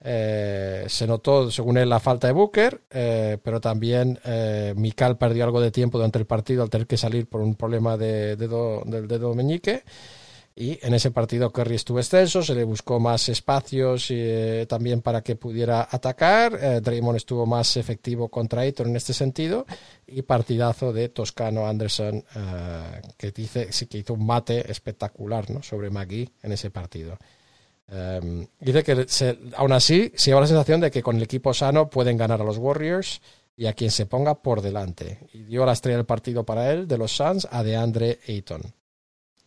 [0.00, 5.44] Eh, se notó, según él, la falta de Booker, eh, pero también eh, Mikal perdió
[5.44, 8.82] algo de tiempo durante el partido al tener que salir por un problema de dedo,
[8.84, 9.84] del dedo meñique.
[10.58, 15.20] Y en ese partido Curry estuvo extenso, se le buscó más espacios eh, también para
[15.20, 16.58] que pudiera atacar.
[16.58, 19.66] Eh, Draymond estuvo más efectivo contra Ayton en este sentido.
[20.06, 25.62] Y partidazo de Toscano Anderson, eh, que dice sí que hizo un mate espectacular ¿no?
[25.62, 27.18] sobre McGee en ese partido.
[27.88, 31.52] Um, dice que se, aún así se lleva la sensación de que con el equipo
[31.52, 33.20] sano pueden ganar a los Warriors
[33.56, 35.18] y a quien se ponga por delante.
[35.34, 38.62] Y dio la estrella del partido para él, de los Suns, a DeAndre Ayton.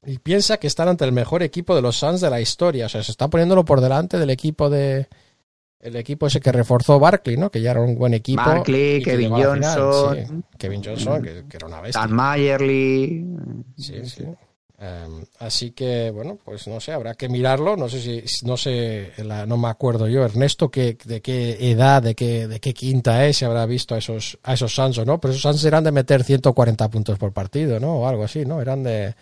[0.05, 2.85] Y piensa que están ante el mejor equipo de los Suns de la historia.
[2.85, 5.07] O sea, se está poniéndolo por delante del equipo de.
[5.81, 7.49] El equipo ese que reforzó Barkley, ¿no?
[7.49, 8.41] Que ya era un buen equipo.
[8.45, 9.31] Barkley, que Kevin.
[9.31, 10.43] Johnson.
[10.57, 12.01] Kevin Johnson, que, que era una bestia.
[12.01, 13.25] Dan Mayerly.
[13.77, 14.23] Sí, sí.
[14.81, 17.75] Um, así que, bueno, pues no sé, habrá que mirarlo.
[17.75, 22.01] No sé si, no sé, la- no me acuerdo yo, Ernesto, que, de qué edad,
[22.01, 25.05] de qué, de qué quinta es, si habrá visto a esos, a esos Suns o
[25.05, 25.19] no.
[25.19, 27.99] Pero esos Suns eran de meter 140 puntos por partido, ¿no?
[27.99, 28.61] O algo así, ¿no?
[28.61, 29.15] Eran de,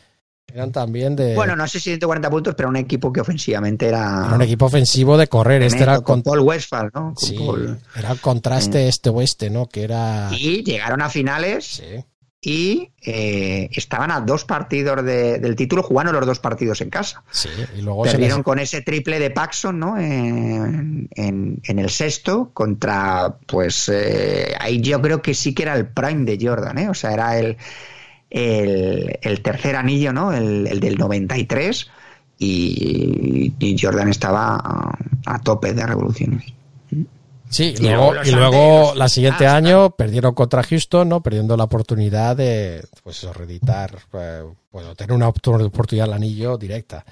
[0.54, 1.36] eran también de.
[1.36, 4.24] Bueno, no sé si 140 puntos, pero un equipo que ofensivamente era.
[4.28, 5.62] era un equipo ofensivo de correr.
[5.62, 7.14] Este era el, con con- Paul Westphal, ¿no?
[7.14, 7.80] Con sí, Paul.
[7.96, 9.68] era el contraste este-oeste, ¿no?
[9.68, 10.30] Que era.
[10.32, 12.04] Y llegaron a finales Sí.
[12.42, 17.24] y eh, estaban a dos partidos de- del título, jugando los dos partidos en casa.
[17.30, 19.98] Sí, y luego se Perdieron les- con ese triple de Paxson, ¿no?
[19.98, 25.76] En, en- en el sexto contra, pues, eh, ahí yo creo que sí que era
[25.76, 26.90] el prime de Jordan, ¿eh?
[26.90, 27.58] O sea, era el,
[28.30, 30.34] el, el tercer anillo, ¿no?
[30.34, 31.88] El, el del 93
[32.40, 36.44] y, y Jordan estaba a, a tope de revoluciones.
[37.50, 41.22] Sí, y luego, y luego la siguiente Ah, año perdieron contra Houston, ¿no?
[41.22, 47.06] Perdiendo la oportunidad de, pues reeditar, eh, bueno, tener una oportunidad al anillo directa.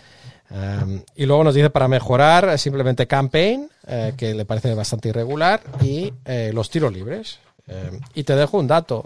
[0.50, 5.10] Um, y luego nos dice para mejorar eh, simplemente campaign, eh, que le parece bastante
[5.10, 7.40] irregular, y eh, los tiros libres.
[7.68, 9.06] Eh, y te dejo un dato,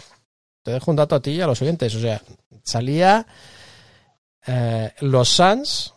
[0.70, 1.96] te dejo un dato a ti y a los oyentes.
[1.96, 2.22] O sea,
[2.64, 3.26] salía
[4.46, 5.96] eh, los Suns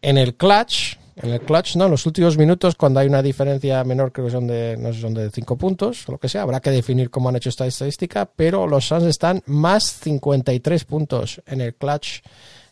[0.00, 1.84] en el clutch, en el clutch, ¿no?
[1.84, 5.00] En los últimos minutos, cuando hay una diferencia menor, creo que son de, no sé,
[5.00, 7.66] son de 5 puntos, o lo que sea, habrá que definir cómo han hecho esta
[7.66, 12.22] estadística, pero los Suns están más 53 puntos en el clutch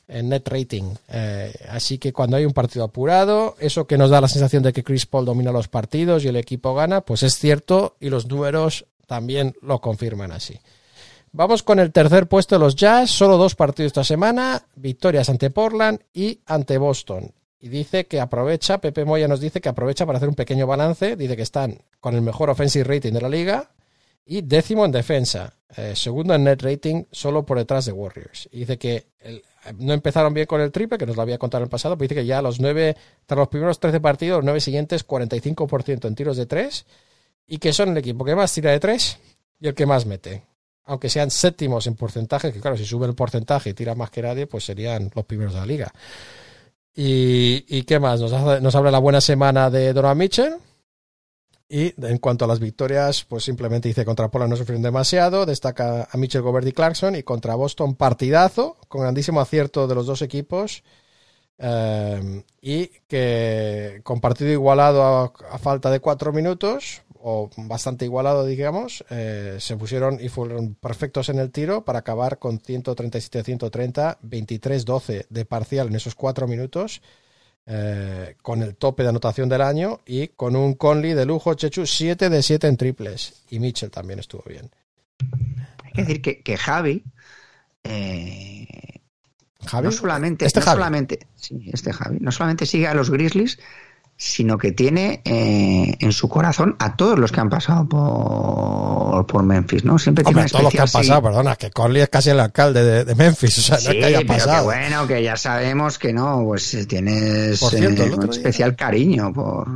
[0.09, 0.95] en net rating.
[1.09, 4.73] Eh, así que cuando hay un partido apurado, eso que nos da la sensación de
[4.73, 8.29] que Chris Paul domina los partidos y el equipo gana, pues es cierto y los
[8.29, 10.59] números también lo confirman así.
[11.36, 15.51] Vamos con el tercer puesto de los Jazz, solo dos partidos esta semana, victorias ante
[15.51, 17.32] Portland y ante Boston.
[17.59, 21.16] Y dice que aprovecha, Pepe Moya nos dice que aprovecha para hacer un pequeño balance,
[21.16, 23.69] dice que están con el mejor offensive rating de la liga
[24.24, 28.48] y décimo en defensa, eh, segundo en net rating, solo por detrás de Warriors.
[28.52, 29.09] Y dice que
[29.81, 32.05] no empezaron bien con el triple, que nos lo había contado en el pasado, pero
[32.05, 32.97] dice que ya los nueve,
[33.27, 36.86] tras los primeros 13 partidos, los nueve siguientes, 45% en tiros de tres,
[37.44, 39.19] y que son el equipo que más tira de tres
[39.59, 40.54] y el que más mete.
[40.86, 44.23] Aunque sean séptimos en porcentaje, que claro, si sube el porcentaje y tira más que
[44.23, 45.93] nadie, pues serían los primeros de la liga.
[46.97, 48.20] ¿Y, qué más?
[48.20, 50.55] Nos, habla la buena semana de Donovan Mitchell.
[51.69, 55.44] Y en cuanto a las victorias, pues simplemente dice contra Pola no sufrieron demasiado.
[55.44, 57.16] Destaca a Mitchell Gobert y Clarkson.
[57.16, 60.85] Y contra Boston, partidazo, con grandísimo acierto de los dos equipos.
[61.59, 69.03] Eh, y que con partido igualado a falta de cuatro minutos, o bastante igualado, digamos,
[69.09, 75.45] eh, se pusieron y fueron perfectos en el tiro para acabar con 137-130, 23-12 de
[75.47, 77.01] parcial en esos cuatro minutos.
[77.67, 81.87] eh, con el tope de anotación del año y con un Conley de lujo, Chechu,
[81.87, 83.43] 7 de 7 en triples.
[83.49, 84.71] Y Mitchell también estuvo bien.
[85.83, 87.05] Hay que decir que, que Javi,
[87.85, 88.67] eh,
[89.65, 90.77] Javi, no solamente, este no Javi.
[90.77, 93.59] solamente, sí, este Javi, no solamente sigue a los Grizzlies,
[94.27, 99.43] sino que tiene eh, en su corazón a todos los que han pasado por, por
[99.43, 99.99] Memphis, ¿no?
[99.99, 100.93] Siempre tiene Hombre, todos los que han sí.
[100.97, 103.89] pasado, perdona, que Conley es casi el alcalde de, de Memphis, o sea, no Sí,
[103.89, 104.65] es que haya pero que pasado.
[104.65, 108.75] bueno, que ya sabemos que no, pues eh, tienes Por cierto, eh, un día- especial
[108.77, 109.67] cariño por,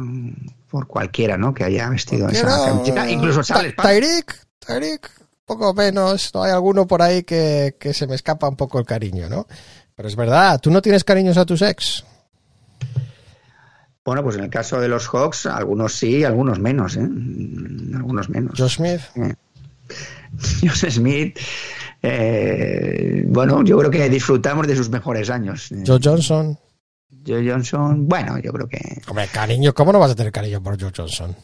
[0.70, 1.52] por cualquiera, ¿no?
[1.52, 3.88] Que haya vestido esa Quiero- camiseta, incluso Charles Park.
[3.90, 5.10] Tyreek, Tyreek,
[5.44, 6.30] poco menos.
[6.32, 9.46] No hay alguno por ahí que, que se me escapa un poco el cariño, ¿no?
[9.94, 12.04] Pero es verdad, tú no tienes cariños a tus ex.
[14.08, 17.06] Bueno, pues en el caso de los Hawks, algunos sí, algunos menos, ¿eh?
[17.94, 18.54] Algunos menos.
[18.56, 19.02] Joe Smith,
[20.62, 21.38] Josh Smith,
[22.02, 25.70] eh, bueno, yo creo que disfrutamos de sus mejores años.
[25.72, 26.58] Eh, Joe Johnson.
[27.26, 30.80] Joe Johnson, bueno, yo creo que Hombre, cariño, ¿cómo no vas a tener cariño por
[30.80, 31.36] Joe Johnson?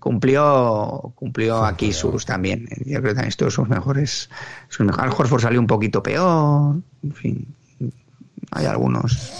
[0.00, 2.66] cumplió cumplió aquí sus también.
[2.68, 4.28] eh, Yo creo que también estuvo sus mejores.
[4.68, 5.04] Sus mejores.
[5.06, 6.78] Al Horford salió un poquito peor.
[7.04, 7.46] En fin,
[8.50, 9.32] hay algunos.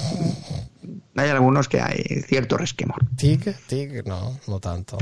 [1.19, 2.99] Hay algunos que hay cierto resquemor.
[3.17, 4.97] Tig, Tig, no, no tanto.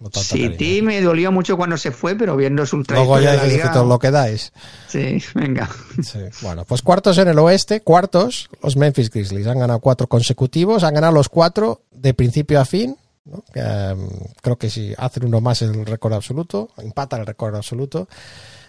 [0.00, 0.56] No tanto Sí, cariño.
[0.58, 3.98] ti me dolió mucho cuando se fue, pero viendo su Luego ya la que lo
[3.98, 4.52] que dais.
[4.86, 5.68] Sí, venga.
[6.02, 6.20] Sí.
[6.42, 10.94] Bueno, pues cuartos en el oeste, cuartos, los Memphis Grizzlies han ganado cuatro consecutivos, han
[10.94, 12.96] ganado los cuatro de principio a fin.
[13.54, 14.08] em,
[14.40, 18.08] creo que si hacen uno más el récord absoluto, empatan el récord absoluto.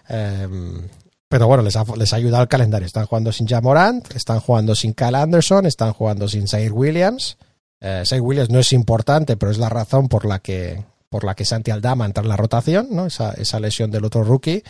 [0.08, 0.82] Em,
[1.30, 2.88] pero bueno, les ha, les ayudado el calendario.
[2.88, 7.38] Están jugando sin Jamorant, están jugando sin Kyle Anderson, están jugando sin Zaire Williams.
[7.80, 11.46] Eh, Williams no es importante, pero es la razón por la que por la que
[11.46, 13.08] Santi Aldama entra en la rotación, ¿no?
[13.08, 14.64] Esa, esa lesión del otro rookie.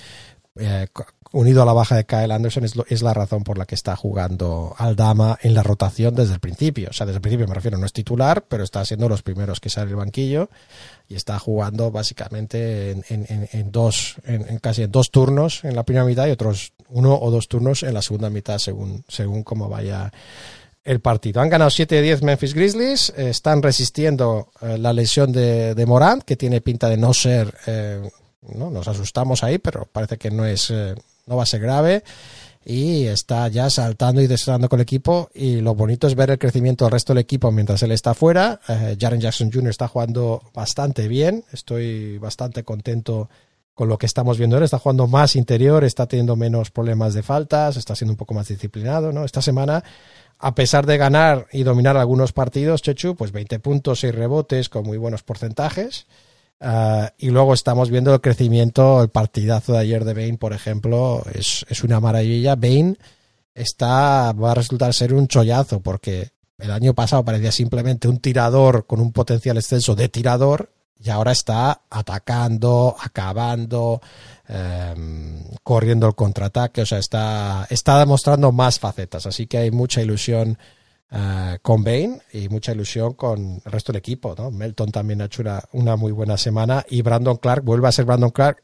[0.60, 0.88] eh,
[1.32, 4.74] unido a la baja de Kyle Anderson es, la razón por la que está jugando
[4.78, 6.90] Aldama en la rotación desde el principio.
[6.90, 9.60] O sea, desde el principio me refiero, no es titular, pero está siendo los primeros
[9.60, 10.50] que sale del banquillo
[11.08, 16.28] y está jugando básicamente en, dos, en, casi en dos turnos en la primera mitad
[16.28, 20.12] y otros uno o dos turnos en la segunda mitad según, según cómo vaya
[20.84, 21.42] el partido.
[21.42, 26.24] Han ganado 7 de 10 Memphis Grizzlies, eh, están resistiendo eh, la lesión de, Morant,
[26.24, 28.10] que tiene pinta de no ser, eh,
[28.56, 30.74] no nos asustamos ahí, pero parece que no es,
[31.30, 32.04] no va a ser grave
[32.66, 36.38] y está ya saltando y destrozando con el equipo y lo bonito es ver el
[36.38, 38.60] crecimiento del resto del equipo mientras él está fuera.
[38.68, 39.70] Eh, Jaren Jackson Jr.
[39.70, 43.30] está jugando bastante bien, estoy bastante contento
[43.74, 47.24] con lo que estamos viendo él, está jugando más interior, está teniendo menos problemas de
[47.24, 49.24] faltas, está siendo un poco más disciplinado, ¿no?
[49.24, 49.84] Esta semana
[50.38, 54.86] a pesar de ganar y dominar algunos partidos, Chechu, pues 20 puntos, 6 rebotes con
[54.86, 56.08] muy buenos porcentajes.
[56.62, 61.24] Ah, y luego estamos viendo el crecimiento, el partidazo de ayer de Bain, por ejemplo,
[61.34, 62.56] es, es una maravilla.
[62.56, 62.98] Bain
[63.54, 68.86] está, va a resultar ser un chollazo porque el año pasado parecía simplemente un tirador
[68.86, 70.72] con un potencial exceso de tirador
[71.02, 74.02] y ahora está atacando, acabando,
[74.50, 74.94] eh,
[75.64, 80.58] corriendo el contraataque, o sea, está, está demostrando más facetas, así que hay mucha ilusión
[81.12, 84.52] eh, con Bain y mucha ilusión con el resto del equipo, ¿no?
[84.52, 88.06] Melton también ha hecho una, una muy buena semana y Brandon Clark vuelve a ser
[88.06, 88.64] Brandon Clark,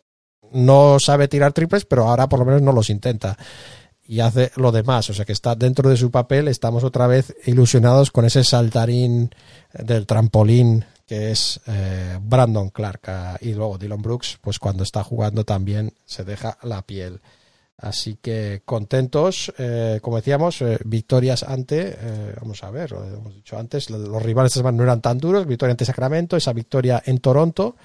[0.51, 3.37] no sabe tirar triples, pero ahora por lo menos no los intenta
[4.07, 7.35] y hace lo demás, o sea que está dentro de su papel, estamos otra vez
[7.45, 9.31] ilusionados con ese saltarín
[9.73, 15.03] del trampolín que es eh, Brandon Clark ah, y luego Dylan Brooks, pues cuando está
[15.03, 17.21] jugando también se deja la piel.
[17.77, 23.35] Así que contentos, eh, como decíamos, eh, victorias ante, eh, vamos a ver, lo hemos
[23.35, 27.17] dicho antes, lo- los rivales no eran tan duros, victoria ante Sacramento, esa victoria en
[27.19, 27.75] Toronto,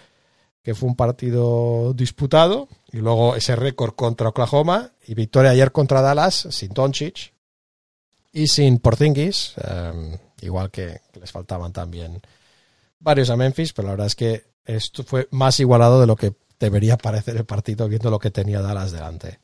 [0.62, 6.02] que fue un partido disputado, y luego ese récord contra Oklahoma, y victoria ayer contra
[6.02, 7.32] Dallas, sin Doncic
[8.32, 12.20] y sin Porzingis, eh, igual que les faltaban también
[13.00, 16.34] varios a Memphis, pero la verdad es que esto fue más igualado de lo que
[16.60, 19.40] debería parecer el partido viendo lo que tenía Dallas delante.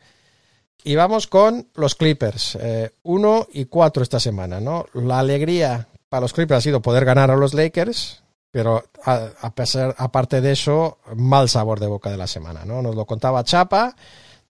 [0.86, 2.56] Y vamos con los Clippers.
[3.02, 4.86] 1 y 4 esta semana, ¿no?
[4.94, 8.22] La alegría para los Clippers ha sido poder ganar a los Lakers,
[8.52, 12.82] pero a, a pesar, aparte de eso, mal sabor de boca de la semana, ¿no?
[12.82, 13.96] Nos lo contaba Chapa,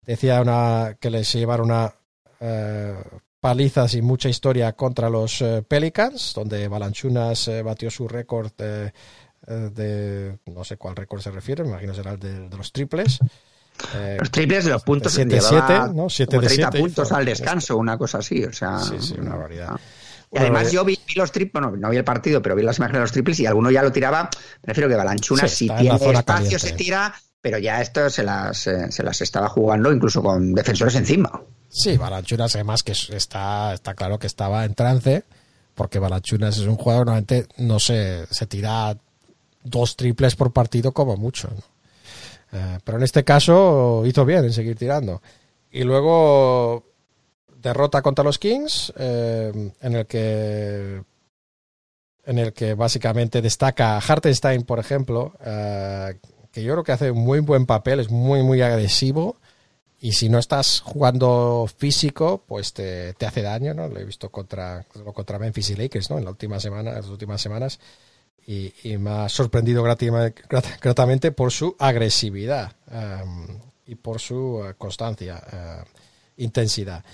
[0.03, 1.95] decía una, que les llevaron una
[2.41, 2.95] eh,
[3.41, 8.93] paliza sin mucha historia contra los eh, Pelicans, donde Balanchunas eh, batió su récord eh,
[9.47, 13.21] eh, de, no sé cuál récord se refiere, me imagino será el de los triples.
[13.95, 16.09] Eh, Los triples de los puntos de que 7-7, llevaba ¿no?
[16.11, 17.17] 7 como de 30 7 puntos hizo.
[17.17, 18.45] al descanso, una cosa así.
[18.45, 19.77] O sea, Sí, sí, una barbaridad.
[20.33, 22.79] Y además yo vi, vi los triples, bueno, no vi el partido, pero vi las
[22.79, 24.29] imágenes de los triples y alguno ya lo tiraba.
[24.61, 26.59] Prefiero que Balanchunas, Sí, si tiene espacio, caliente.
[26.59, 30.97] se tira, pero ya esto se las, eh, se las estaba jugando incluso con defensores
[30.97, 31.41] encima.
[31.69, 35.23] Sí, Balanchunas además que es- está, está claro que estaba en trance,
[35.75, 38.97] porque Balanchunas es un jugador normalmente no se, se tira
[39.63, 41.49] dos triples por partido como mucho.
[41.55, 41.63] ¿no?
[42.57, 45.21] Eh, pero en este caso hizo bien en seguir tirando.
[45.71, 46.85] Y luego
[47.55, 51.03] derrota contra los Kings, eh, en el que
[52.25, 56.19] en el que básicamente destaca Hartenstein, por ejemplo, eh,
[56.51, 59.37] que yo creo que hace muy buen papel, es muy, muy agresivo.
[60.01, 63.89] Y si no estás jugando físico, pues te, te hace daño, ¿no?
[63.89, 64.85] Lo he visto contra,
[65.15, 66.19] contra Memphis y Lakers, ¿no?
[66.19, 67.79] En la última semana, las últimas semanas.
[68.47, 73.47] Y, y me ha sorprendido gratamente por su agresividad um,
[73.87, 75.85] y por su eh, constancia, eh,
[76.37, 77.05] intensidad.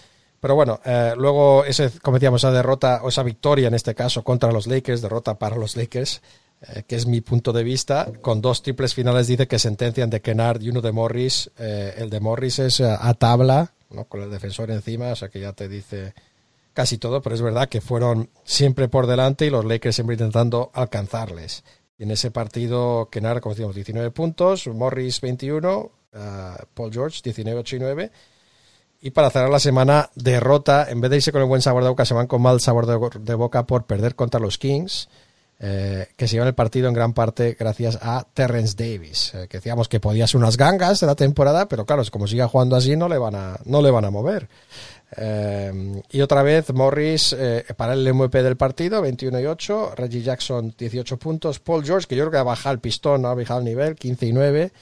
[0.42, 4.24] Pero bueno, eh, luego, ese, como decíamos, esa derrota, o esa victoria en este caso
[4.24, 6.20] contra los Lakers, derrota para los Lakers,
[6.62, 10.20] eh, que es mi punto de vista, con dos triples finales dice que sentencian de
[10.20, 11.48] Kennard y uno de Morris.
[11.60, 14.06] Eh, el de Morris es a tabla, ¿no?
[14.06, 16.12] con el defensor encima, o sea que ya te dice
[16.72, 20.70] casi todo, pero es verdad que fueron siempre por delante y los Lakers siempre intentando
[20.74, 21.64] alcanzarles.
[21.98, 27.76] En ese partido, Kennard, como decíamos, 19 puntos, Morris 21, eh, Paul George 19, 8
[27.76, 28.10] y 9.
[29.04, 31.88] Y para cerrar la semana, derrota, en vez de irse con el buen sabor de
[31.88, 35.08] boca, se van con mal sabor de, boca por perder contra los Kings,
[35.58, 39.58] eh, que se llevan el partido en gran parte gracias a Terrence Davis, eh, que
[39.58, 42.96] decíamos que podía ser unas gangas de la temporada, pero claro, como siga jugando así,
[42.96, 44.48] no le van a, no le van a mover.
[45.14, 50.22] Eh, y otra vez Morris eh, para el MVP del partido, 21 y 8, Reggie
[50.22, 53.60] Jackson 18 puntos, Paul George, que yo creo que ha bajado el pistón, ha bajado
[53.60, 54.72] el nivel, 15 y 9,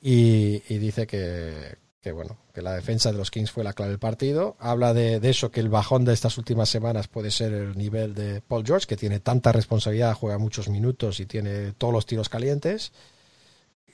[0.00, 3.98] y, dice que, que bueno, que la defensa de los Kings fue la clave del
[3.98, 4.56] partido.
[4.60, 8.40] Habla de, eso, que el bajón de estas últimas semanas puede ser el nivel de
[8.40, 12.92] Paul George, que tiene tanta responsabilidad, juega muchos minutos y tiene todos los tiros calientes.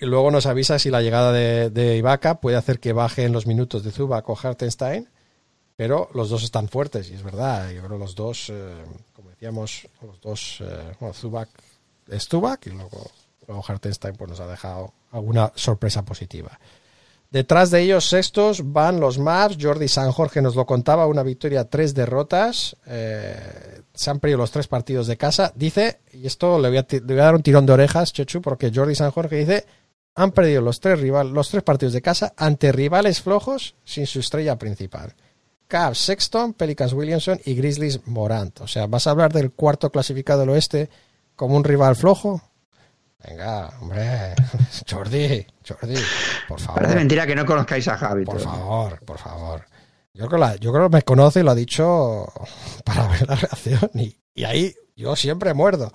[0.00, 3.46] Y luego nos avisa si la llegada de, de Ibaka puede hacer que bajen los
[3.46, 5.08] minutos de Zubac o Hartenstein,
[5.78, 8.84] pero los dos están fuertes, y es verdad, yo creo los dos, eh,
[9.14, 11.48] como decíamos, los dos, eh, bueno, Zubac
[12.08, 13.08] es Zubac y luego,
[13.64, 16.58] Hartenstein pues nos ha dejado alguna sorpresa positiva.
[17.30, 19.56] Detrás de ellos, sextos, van los Mavs.
[19.60, 22.76] Jordi San Jorge nos lo contaba, una victoria, tres derrotas.
[22.86, 25.52] Eh, se han perdido los tres partidos de casa.
[25.54, 29.12] Dice, y esto le voy, a, dar un tirón de orejas, Chechu, porque Jordi San
[29.12, 29.64] Jorge dice,
[30.16, 34.58] han perdido los tres, los tres partidos de casa ante rivales flojos sin su estrella
[34.58, 35.14] principal.
[35.68, 38.62] Cavs, Sexton, Pelicans Williamson y Grizzlies Morant.
[38.62, 40.88] O sea, ¿vas a hablar del cuarto clasificado del oeste
[41.36, 42.40] como un rival flojo?
[43.22, 44.34] Venga, hombre,
[44.90, 45.94] Jordi, Jordi,
[46.48, 46.82] por favor.
[46.82, 48.24] Parece mentira que no conozcáis a Javi.
[48.24, 49.66] Por favor, por favor.
[50.14, 52.26] Yo creo, que la, yo creo que me conoce y lo ha dicho
[52.84, 55.92] para ver la reacción y, y ahí yo siempre muerdo.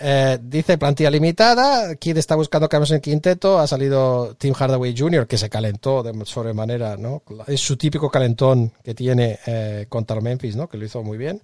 [0.00, 5.26] Eh, dice plantilla limitada, Kid está buscando cambios en quinteto, ha salido Tim Hardaway Jr.
[5.26, 7.22] que se calentó de sobremanera, ¿no?
[7.48, 10.68] Es su típico calentón que tiene eh, contra Memphis, ¿no?
[10.68, 11.42] Que lo hizo muy bien,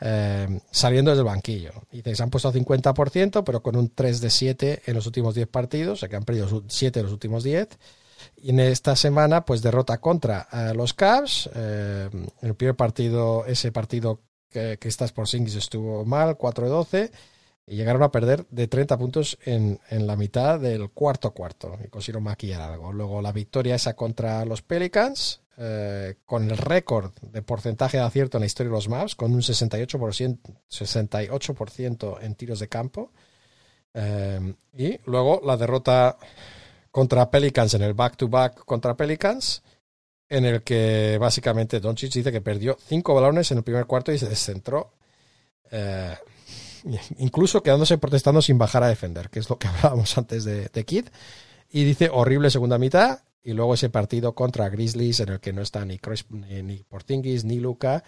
[0.00, 1.72] eh, saliendo desde el banquillo.
[1.90, 5.06] Dice que se han puesto a 50%, pero con un 3 de 7 en los
[5.06, 7.68] últimos 10 partidos, o sea que han perdido 7 de los últimos 10.
[8.36, 11.50] Y en esta semana, pues derrota contra uh, los Cavs.
[11.54, 12.08] Eh,
[12.42, 17.10] el primer partido, ese partido que, que estás por Singis estuvo mal, 4 de 12
[17.66, 21.88] y llegaron a perder de 30 puntos en, en la mitad del cuarto cuarto y
[21.88, 22.92] consiguieron maquillar algo.
[22.92, 28.36] Luego la victoria esa contra los Pelicans, eh, con el récord de porcentaje de acierto
[28.36, 30.38] en la historia de los Mavs, con un 68%,
[30.68, 33.10] 68 en tiros de campo.
[33.94, 36.18] Eh, y luego la derrota
[36.90, 39.62] contra Pelicans en el back-to-back -back contra Pelicans
[40.28, 44.18] en el que básicamente Doncic dice que perdió cinco balones en el primer cuarto y
[44.18, 44.92] se descentró,
[45.70, 46.16] eh,
[47.18, 50.84] incluso quedándose protestando sin bajar a defender, que es lo que hablábamos antes de, de
[50.84, 51.06] Kid.
[51.70, 55.62] Y dice horrible segunda mitad, y luego ese partido contra Grizzlies en el que no
[55.62, 58.02] está ni, Chris- ni, Porzingis ni Luca.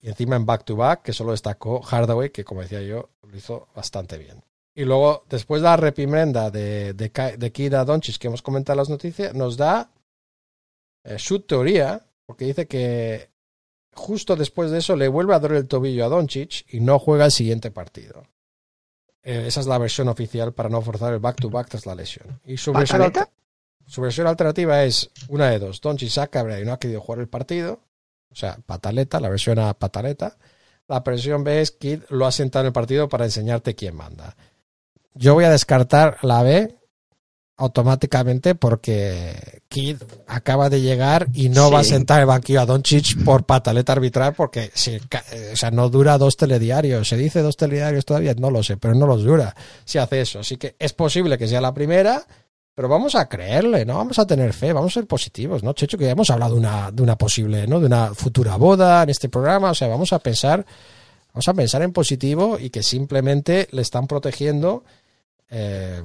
[0.00, 4.18] Y encima en back-to-back, que solo destacó Hardaway, que como decía yo, lo hizo bastante
[4.18, 4.44] bien.
[4.74, 8.90] Y luego, después de la reprimenda de, de, de Doncic que hemos comentado en las
[8.90, 9.90] noticias, nos da
[11.04, 13.30] eh, su teoría, porque dice que
[13.96, 17.24] justo después de eso le vuelve a doler el tobillo a Doncic y no juega
[17.24, 18.22] el siguiente partido.
[19.22, 22.40] Eh, esa es la versión oficial para no forzar el back-to-back tras la lesión.
[22.44, 23.12] Y su versión,
[23.86, 25.80] su versión alternativa es una de dos.
[25.80, 27.80] Doncic se ha cabreado y no ha querido jugar el partido.
[28.30, 30.36] O sea, pataleta, la versión A pataleta.
[30.88, 34.36] La versión B es Kid lo ha sentado en el partido para enseñarte quién manda.
[35.14, 36.76] Yo voy a descartar la B
[37.58, 39.96] automáticamente porque Kid
[40.26, 41.72] acaba de llegar y no Sí.
[41.74, 45.70] va a sentar el banquillo a Doncic por pataleta arbitral porque si, eh, o sea,
[45.70, 47.08] no dura dos telediarios.
[47.08, 49.54] Se dice dos telediarios todavía, no lo sé, pero no los dura
[49.84, 50.40] si hace eso.
[50.40, 52.26] Así que es posible que sea la primera,
[52.74, 53.94] pero vamos a creerle, ¿no?
[53.96, 55.72] Vamos a tener fe, vamos a ser positivos, ¿no?
[55.72, 57.80] Checho, que ya hemos hablado de una, de una posible, ¿no?
[57.80, 60.66] De una futura boda en este programa, o sea, vamos a pensar,
[61.32, 64.84] vamos a pensar en positivo y que simplemente le están protegiendo
[65.48, 66.02] eh,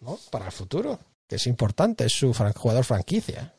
[0.00, 0.18] ¿no?
[0.30, 3.54] para el futuro, que es importante, es su jugador franquicia.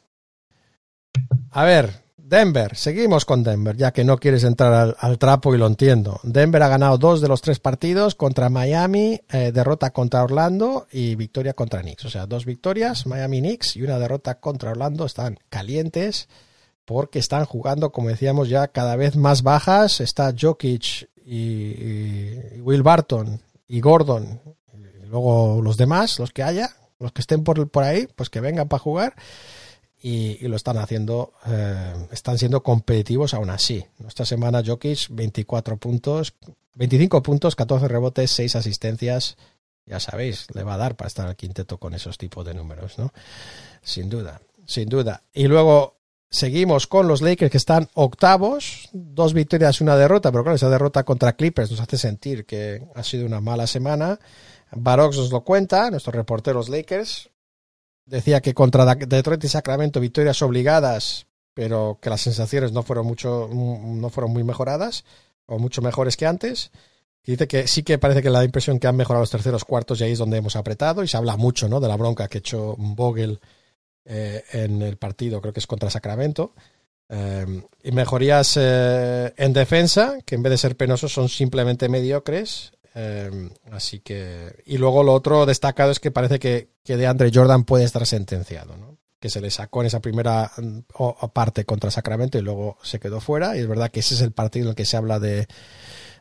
[1.52, 2.02] A ver,
[2.32, 6.22] Denver, seguimos con Denver, ya que no quieres entrar al, trapo y lo entiendo.
[6.24, 11.16] Denver ha ganado dos de los tres partidos contra Miami, eh, derrota contra Orlando y
[11.16, 12.06] victoria contra Knicks.
[12.06, 15.06] O sea, dos victorias, Miami Knicks y una derrota contra Orlando.
[15.06, 16.30] Están calientes
[16.86, 20.00] porque están jugando, como decíamos ya, cada vez más bajas.
[20.00, 24.40] Está Jokic y Will Barton y Gordon.
[25.12, 28.40] Y luego los demás, los que haya, los que estén por, por ahí, pues que
[28.40, 29.16] vengan para jugar
[30.02, 33.86] y, y lo están haciendo, eh, están siendo competitivos aún así.
[34.08, 36.34] Esta semana Jokic 24 puntos,
[36.76, 39.36] 25 puntos, 14 rebotes, 6 asistencias.
[39.86, 42.98] Ya sabéis, le va a dar para estar al quinteto con esos tipos de números,
[42.98, 43.12] ¿no?
[43.84, 45.24] Sin duda, sin duda.
[45.34, 45.98] Y luego
[46.30, 51.04] seguimos con los Lakers que están octavos, dos victorias, una derrota, pero claro, esa derrota
[51.04, 54.18] contra Clippers nos hace sentir que ha sido una mala semana.
[54.72, 57.30] Barox nos lo cuenta, nuestro reportero los Lakers,
[58.06, 63.49] decía que contra Detroit y Sacramento victorias obligadas, pero que las sensaciones no fueron mucho
[63.52, 65.03] no fueron muy mejoradas
[65.45, 66.72] o mucho mejores que antes.
[67.23, 69.99] Y dice que sí que parece que la impresión que han mejorado los terceros cuartos
[70.02, 71.80] y ahí es donde hemos apretado y se habla mucho ¿no?
[71.80, 73.39] de la bronca que hecho Vogel
[74.06, 76.53] eh, en el partido, creo que es contra Sacramento.
[77.10, 82.72] Eh, y mejorías eh, en defensa, que en vez de ser penosos son simplemente mediocres.
[82.94, 84.64] Eh, así que.
[84.66, 88.06] Y luego lo otro destacado es que parece que, que de Andre Jordan puede estar
[88.06, 88.98] sentenciado, ¿no?
[89.20, 90.80] Que se le sacó en esa primera mm,
[91.34, 93.56] parte contra Sacramento y luego se quedó fuera.
[93.56, 95.48] Y es verdad que ese es el partido en el que se habla de,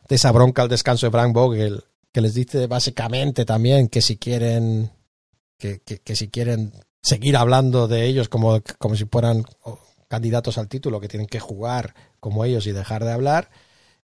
[0.07, 4.17] de esa bronca al descanso de Frank Vogel, que les dice básicamente también que si
[4.17, 4.91] quieren.
[5.57, 6.73] Que, que, si quieren
[7.03, 9.45] seguir hablando de ellos como, como si fueran
[10.07, 13.51] candidatos al título, que tienen que jugar como ellos y dejar de hablar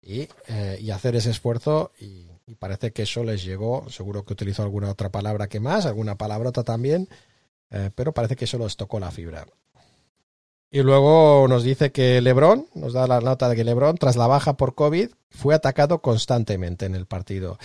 [0.02, 4.34] y, eh, y hacer ese esfuerzo y, y parece que eso les llegó, seguro que
[4.34, 7.08] utilizó alguna otra palabra que más, alguna palabrota también,
[7.70, 9.46] eh, pero parece que eso les tocó la fibra.
[10.70, 14.26] Y luego nos dice que Lebron, nos da la nota de que Lebron, tras la
[14.26, 17.58] baja por COVID, fue atacado constantemente en el partido,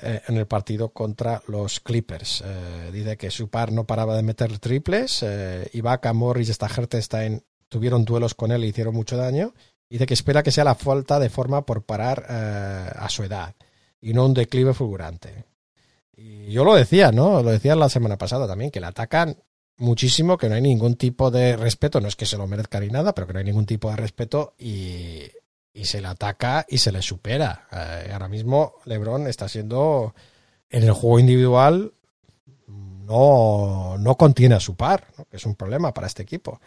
[0.00, 2.42] eh, en el partido contra los Clippers.
[2.44, 5.24] Eh, dice que su par no paraba de meter triples,
[5.72, 9.52] Ibaka, Morris, Stajertestein tuvieron duelos con él y hicieron mucho daño.
[9.90, 13.54] Dice que espera que sea la falta de forma por parar a su edad
[14.00, 15.44] y no un declive fulgurante.
[16.16, 17.42] Y yo lo decía, ¿no?
[17.42, 19.36] Lo decía la semana pasada también, que le atacan
[19.76, 22.88] muchísimo, que no hay ningún tipo de respeto, no es que se lo merezca ni
[22.88, 25.22] nada, pero que no hay ningún tipo de respeto y,
[25.72, 27.68] y se le ataca y se le supera.
[27.70, 30.14] Eh, ahora mismo Lebron está siendo
[30.70, 31.92] en el juego individual
[33.08, 36.60] no, no contiene a su par, que es un problema para este equipo.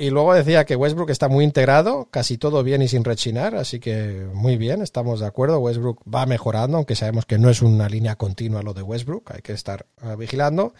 [0.00, 3.80] Y luego decía que Westbrook está muy integrado, casi todo bien y sin rechinar, así
[3.80, 5.58] que muy bien, estamos de acuerdo.
[5.58, 9.42] Westbrook va mejorando, aunque sabemos que no es una línea continua lo de Westbrook, hay
[9.42, 10.72] que estar uh, vigilando.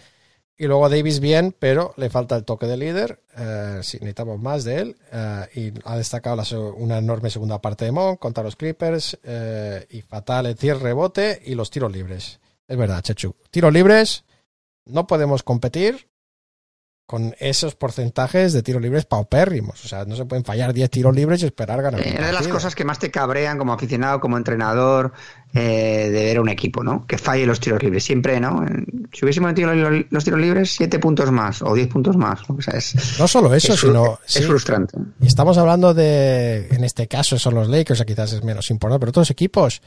[0.57, 3.21] Y luego Davis bien, pero le falta el toque de líder,
[3.83, 4.97] sí, necesitamos más de él.
[5.13, 6.43] Uh, y ha destacado
[6.77, 11.43] una enorme segunda parte de Mon contra los Clippers eh, y fatal el cierre rebote
[11.45, 12.41] y los tiros libres.
[12.67, 13.37] Es verdad, Chechu.
[13.51, 14.25] Tiros libres,
[14.87, 16.09] no podemos competir
[17.11, 19.85] con esos porcentajes de tiros libres paupérrimos.
[19.85, 22.01] O sea, no se pueden fallar 10 tiros libres y esperar ganar.
[22.01, 25.12] un Es de las cosas que más te cabrean como aficionado, como entrenador,
[25.53, 27.05] eh, de ver a un equipo, ¿no?
[27.09, 28.05] Que falle los tiros libres.
[28.05, 28.65] Siempre, ¿no?
[28.65, 32.49] Eh, Si hubiésemos metido los, los tiros libres, siete puntos más o 10 puntos más.
[32.49, 34.20] O sea, es, No solo eso, es sino.
[34.24, 34.97] es sí, frustrante.
[35.20, 39.01] Y estamos hablando de, en este caso son los Lakers, o quizás es menos importante,
[39.01, 39.82] pero otros equipos,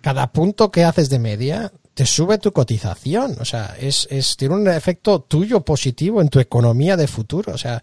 [0.00, 3.34] cada punto que haces de media te sube tu cotización.
[3.40, 7.52] O sea, es, es, tiene un efecto tuyo positivo en tu economía de futuro.
[7.52, 7.82] O sea,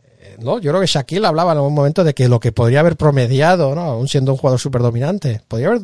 [0.00, 2.80] eh, no, yo creo que Shaquille hablaba en algún momento de que lo que podría
[2.80, 3.82] haber promediado, ¿no?
[3.82, 5.82] aún siendo un jugador súper dominante, podría haber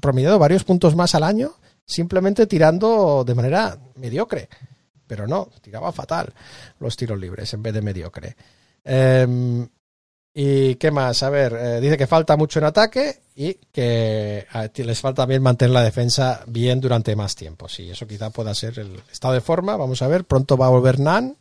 [0.00, 4.48] promediado varios puntos más al año simplemente tirando de manera mediocre.
[5.06, 6.32] Pero no, tiraba fatal
[6.80, 8.34] los tiros libres en vez de mediocre.
[8.82, 9.68] Em,
[10.34, 11.22] ¿Y qué más?
[11.22, 15.26] A ver, eh, dice que falta mucho en ataque y que a ti les falta
[15.26, 17.68] bien mantener la defensa bien durante más tiempo.
[17.68, 19.76] Sí, eso quizá pueda ser el estado de forma.
[19.76, 21.36] Vamos a ver, pronto va a volver Nan.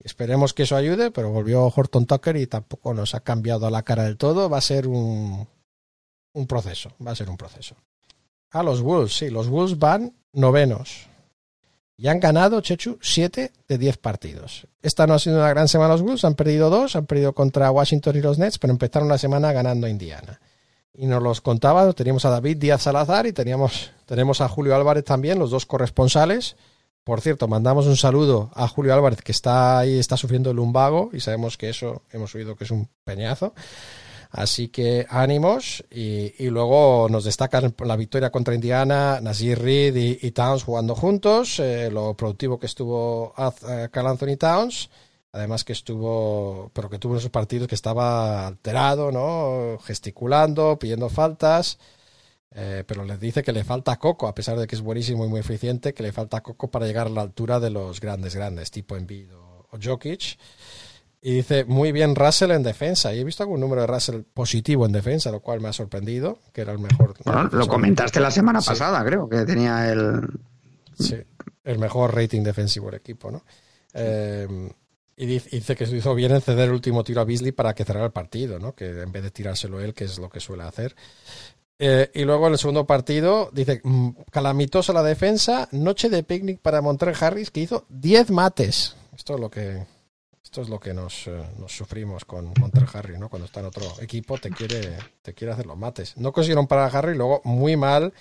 [0.00, 4.04] Esperemos que eso ayude, pero volvió Horton Tucker y tampoco nos ha cambiado la cara
[4.04, 4.48] del todo.
[4.48, 5.46] Va a ser un,
[6.32, 7.74] un proceso, va a ser un proceso.
[8.50, 11.08] Ah, los Wolves, sí, los Wolves van novenos.
[12.00, 14.68] Y han ganado, Chechu, 7 de 10 partidos.
[14.82, 17.72] Esta no ha sido una gran semana los Wolves, han perdido dos, han perdido contra
[17.72, 20.40] Washington y los Nets, pero empezaron la semana ganando a Indiana.
[20.94, 25.04] Y nos los contaba, teníamos a David Díaz Salazar y teníamos, tenemos a Julio Álvarez
[25.04, 26.54] también, los dos corresponsales.
[27.02, 31.10] Por cierto, mandamos un saludo a Julio Álvarez, que está ahí, está sufriendo el lumbago,
[31.12, 33.54] y sabemos que eso, hemos oído que es un peñazo.
[34.30, 40.64] Así que ánimos y, luego nos destacan la victoria contra Indiana, Nasir Reed y, Towns
[40.64, 43.34] jugando juntos, eh, lo productivo que estuvo
[43.68, 44.90] eh, Carl Anthony Towns,
[45.32, 49.78] además que estuvo, pero que tuvo en esos partidos que estaba alterado, ¿no?
[49.82, 51.78] gesticulando, pidiendo faltas,
[52.50, 55.28] eh, pero les dice que le falta coco, a pesar de que es buenísimo y
[55.28, 58.70] muy eficiente, que le falta coco para llegar a la altura de los grandes, grandes,
[58.70, 60.38] tipo Embiid o, o Jokic.
[61.20, 63.12] Y dice, muy bien Russell en defensa.
[63.12, 66.38] Y he visto algún número de Russell positivo en defensa, lo cual me ha sorprendido,
[66.52, 67.14] que era el mejor.
[67.24, 68.68] Bueno, lo comentaste la semana Sí.
[68.68, 70.20] pasada, creo, que tenía el...
[70.98, 71.16] Sí,
[71.64, 73.44] el mejor rating defensivo del equipo, ¿no?
[73.94, 74.46] Eh,
[75.16, 78.06] y dice, que hizo bien en ceder el último tiro a Beasley para que cerrara
[78.06, 78.74] el partido, ¿no?
[78.74, 80.94] Que en vez de tirárselo él, que es lo que suele hacer.
[81.80, 86.60] Eh, y luego en el segundo partido dice, mm, calamitosa la defensa, noche de picnic
[86.60, 88.96] para Montreal Harris, que hizo 10 mates.
[89.16, 89.84] Esto es lo que
[90.62, 93.28] es lo que nos, eh, sufrimos con Montreal Harry, ¿no?
[93.28, 96.16] Cuando está en otro equipo te quiere, te quiere hacer los mates.
[96.16, 98.12] No consiguieron parar a Harry, luego muy mal.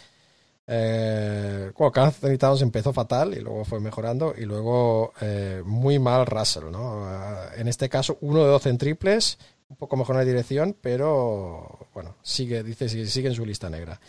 [0.69, 6.25] Eh, bueno, Carl Towns empezó fatal y luego fue mejorando y luego eh, muy mal
[6.25, 7.05] Russell, ¿no?
[7.05, 9.37] Ah, En este caso, uno de 12 en triples,
[9.69, 13.99] un poco mejor en la dirección, pero bueno, sigue, dice, sigue en su lista negra.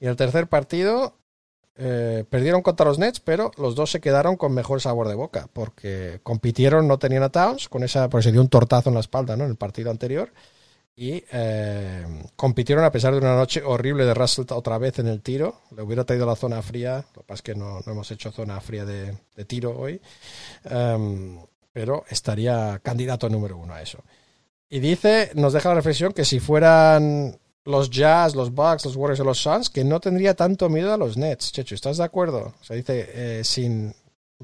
[0.00, 1.16] Y el tercer partido,
[1.78, 5.48] eh, perdieron contra los Nets, pero los dos se quedaron con mejor sabor de boca,
[5.52, 9.00] porque compitieron, no tenían a Towns, con esa, porque se dio un tortazo en la
[9.00, 9.44] espalda, ¿no?
[9.44, 10.32] En el partido anterior.
[10.98, 15.20] Y eh, compitieron a pesar de una noche horrible de Russell otra vez en el
[15.20, 15.60] tiro.
[15.76, 17.04] Le hubiera traído la zona fría.
[17.14, 19.14] Lo que pasa es que no, hemos hecho zona fría de,
[19.46, 20.00] tiro hoy.
[20.70, 24.02] Um, pero estaría candidato número uno a eso.
[24.70, 29.20] Y dice, nos deja la reflexión que si fueran los Jazz, los Bucks, los Warriors
[29.20, 31.52] o los Suns, que no tendría tanto miedo a los Nets.
[31.52, 32.54] Checho, ¿estás de acuerdo?
[32.60, 33.94] O sea, dice, eh, sin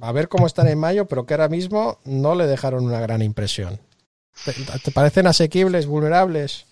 [0.01, 3.23] a ver cómo están en mayo, pero que ahora mismo no le dejaron una gran
[3.23, 3.79] impresión.
[4.45, 6.67] ¿Te, te parecen asequibles, vulnerables?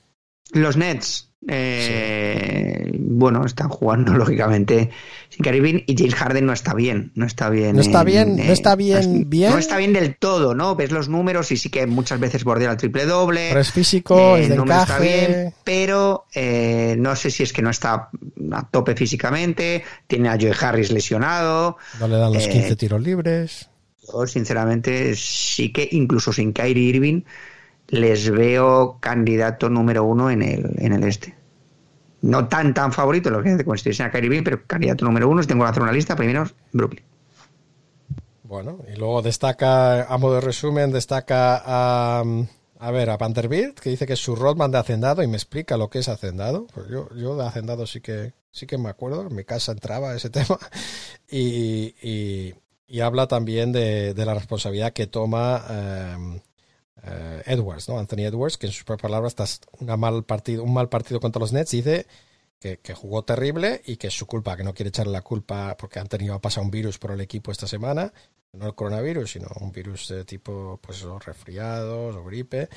[0.53, 4.91] Los Nets, eh, bueno, están jugando lógicamente
[5.31, 7.77] sin Caribbean y James Harden no está bien, no está bien.
[7.77, 9.51] No está en, bien, eh, no está bien, no, bien.
[9.53, 10.77] No está bien del todo, ¿no?
[10.77, 13.49] Ves los números y sí que muchas veces bordea el triple doble.
[13.49, 17.43] Pero es físico, eh, es de no me está bien, pero eh, no sé si
[17.43, 18.11] es que no está
[18.53, 21.79] a tope físicamente, tiene a Joe Harris lesionado.
[22.01, 23.71] No le dan los Eh, 15 tiros libres.
[24.13, 27.23] Yo, sinceramente, sí que incluso sin Kyrie Irving
[27.91, 31.35] les veo candidato número uno en el, en el este.
[32.23, 35.43] No tan tan favorito lo que constituyen a Kyrie Irving, pero candidato número uno.
[35.43, 37.05] Tengo que hacer una lista, primero Brooklyn.
[38.45, 42.25] Bueno, y luego destaca, a modo de resumen, destaca a,
[42.81, 45.77] a ver, a Vanderbilt, que dice que es su roadman de hacendado y me explica
[45.77, 46.67] lo que es hacendado.
[46.75, 50.15] Pues yo, yo de hacendado sí que, sí que me acuerdo, en mi casa entraba
[50.15, 50.59] ese tema.
[51.31, 52.55] Y, y,
[52.89, 56.41] y habla también de, de, la responsabilidad que toma eh,
[57.05, 57.99] eh, Edwards, ¿no?
[57.99, 59.45] Anthony Edwards, que en sus propias palabras está
[59.81, 62.07] una mal partido, un mal partido contra los Nets, dice
[62.61, 65.99] que, jugó terrible y que es su culpa, que no quiere echarle la culpa porque
[65.99, 68.13] han tenido un virus por el equipo esta semana,
[68.53, 72.69] no el coronavirus, sino un virus de tipo, pues, resfriados o gripe,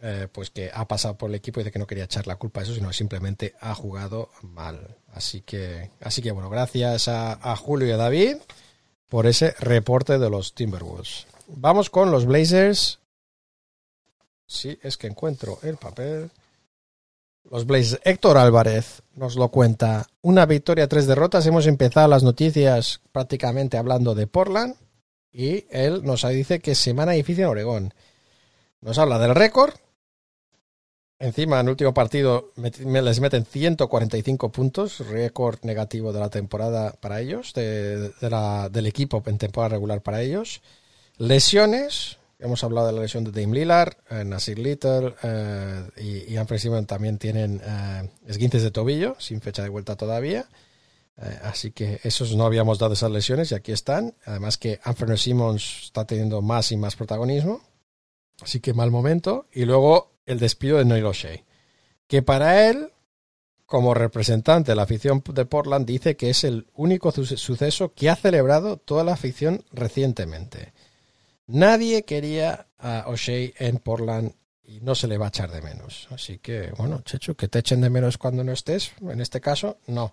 [0.00, 2.36] eh, pues que ha pasado por el equipo y de que no quería echar la
[2.36, 4.96] culpa a eso, sino simplemente ha jugado mal.
[5.12, 8.36] Así que, así que bueno, gracias a, a Julio y a David
[9.08, 11.26] por ese reporte de los Timberwolves.
[11.46, 12.98] Vamos con los Blazers.
[14.54, 16.30] Sí, es que encuentro el papel.
[17.50, 18.00] Los Blazers.
[18.04, 20.06] Héctor Álvarez nos lo cuenta.
[20.22, 21.44] Una victoria, tres derrotas.
[21.46, 24.76] Hemos empezado las noticias prácticamente hablando de Portland.
[25.32, 27.94] Y él nos dice que semana difícil en Oregón.
[28.80, 29.74] Nos habla del récord.
[31.18, 37.20] Encima, en el último partido les meten 145 puntos, récord negativo de la temporada para
[37.20, 40.60] ellos, de la- del equipo en temporada regular para ellos.
[41.16, 46.36] Lesiones, hemos hablado de la lesión de Dame Lillard, eh, Nasir Little eh, y, y
[46.36, 50.46] Anthony Simon también tienen eh, esguinces de tobillo, sin fecha de vuelta todavía.
[51.16, 54.14] Eh, así que esos no habíamos dado esas lesiones y aquí están.
[54.24, 57.62] Además que Anthony Simmons está teniendo más y más protagonismo.
[58.40, 59.46] Así que mal momento.
[59.52, 61.44] Y luego el despido de Neil O'Shea.
[62.08, 62.90] Que para él,
[63.64, 68.10] como representante de la afición de Portland, dice que es el único su- suceso que
[68.10, 70.72] ha celebrado toda la afición recientemente.
[71.46, 76.08] Nadie quería a O'Shea en Portland y no se le va a echar de menos.
[76.10, 78.92] Así que, bueno, Chechu, que te echen de menos cuando no estés.
[79.00, 80.12] En este caso, no.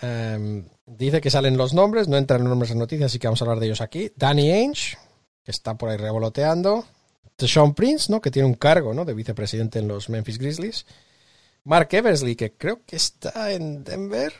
[0.00, 3.42] Em, dice que salen los nombres, no entran los nombres en noticias, así que vamos
[3.42, 4.10] a hablar de ellos aquí.
[4.16, 4.96] Danny Ainge,
[5.44, 6.86] que está por ahí revoloteando.
[7.36, 8.20] Sean Prince, ¿no?
[8.20, 9.04] que tiene un cargo ¿no?
[9.04, 10.86] de vicepresidente en los Memphis Grizzlies.
[11.64, 14.32] Mark Eversley, que creo que está en Denver.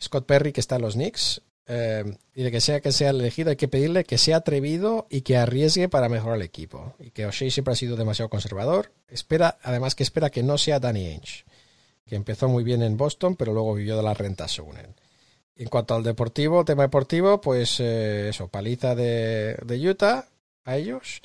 [0.00, 1.42] Scott Perry, que está en los Knicks.
[1.70, 5.20] Eh, y de que sea que sea elegido, hay que pedirle que sea atrevido y
[5.20, 6.94] que arriesgue para mejorar el equipo.
[6.98, 8.90] Y que O'Shea siempre ha sido demasiado conservador.
[9.08, 11.44] Espera, además que espera que no sea Danny Ainge,
[12.06, 14.94] que empezó muy bien en Boston, pero luego vivió de las rentas, según él.
[15.56, 20.26] En cuanto al deportivo, tema deportivo, pues eh, eso, paliza de, de Utah
[20.64, 21.20] a ellos.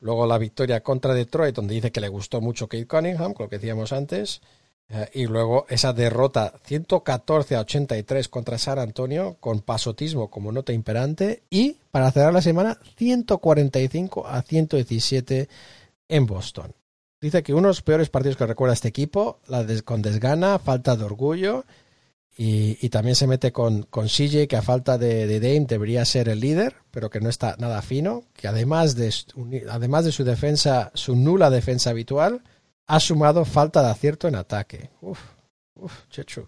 [0.00, 3.50] Luego la victoria contra Detroit, donde dice que le gustó mucho Kate Cunningham, con lo
[3.50, 4.40] que decíamos antes.
[4.88, 10.72] Eh, y luego esa derrota 114 a 83 contra San Antonio, con pasotismo como nota
[10.72, 11.42] imperante.
[11.50, 15.48] Y para cerrar la semana, 145 a 117
[16.08, 16.74] en Boston.
[17.20, 20.96] Dice que uno de los peores partidos que recuerda este equipo, la con desgana, falta
[20.96, 21.64] de orgullo.
[22.36, 26.28] Y, también se mete con, con CJ, que a falta de, de Dame debería ser
[26.28, 28.24] el líder, pero que no está nada fino.
[28.34, 29.14] Que además de,
[29.70, 32.42] además de su defensa, su nula defensa habitual,
[32.86, 34.90] ha sumado falta de acierto en ataque.
[35.00, 35.20] Uf,
[35.74, 36.46] uf, Chechu.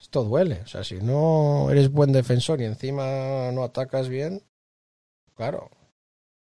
[0.00, 0.60] Esto duele.
[0.62, 4.42] O sea, si no eres buen defensor y encima no atacas bien,
[5.34, 5.70] claro.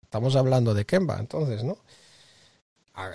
[0.03, 1.77] Estamos hablando de Kemba, entonces, ¿no?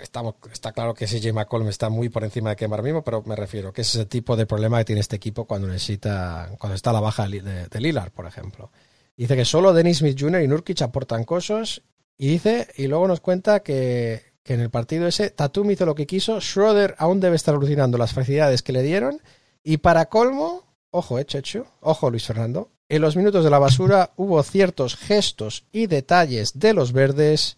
[0.01, 3.73] Está claro que CJ McCollum está muy por encima de Kemba mismo, pero me refiero
[3.73, 6.91] que ese es el tipo de problema que tiene este equipo cuando necesita, cuando está
[6.91, 8.71] a la baja de, de, de Lillard, por ejemplo.
[9.17, 10.41] Dice que solo Dennis Smith Jr.
[10.43, 11.83] y Nurkic aportan cosas
[12.17, 15.95] y dice, y luego nos cuenta que, que en el partido ese Tatum hizo lo
[15.95, 19.21] que quiso, Schroeder aún debe estar alucinando las facilidades que le dieron
[19.65, 24.13] y para colmo, ojo, eh, Chechu, ojo Luis Fernando, en los minutos de la basura
[24.17, 27.57] hubo ciertos gestos y detalles de los verdes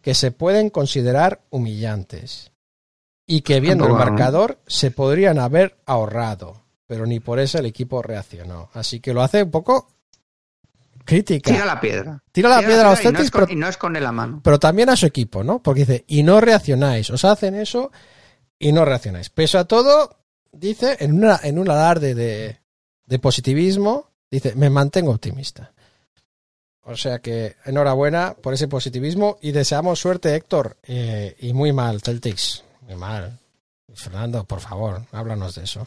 [0.00, 2.52] que se pueden considerar humillantes
[3.26, 8.02] y que viendo el marcador se podrían haber ahorrado, pero ni por eso el equipo
[8.02, 8.70] reaccionó.
[8.74, 9.88] Así que lo hace un poco
[11.04, 11.50] crítica.
[11.52, 12.22] Tira la piedra.
[12.32, 14.12] Tira la piedra a los y no, es Celtics, con, pero- y no esconde la
[14.12, 14.40] mano.
[14.42, 15.62] pero también a su equipo, ¿no?
[15.62, 17.90] Porque dice, y no reaccionáis, os hacen eso
[18.58, 19.30] y no reaccionáis.
[19.30, 20.16] Pese a todo,
[20.52, 22.60] dice, en, una, en un alarde de,
[23.06, 25.72] de positivismo, dice, me mantengo optimista.
[26.86, 30.76] O sea que enhorabuena por ese positivismo y deseamos suerte, Héctor.
[30.82, 32.62] Eh, y muy mal, Celtics.
[32.82, 33.38] Muy mal.
[33.94, 35.86] Fernando, por favor, háblanos de eso.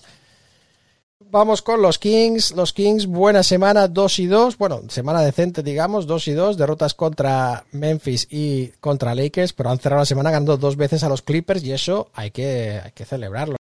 [1.19, 2.51] Vamos con los Kings.
[2.51, 4.57] Los Kings, buena semana, 2 y 2.
[4.57, 6.57] Bueno, semana decente, digamos, 2 y 2.
[6.57, 11.09] Derrotas contra Memphis y contra Lakers, pero han cerrado la semana ganando dos veces a
[11.09, 13.57] los Clippers y eso hay que, hay que celebrarlo.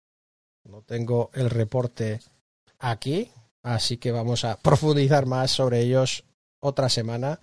[0.64, 2.20] No tengo el reporte
[2.78, 3.30] aquí,
[3.62, 6.24] así que vamos a profundizar más sobre ellos
[6.60, 7.40] otra semana.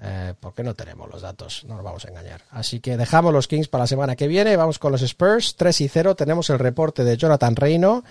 [0.00, 2.42] Eh, porque no tenemos los datos, no nos vamos a engañar.
[2.50, 4.56] Así que dejamos los Kings para la semana que viene.
[4.56, 6.14] Vamos con los Spurs, 3 y 0.
[6.14, 8.04] Tenemos el reporte de Jonathan Reino.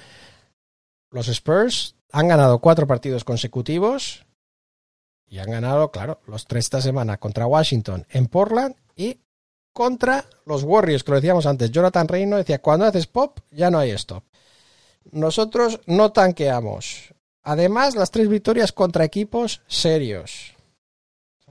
[1.10, 4.26] Los Spurs han ganado cuatro partidos consecutivos
[5.28, 9.20] y han ganado, claro, los tres esta semana contra Washington en Portland y
[9.74, 11.72] contra los Warriors, que lo decíamos antes.
[11.72, 14.24] Jonathan Reino decía, cuando haces pop, ya no hay stop.
[15.12, 17.14] Nosotros no tanqueamos.
[17.44, 20.57] Además, las tres victorias contra equipos serios.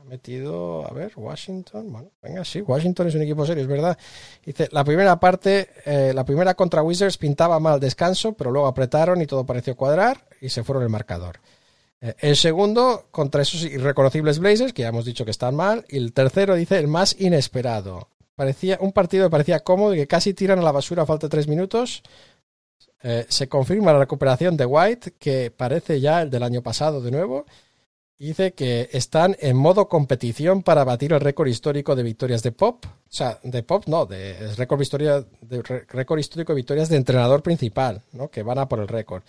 [0.07, 1.91] Metido, a ver, Washington.
[1.91, 3.99] Bueno, venga, sí, Washington es un equipo serio, es verdad.
[4.45, 9.21] Dice, la primera parte, eh, la primera contra Wizards pintaba mal descanso, pero luego apretaron
[9.21, 11.41] y todo pareció cuadrar y se fueron el marcador.
[12.01, 15.85] Eh, el segundo, contra esos irreconocibles Blazers, que ya hemos dicho que están mal.
[15.89, 18.09] Y el tercero, dice, el más inesperado.
[18.37, 21.27] Parecía un partido que parecía cómodo y que casi tiran a la basura a falta
[21.27, 22.03] de tres minutos.
[23.03, 27.11] Eh, se confirma la recuperación de White, que parece ya el del año pasado de
[27.11, 27.45] nuevo.
[28.19, 32.85] Dice que están en modo competición para batir el récord histórico de victorias de Pop.
[32.87, 35.25] O sea, de Pop no, de récord, historia,
[35.89, 38.29] récord histórico de victorias de entrenador principal, ¿no?
[38.29, 39.23] Que van a por el récord.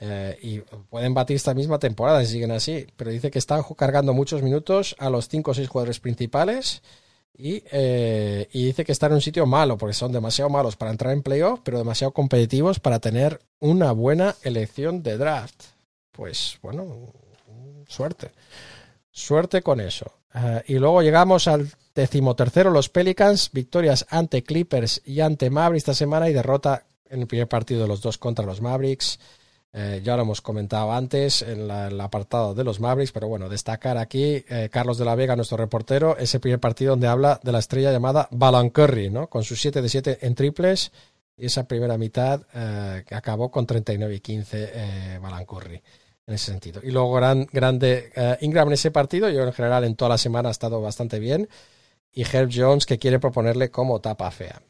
[0.00, 2.86] Eh, y pueden batir esta misma temporada si siguen así.
[2.96, 6.82] Pero dice que están cargando muchos minutos a los 5 o 6 jugadores principales.
[7.38, 10.90] Y, eh, y dice que están en un sitio malo, porque son demasiado malos para
[10.90, 15.64] entrar en playoff, pero demasiado competitivos para tener una buena elección de draft.
[16.12, 17.12] Pues bueno,
[17.86, 18.32] suerte.
[19.10, 20.12] Suerte con eso.
[20.34, 25.94] Eh, y luego llegamos al decimotercero, los Pelicans, victorias ante Clippers y ante Mavericks esta
[25.94, 29.18] semana y derrota en el primer partido de los dos contra los Mavericks.
[29.72, 33.98] Eh, ya lo hemos comentado antes en el apartado de los Mavericks, pero bueno, destacar
[33.98, 37.58] aquí eh, Carlos de la Vega, nuestro reportero, ese primer partido donde habla de la
[37.58, 39.28] estrella llamada Balan Curry, ¿no?
[39.28, 40.92] Con sus 7 de 7 en triples
[41.36, 45.82] y esa primera mitad eh, acabó con 39 y 15 eh, Balan Curry
[46.26, 46.80] en ese sentido.
[46.82, 50.18] Y luego gran, grande eh, Ingram en ese partido, yo en general en toda la
[50.18, 51.48] semana ha estado bastante bien,
[52.12, 54.60] y Herb Jones que quiere proponerle como tapa fea.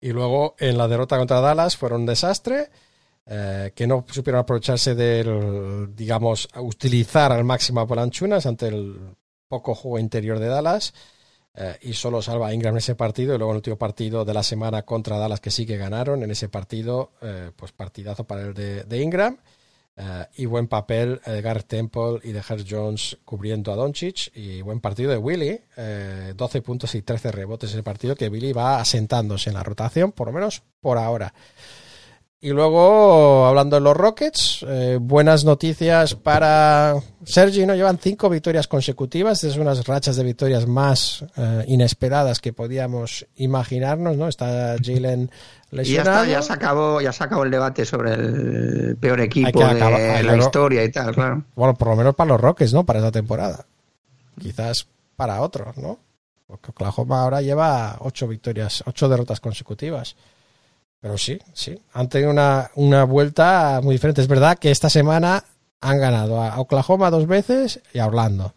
[0.00, 2.70] Y luego en la derrota contra Dallas fueron un desastre,
[3.26, 8.98] eh, que no supieron aprovecharse del, digamos, utilizar al máximo a Polanchunas ante el
[9.48, 10.94] poco juego interior de Dallas.
[11.54, 14.24] eh, y solo salva a Ingram en ese partido y luego en el último partido
[14.24, 17.10] de la semana contra Dallas que sí que ganaron en ese partido
[17.56, 19.36] pues partidazo para el de Ingram
[20.00, 24.34] eh, y buen papel eh, de Garrett Temple y de Herb Jones cubriendo a Doncic
[24.34, 28.28] y buen partido de Willy eh, 12 puntos y 13 rebotes en el partido que
[28.30, 31.34] Willy va asentándose en la rotación por lo menos por ahora
[32.42, 37.74] y luego, hablando de los Rockets, eh, buenas noticias para Sergi, ¿no?
[37.74, 44.16] Llevan cinco victorias consecutivas, es unas rachas de victorias más eh, inesperadas que podíamos imaginarnos,
[44.16, 44.26] ¿no?
[44.26, 45.30] Está Jalen
[45.72, 49.60] Y ya está, ya se acabó, ya se acabó el debate sobre el peor equipo
[49.60, 51.44] de acabar- hay la historia y tal, claro.
[51.54, 52.84] Bueno, por lo menos para los Rockets, ¿no?
[52.84, 53.66] Para esa temporada.
[54.40, 54.86] Quizás
[55.16, 55.98] para otros, ¿no?
[56.46, 60.16] Porque Oklahoma ahora lleva ocho victorias, ocho derrotas consecutivas.
[61.00, 64.20] Pero sí, sí, han tenido una, una vuelta muy diferente.
[64.20, 65.44] Es verdad que esta semana
[65.80, 68.52] han ganado a Oklahoma dos veces y a Orlando.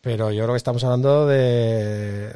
[0.00, 2.32] Pero yo creo que estamos hablando de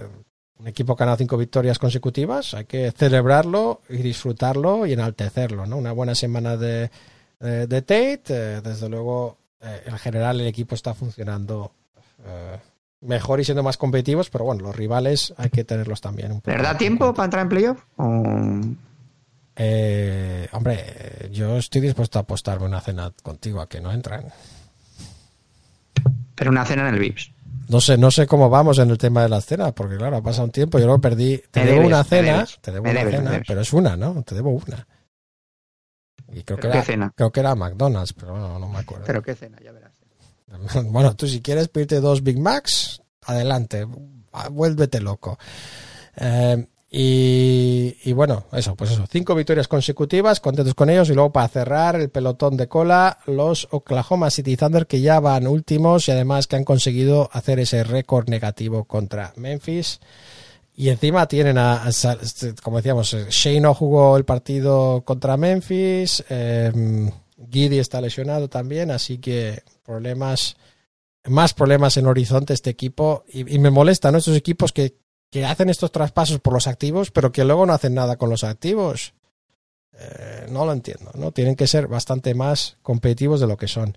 [0.59, 2.55] un equipo que ha ganado cinco victorias consecutivas.
[2.55, 5.76] Hay que celebrarlo y disfrutarlo y enaltecerlo, ¿no?
[5.76, 6.90] Una buena semana de,
[7.40, 8.22] de, de Tate.
[8.28, 11.72] eh, desde luego, eh, en general el equipo está funcionando
[12.26, 12.56] eh,
[13.01, 16.32] mejor y siendo más competitivos, pero bueno, los rivales hay que tenerlos también.
[16.32, 17.82] Un poco ¿Les da tiempo para entrar en playoff?
[17.97, 18.60] O-
[19.56, 24.24] Eh, hombre, yo estoy dispuesto a apostarme una cena contigo a que no entran.
[26.35, 27.31] Pero una cena en el VIPS.
[27.69, 30.23] No sé, no sé cómo vamos en el tema de las cenas, porque claro, ha
[30.23, 31.39] pasado un tiempo, yo lo perdí.
[31.51, 33.97] Te Me debo debes, una cena, debes, te debo una debes, cena, pero es una,
[33.97, 34.23] ¿no?
[34.23, 34.86] Te debo una.
[36.32, 37.12] Y creo que ¿Pero qué era, cena?
[37.15, 39.05] creo que era McDonald's, pero bueno, no me acuerdo.
[39.07, 39.93] Pero qué cena, ya verás.
[40.85, 43.86] Bueno, tú si quieres pedirte dos Big Macs, adelante,
[44.51, 45.39] vuélvete loco.
[46.16, 51.11] Eh, y, bueno, eso, pues eso, cinco victorias consecutivas, contentos con ellos.
[51.11, 55.49] Y luego para cerrar el pelotón de cola, los Oklahoma City Thunder que ya van
[55.49, 59.99] últimos y además que han conseguido hacer ese récord negativo contra Memphis.
[60.77, 66.25] Y encima tienen a, este, como decíamos, eh, Shea no jugó el partido contra Memphis,
[66.29, 67.11] eh,
[67.51, 70.57] Giddy está lesionado también, así que problemas,
[71.25, 73.25] más problemas en horizonte este equipo.
[73.33, 74.19] Y, y me molesta, ¿no?
[74.19, 75.03] Estos equipos que,
[75.35, 78.44] que hacen estos traspasos por los activos, pero que luego no hacen nada con los
[78.44, 79.15] activos.
[79.98, 81.32] Eh, no lo entiendo, ¿no?
[81.32, 83.97] Tienen que ser bastante más competitivos de lo que son.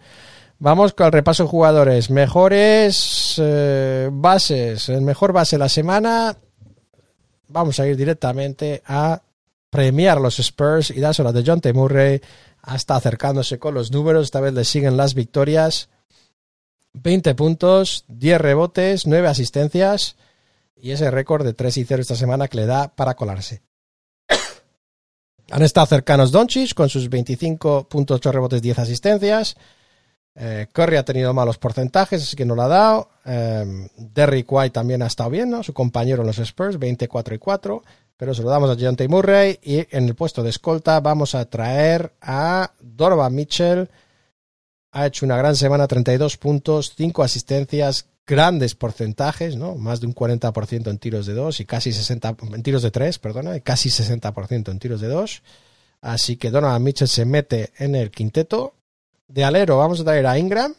[0.57, 2.09] Vamos con el repaso de jugadores.
[2.09, 4.89] Mejores eh, bases.
[4.89, 6.35] El mejor base de la semana.
[7.49, 9.22] Vamos a ir directamente a
[9.69, 11.72] premiar los Spurs y dárselo a de John T.
[11.72, 12.19] Murray.
[12.64, 14.23] Hasta acercándose con los números.
[14.23, 15.89] Esta vez le siguen las victorias.
[16.93, 20.15] 20 puntos, 10 rebotes, 9 asistencias.
[20.79, 23.61] Y ese récord de 3 y 0 esta semana que le da para colarse.
[25.51, 29.55] Han estado cercanos Doncic con sus 25 puntos, 8 rebotes, 10 asistencias.
[30.35, 33.09] Eh, Curry ha tenido malos porcentajes, así que no lo ha dado.
[33.25, 35.63] Eh, Derrick White también ha estado bien, ¿no?
[35.63, 37.83] Su compañero en los Spurs, 24 y 4.
[38.17, 39.07] Pero se lo damos a T.
[39.07, 39.59] Murray.
[39.63, 43.89] Y en el puesto de escolta vamos a traer a Donovan Mitchell.
[44.91, 49.75] Ha hecho una gran semana, 32 puntos, 5 asistencias, grandes porcentajes, ¿no?
[49.75, 53.17] Más de un 40% en tiros de 2 y casi 60 en tiros de 3,
[53.19, 55.41] perdona, y casi 60% en tiros de 2.
[56.01, 58.75] Así que Donovan Mitchell se mete en el quinteto.
[59.27, 60.75] De alero vamos a traer a Ingram,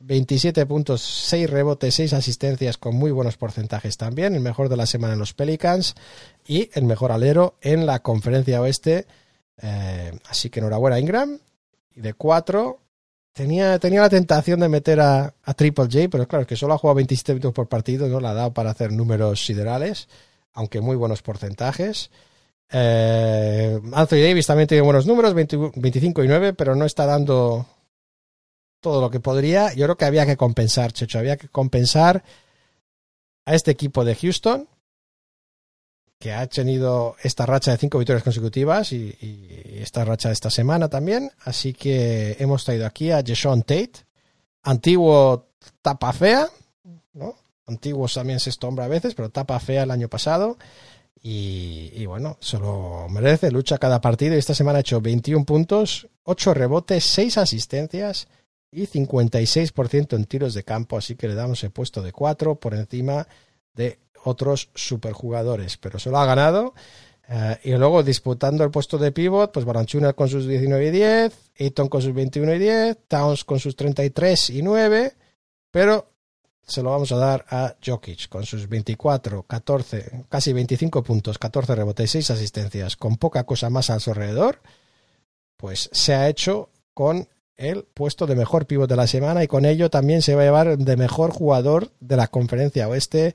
[0.00, 4.86] 27 puntos, 6 rebotes, 6 asistencias con muy buenos porcentajes también, el mejor de la
[4.86, 5.94] semana en los Pelicans
[6.46, 9.06] y el mejor alero en la conferencia oeste.
[9.60, 11.38] Eh, así que enhorabuena Ingram.
[11.94, 12.80] Y de 4
[13.38, 16.78] tenía, tenía la tentación de meter a, Triple J, pero claro, es que solo ha
[16.78, 20.08] jugado 27 minutos por partido, no la ha dado para hacer números siderales,
[20.54, 22.10] aunque muy buenos porcentajes.
[22.68, 27.64] Eh, Anthony Davis también tiene buenos números, 20 25 y 9, pero no está dando
[28.80, 29.72] todo lo que podría.
[29.72, 32.24] Yo creo que había que compensar, Checho, había que compensar
[33.46, 34.68] a este equipo de Houston,
[36.18, 39.16] que ha tenido esta racha de cinco victorias consecutivas y,
[39.80, 41.30] esta racha de esta semana también.
[41.44, 43.92] Así que hemos traído aquí a Jason Tate,
[44.62, 45.46] antiguo
[45.82, 46.48] tapa fea,
[47.12, 47.36] ¿no?
[47.66, 50.58] Antiguos también sexto hombre a veces, pero tapa fea el año pasado.
[51.20, 56.08] Y, bueno, se lo merece, lucha cada partido y esta semana ha hecho 21 puntos,
[56.22, 58.28] 8 rebotes, 6 asistencias
[58.70, 62.74] y 56% en tiros de campo, así que le damos el puesto de 4 por
[62.74, 63.26] encima
[63.74, 66.74] de otros superjugadores, pero se lo ha ganado.
[67.28, 71.50] Uh, y luego disputando el puesto de pivot, pues Baranchuna con sus 19 y 10,
[71.56, 75.14] Eaton con sus 21 y 10, Towns con sus 33 y 9,
[75.70, 76.10] pero
[76.68, 81.74] se lo vamos a dar a Jokic con sus 24, 14, casi 25 puntos, 14
[81.74, 84.60] rebotes, 6 asistencias, con poca cosa más a su alrededor,
[85.56, 89.64] pues se ha hecho con el puesto de mejor pivot de la semana y con
[89.64, 93.34] ello también se va a llevar de mejor jugador de la conferencia oeste,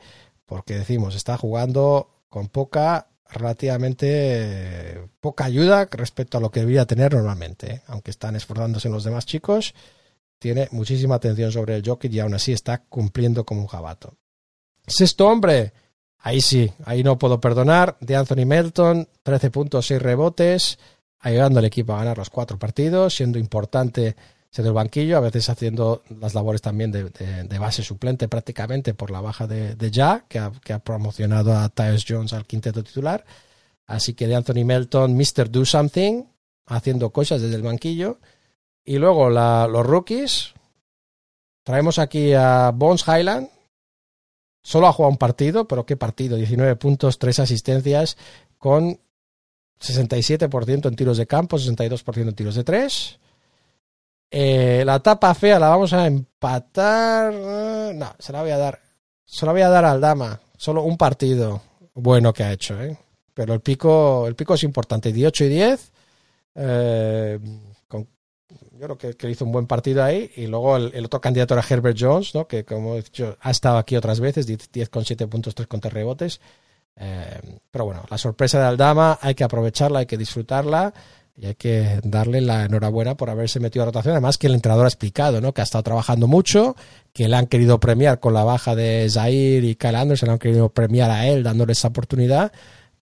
[0.54, 7.16] porque decimos, está jugando con poca, relativamente poca ayuda respecto a lo que debería tener
[7.16, 9.74] normalmente, aunque están esforzándose los demás chicos
[10.44, 14.18] tiene muchísima atención sobre el Jokic y aún así está cumpliendo como un jabato.
[14.86, 15.72] Sexto hombre,
[16.20, 20.78] ahí sí, ahí no puedo perdonar, de Anthony Melton, 13 puntos, 6 rebotes,
[21.20, 24.16] ayudando al equipo a ganar los cuatro partidos, siendo importante
[24.54, 29.20] ser del banquillo, a veces haciendo las labores también de, base suplente prácticamente por la
[29.20, 33.26] baja de, de Ja, que ha, promocionado a Tyus Jones al quinteto titular.
[33.88, 35.50] Así que de Anthony Melton, Mr.
[35.50, 36.26] Do Something,
[36.68, 38.20] haciendo cosas desde el banquillo.
[38.86, 40.54] Y luego los rookies.
[41.64, 43.50] Traemos aquí a Bones Highland.
[44.62, 46.38] Solo ha jugado un partido, pero ¿qué partido?
[46.38, 48.18] 19 puntos, 3 asistencias,
[48.60, 49.00] con
[49.82, 53.20] 67% en tiros de campo, 62% en tiros de 3.
[54.36, 57.32] Eh, la tapa fea la vamos a empatar.
[57.32, 58.80] No, se la voy a dar.
[59.24, 60.40] Se la voy a dar al Dama.
[60.58, 61.62] Solo un partido
[61.94, 62.98] bueno que ha hecho, ¿eh?
[63.36, 65.14] Pero el pico, el pico es importante.
[65.14, 65.92] 18 y 10.
[66.56, 67.40] Eh,
[67.92, 70.32] yo creo que, que, hizo un buen partido ahí.
[70.36, 72.48] Y luego el, otro candidato era Herbert Jones, ¿no?
[72.48, 75.68] que como he dicho, ha estado aquí otras veces, 10, 10 con 7 puntos, 3
[75.68, 76.42] contra rebotes.
[76.96, 80.92] Eh, pero bueno, la sorpresa de Aldama hay que aprovecharla, hay que disfrutarla
[81.36, 84.14] y hay que darle la enhorabuena por haberse metido a rotación.
[84.14, 85.54] Además que el entrenador ha explicado ¿no?
[85.54, 86.76] que ha estado trabajando mucho,
[87.12, 90.40] que le han querido premiar con la baja de Zaire y Kyle Anderson, le han
[90.40, 92.52] querido premiar a él dándole esa oportunidad.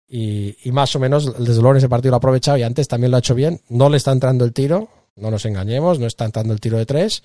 [0.08, 3.12] Y, más o menos, desde luego en ese partido lo ha aprovechado y antes también
[3.12, 3.62] lo ha hecho bien.
[3.70, 6.86] No le está entrando el tiro, no nos engañemos, no está entrando el tiro de
[6.86, 7.24] tres,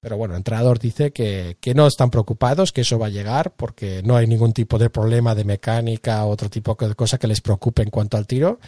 [0.00, 3.54] pero bueno, el entrenador dice que, que, no están preocupados, que eso va a llegar,
[3.56, 7.26] porque no hay ningún tipo de problema de mecánica o otro tipo de cosa que
[7.26, 8.58] les preocupe en cuanto al tiro.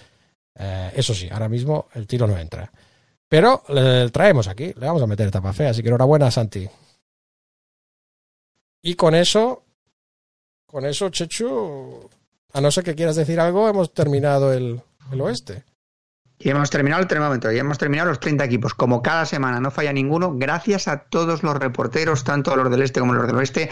[0.59, 2.71] Eh, eso sí, ahora mismo el tiro no entra.
[3.29, 6.69] Pero le traemos aquí, le vamos a meter tapa fea, así que enhorabuena, Santi.
[8.83, 9.65] Y con eso,
[10.67, 12.09] con eso, Chechu,
[12.53, 14.81] a no ser que quieras decir algo, hemos terminado el,
[15.13, 15.65] el oeste.
[16.41, 18.73] Y hemos terminado el termómetro, ya hemos terminado los 30 equipos.
[18.73, 23.01] Como cada semana no falla ninguno, gracias a todos los reporteros, tanto los del este
[23.01, 23.69] como los del oeste,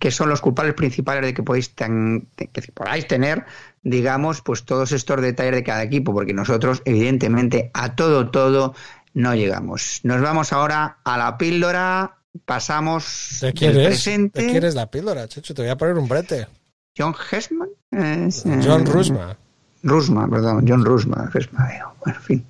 [0.00, 3.44] que son los culpables principales de que podéis ten, que podáis tener,
[3.82, 8.74] digamos, pues todos estos detalles de cada equipo, porque nosotros, evidentemente, a todo, todo
[9.14, 10.00] no llegamos.
[10.02, 14.40] Nos vamos ahora a la píldora, pasamos ¿Te quieres, del presente.
[14.42, 15.54] ¿Te quieres la píldora, Checho?
[15.54, 16.48] Te voy a poner un brete.
[16.96, 17.68] John Hesman.
[17.92, 19.36] Es, John Rusma.
[19.82, 21.68] Rusma, perdón, John Rusma, Rusma,
[22.00, 22.46] bueno, en fin.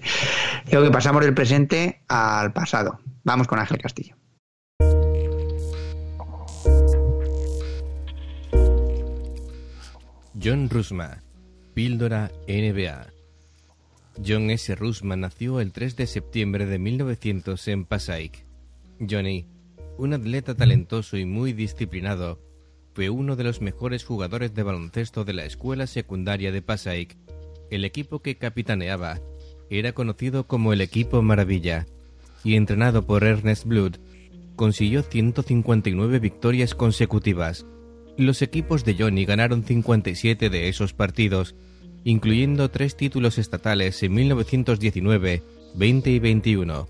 [0.67, 2.99] Digo que pasamos del presente al pasado.
[3.25, 4.17] Vamos con Ángel Castillo.
[10.43, 11.19] John Rusma,
[11.75, 13.07] píldora NBA.
[14.27, 14.75] John S.
[14.75, 18.47] Rusma nació el 3 de septiembre de 1900 en Passaic.
[18.99, 19.47] Johnny,
[19.99, 22.39] un atleta talentoso y muy disciplinado,
[22.95, 27.17] fue uno de los mejores jugadores de baloncesto de la escuela secundaria de Passaic.
[27.71, 29.21] El equipo que capitaneaba
[29.71, 31.87] era conocido como el equipo Maravilla
[32.43, 33.97] y entrenado por Ernest Blood,
[34.57, 37.65] consiguió 159 victorias consecutivas.
[38.17, 41.55] Los equipos de Johnny ganaron 57 de esos partidos,
[42.05, 45.43] incluyendo tres títulos estatales en 1919,
[45.75, 46.89] 20 y 21.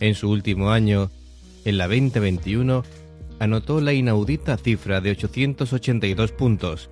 [0.00, 1.10] En su último año,
[1.64, 2.84] en la 2021,
[3.38, 6.90] anotó la inaudita cifra de 882 puntos.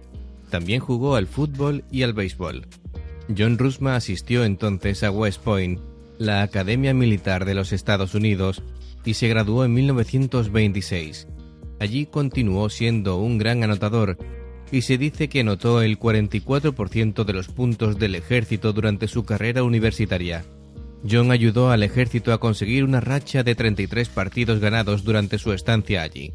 [0.50, 2.66] También jugó al fútbol y al béisbol.
[3.36, 5.80] John Rusma asistió entonces a West Point,
[6.18, 8.62] la Academia Militar de los Estados Unidos,
[9.04, 11.28] y se graduó en 1926.
[11.78, 14.16] Allí continuó siendo un gran anotador
[14.72, 19.62] y se dice que anotó el 44% de los puntos del ejército durante su carrera
[19.62, 20.44] universitaria.
[21.08, 26.02] John ayudó al ejército a conseguir una racha de 33 partidos ganados durante su estancia
[26.02, 26.34] allí.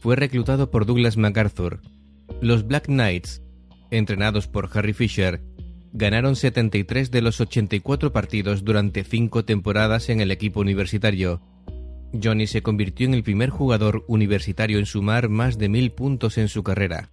[0.00, 1.80] Fue reclutado por Douglas MacArthur.
[2.40, 3.42] Los Black Knights,
[3.90, 5.42] entrenados por Harry Fisher,
[5.92, 11.42] ganaron 73 de los 84 partidos durante cinco temporadas en el equipo universitario.
[12.22, 16.48] Johnny se convirtió en el primer jugador universitario en sumar más de mil puntos en
[16.48, 17.10] su carrera.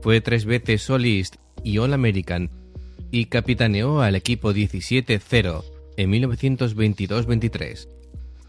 [0.00, 2.50] Fue tres veces All East y All American
[3.10, 7.88] y capitaneó al equipo 17-0 en 1922-23.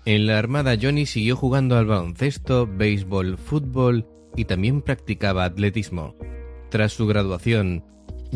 [0.06, 6.16] En la Armada Johnny siguió jugando al baloncesto, béisbol, fútbol y también practicaba atletismo.
[6.70, 7.84] Tras su graduación,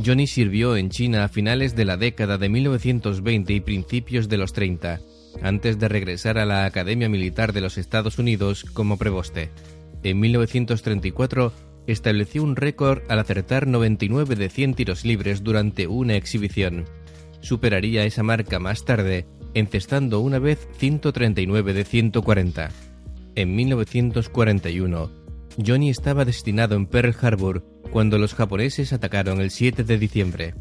[0.03, 4.53] Johnny sirvió en China a finales de la década de 1920 y principios de los
[4.53, 4.99] 30,
[5.41, 9.49] antes de regresar a la Academia Militar de los Estados Unidos como preboste.
[10.03, 11.53] En 1934
[11.87, 16.85] estableció un récord al acertar 99 de 100 tiros libres durante una exhibición.
[17.41, 22.69] Superaría esa marca más tarde, encestando una vez 139 de 140.
[23.35, 25.11] En 1941,
[25.65, 30.53] Johnny estaba destinado en Pearl Harbor cuando los japoneses atacaron el 7 de diciembre.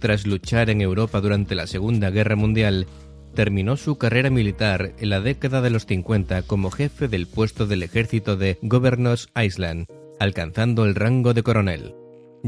[0.00, 2.86] Tras luchar en Europa durante la Segunda Guerra Mundial,
[3.34, 7.82] terminó su carrera militar en la década de los 50 como jefe del puesto del
[7.82, 9.86] ejército de Governors Island,
[10.20, 11.94] alcanzando el rango de coronel.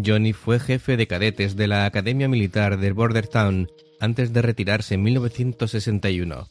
[0.04, 5.02] Johnny fue jefe de cadetes de la Academia Militar de Bordertown antes de retirarse en
[5.02, 6.48] 1961.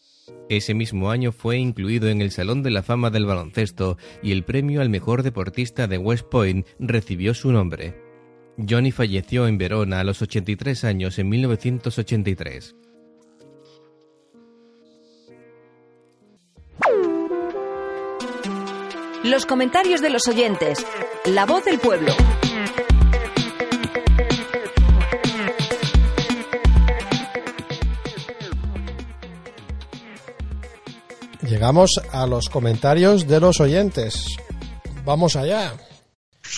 [0.50, 4.44] Ese mismo año fue incluido en el Salón de la Fama del Baloncesto y el
[4.44, 7.96] premio al mejor deportista de West Point recibió su nombre.
[8.58, 12.76] Johnny falleció en Verona a los 83 años en 1983.
[19.24, 20.86] Los comentarios de los oyentes.
[21.26, 22.14] La voz del pueblo.
[31.48, 34.36] Llegamos a los comentarios de los oyentes.
[35.04, 35.74] Vamos allá.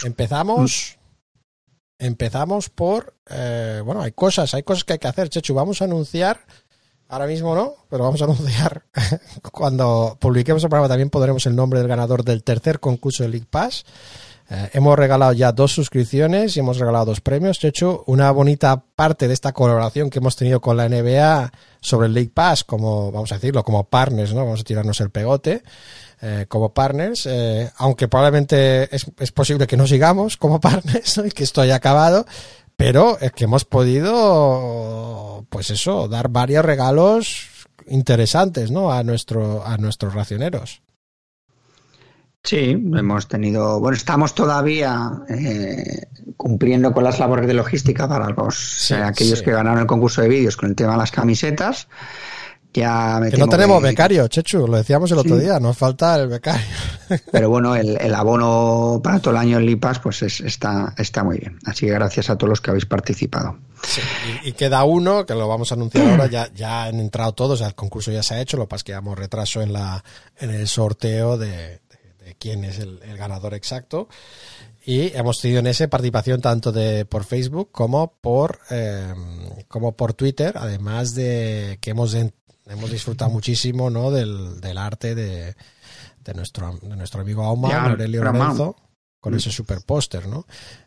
[0.06, 0.98] Empezamos.
[2.00, 3.14] Empezamos por.
[3.30, 5.54] eh, bueno, hay cosas, hay cosas que hay que hacer, Chechu.
[5.54, 6.40] Vamos a anunciar.
[7.10, 8.84] Ahora mismo no, pero vamos a anunciar.
[9.52, 13.48] Cuando publiquemos el programa también pondremos el nombre del ganador del tercer concurso de League
[13.50, 13.86] Pass.
[14.50, 17.60] Eh, hemos regalado ya dos suscripciones y hemos regalado dos premios.
[17.60, 21.52] Chechu, una bonita parte de esta colaboración que hemos tenido con la NBA
[21.88, 24.44] sobre el League Pass, como vamos a decirlo, como partners, ¿no?
[24.46, 25.64] Vamos a tirarnos el pegote.
[26.22, 31.30] eh, como partners, eh, aunque probablemente es, es posible que no sigamos como partners y
[31.30, 32.26] que esto haya acabado,
[32.76, 37.48] pero es que hemos podido, pues eso, dar varios regalos
[37.88, 38.92] interesantes, ¿no?
[38.92, 40.82] A nuestro, a nuestros racioneros.
[42.48, 46.04] Sí, hemos tenido, bueno, estamos todavía eh,
[46.38, 49.46] cumpliendo con las labores de logística para los eh, aquellos sí.
[49.46, 51.90] que ganaron el concurso de vídeos con el tema de las camisetas.
[52.74, 56.16] Ya me Que no tenemos que- becario, Chechu, lo decíamos el otro día, nos falta
[56.16, 56.66] el becario.
[57.32, 61.24] Pero bueno, el, el abono para todo el año en Lipas pues es- está, está
[61.24, 61.58] muy bien.
[61.66, 63.58] Así que gracias a todos los que habéis participado.
[63.84, 64.02] Sí,
[64.44, 67.62] y, y queda uno, que lo vamos a anunciar ahora, ya, ya han entrado todos,
[67.62, 70.04] el concurso ya se ha hecho, lo que pasa es que llevamos retraso en, la,
[70.40, 71.80] en el sorteo de,
[72.28, 74.08] de- de quién es el, el ganador exacto.
[74.86, 79.14] Y hemos tenido en ese participación tanto de por Facebook como por eh,
[79.68, 84.12] como por Twitter, además de que hemos, hemos disfrutado muchísimo ¿no?
[84.12, 85.56] del, del arte de,
[86.24, 88.24] de nuestro, de nuestro amigo Auman, Ya, Aurelio.
[88.24, 88.76] Lorenzo,
[89.20, 89.38] con Mm.
[89.38, 90.46] ese super póster, ¿no?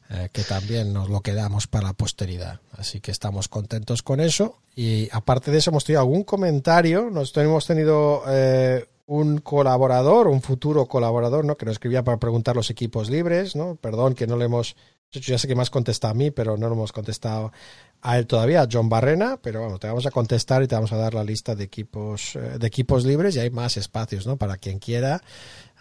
[0.09, 2.61] Eh, que también nos lo quedamos para la posteridad.
[2.73, 4.59] Así que estamos contentos con eso.
[4.75, 7.11] Y aparte de eso, hemos tenido algún comentario.
[7.11, 11.57] Nos hemos tenido eh, un colaborador, un futuro colaborador, ¿no?
[11.57, 13.75] Que nos escribía para preguntar los equipos libres, ¿no?
[13.75, 14.77] Perdón que no le hemos.
[15.11, 17.51] Ya sé que has contestado a mí, pero no lo hemos contestado
[18.03, 20.93] a él todavía, a John Barrena, pero bueno, te vamos a contestar y te vamos
[20.93, 24.37] a dar la lista de equipos, eh, de equipos libres y hay más espacios, ¿no?
[24.37, 25.21] Para quien quiera.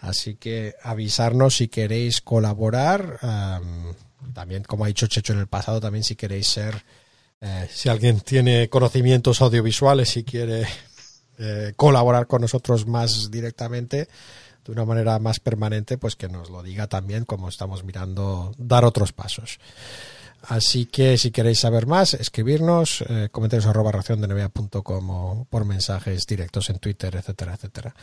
[0.00, 3.20] Así que avisarnos si queréis colaborar.
[3.22, 3.94] am,
[4.34, 6.82] también, como ha dicho Checho en el pasado, también si queréis ser,
[7.40, 10.66] eh, si alguien tiene conocimientos audiovisuales y quiere
[11.40, 14.08] eh, colaborar con nosotros más directamente,
[14.64, 18.84] de una manera más permanente, pues que nos lo diga también, como estamos mirando dar
[18.84, 19.58] otros pasos.
[20.42, 26.70] Así que si queréis saber más, escribirnos, eh, comentarios arroba raciondenevea.com o por mensajes directos
[26.70, 27.94] en Twitter, etcétera, etcétera.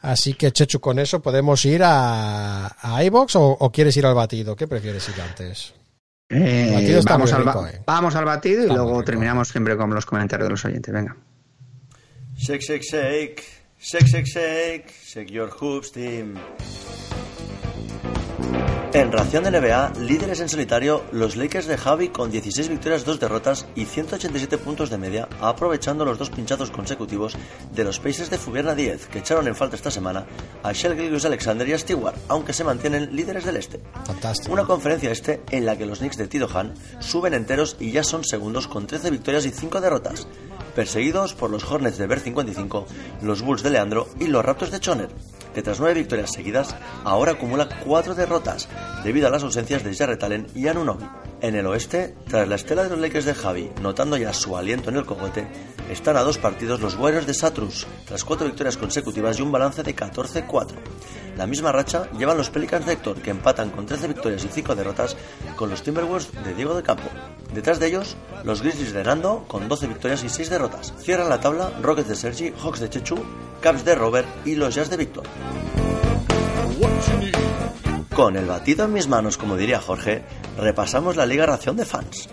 [0.00, 4.14] Así que, Chechu, con eso podemos ir a, a iVox o, o quieres ir al
[4.14, 4.56] batido.
[4.56, 5.74] ¿Qué prefieres ir antes?
[6.30, 7.82] Eh, El batido está vamos, muy al ba- rico, eh.
[7.86, 10.94] vamos al batido y Está luego terminamos siempre con los comentarios de los oyentes.
[10.94, 11.14] Venga.
[12.44, 13.48] Shake, shake, shake.
[13.78, 16.40] Shake, shake, shake, shake your hoops, team.
[18.94, 23.20] En ración de NBA, líderes en solitario, los Lakers de Javi con 16 victorias, 2
[23.20, 27.34] derrotas y 187 puntos de media, aprovechando los dos pinchazos consecutivos
[27.74, 30.26] de los Pacers de Fubierna 10, que echaron en falta esta semana
[30.62, 33.80] a Shell Gilgus Alexander y a Stewart, aunque se mantienen líderes del este.
[34.04, 34.52] Fantástico.
[34.52, 38.04] Una conferencia este en la que los Knicks de Tido Han suben enteros y ya
[38.04, 40.26] son segundos con 13 victorias y 5 derrotas,
[40.76, 42.86] perseguidos por los Hornets de Ver 55,
[43.22, 45.08] los Bulls de Leandro y los Raptors de Choner
[45.52, 46.74] que tras nueve victorias seguidas,
[47.04, 48.68] ahora acumula cuatro derrotas,
[49.04, 51.04] debido a las ausencias de Jarrett Allen y Anunobi.
[51.42, 54.90] En el oeste, tras la estela de los Lakers de Javi, notando ya su aliento
[54.90, 55.48] en el cogote,
[55.90, 59.82] están a dos partidos los Warriors de Satrus, tras cuatro victorias consecutivas y un balance
[59.82, 60.76] de 14-4.
[61.36, 64.76] La misma racha llevan los Pelicans de Héctor, que empatan con 13 victorias y 5
[64.76, 65.16] derrotas
[65.56, 67.08] con los Timberwolves de Diego de Campo.
[67.52, 70.94] Detrás de ellos, los Grizzlies de Nando, con 12 victorias y 6 derrotas.
[70.98, 73.16] Cierran la tabla Rockets de Sergi, Hawks de Chechu,
[73.60, 75.24] Caps de Robert y los Jazz de Víctor.
[78.14, 80.22] Con el batido en mis manos, como diría Jorge,
[80.58, 82.28] repasamos la Liga Ración de Fans.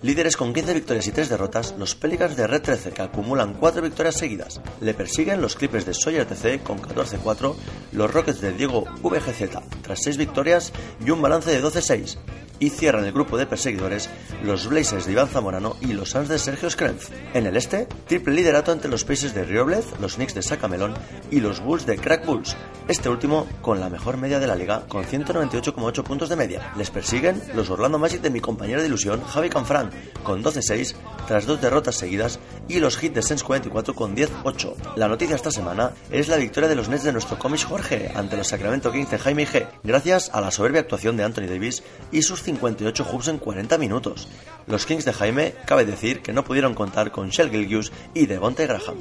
[0.00, 3.82] Líderes con 15 victorias y 3 derrotas, los Pelicans de Red 13 que acumulan 4
[3.82, 4.62] victorias seguidas.
[4.80, 7.54] Le persiguen los Clippers de Sawyer TC con 14-4,
[7.92, 10.72] los Rockets de Diego VGZ tras 6 victorias
[11.04, 12.16] y un balance de 12-6.
[12.60, 14.08] Y cierran el grupo de perseguidores
[14.44, 17.08] los Blazers de Iván Zamorano y los Suns de Sergio Skrenz.
[17.34, 20.94] En el este, triple liderato entre los Pacers de Rioblez, los Knicks de Sacamelón
[21.30, 22.56] y los Bulls de Crack Bulls.
[22.88, 26.72] Este último con la mejor media de la liga con 198,8 puntos de media.
[26.76, 29.90] Les persiguen los Orlando Magic de mi compañero de ilusión Javi Canfrán
[30.22, 30.94] con 12-6
[31.26, 34.96] tras dos derrotas seguidas y los Heat de Sense 44 con 10-8.
[34.96, 38.36] La noticia esta semana es la victoria de los Nets de nuestro cómic Jorge ante
[38.36, 42.22] los Sacramento Kings de Jaime G, gracias a la soberbia actuación de Anthony Davis y
[42.22, 44.28] sus 58 hoops en 40 minutos.
[44.66, 48.66] Los Kings de Jaime, cabe decir que no pudieron contar con Shell Gilgius y Devontae
[48.66, 48.96] Graham.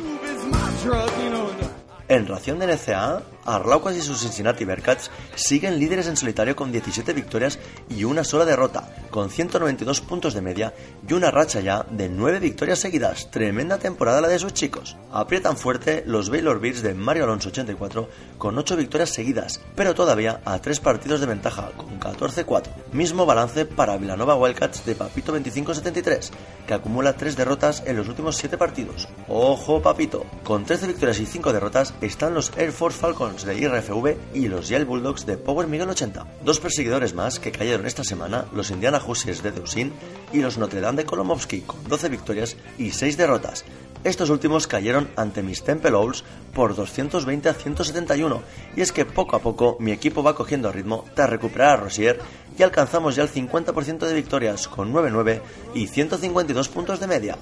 [2.07, 7.13] En ración de NCAA, Arlaucas y sus Cincinnati Bearcats siguen líderes en solitario con 17
[7.13, 7.59] victorias
[7.89, 10.73] y una sola derrota, con 192 puntos de media
[11.07, 13.31] y una racha ya de 9 victorias seguidas.
[13.31, 14.97] Tremenda temporada la de sus chicos.
[15.11, 20.41] Aprietan fuerte los Baylor Bears de Mario Alonso 84 con 8 victorias seguidas, pero todavía
[20.45, 22.63] a 3 partidos de ventaja, con 14-4.
[22.91, 26.31] Mismo balance para Villanova Wildcats de Papito 25-73,
[26.67, 29.07] que acumula 3 derrotas en los últimos 7 partidos.
[29.27, 34.17] Ojo Papito, con 13 victorias y 5 derrotas están los Air Force Falcons de IRFV
[34.33, 36.25] y los Yale Bulldogs de Power Miguel 80.
[36.43, 39.93] Dos perseguidores más que cayeron esta semana, los Indiana Hoosiers de Deusin
[40.33, 43.63] y los Notre Dame de Kolomovsky con 12 victorias y 6 derrotas.
[44.03, 46.23] Estos últimos cayeron ante mis Temple Owls
[46.53, 48.41] por 220 a 171
[48.75, 52.19] y es que poco a poco mi equipo va cogiendo ritmo tras recuperar a Rosier
[52.57, 55.41] y alcanzamos ya el 50% de victorias con 9-9
[55.75, 57.37] y 152 puntos de media.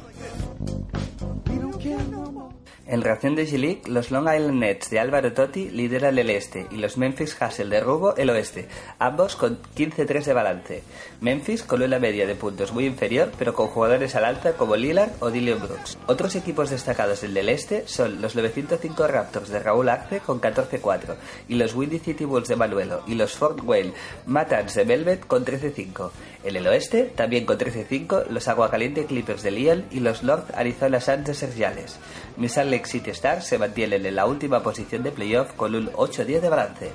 [2.89, 6.77] En reacción de G-League, los Long Island Nets de Álvaro Totti lideran el este y
[6.77, 10.83] los Memphis Hustle de Rubo el oeste, ambos con 15-3 de balance.
[11.19, 15.11] Memphis con una media de puntos muy inferior, pero con jugadores al alta como Lillard
[15.19, 15.97] o Dillon Brooks.
[16.07, 21.15] Otros equipos destacados del del este son los 905 Raptors de Raúl Arce con 14-4
[21.49, 23.91] y los Windy City Bulls de Manuelo y los Fort Wayne
[24.25, 26.09] Matans de Velvet con 13-5.
[26.45, 31.01] En el oeste, también con 13-5, los Aguacaliente Clippers de Lyon y los North Arizona
[31.01, 31.99] Suns de Sergiales.
[32.37, 35.87] Mis Salt Lake City Stars se mantienen en la última posición de playoff con un
[35.87, 36.91] 8-10 de balance.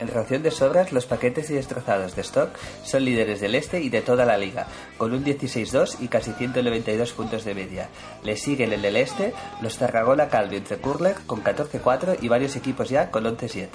[0.00, 2.50] En relación de sobras, los paquetes y destrozados de stock
[2.82, 4.66] son líderes del este y de toda la liga,
[4.98, 7.88] con un 16-2 y casi 192 puntos de media.
[8.22, 12.88] Le siguen en el este los Tarragona Calvin de Curler con 14-4 y varios equipos
[12.88, 13.66] ya con 11-7.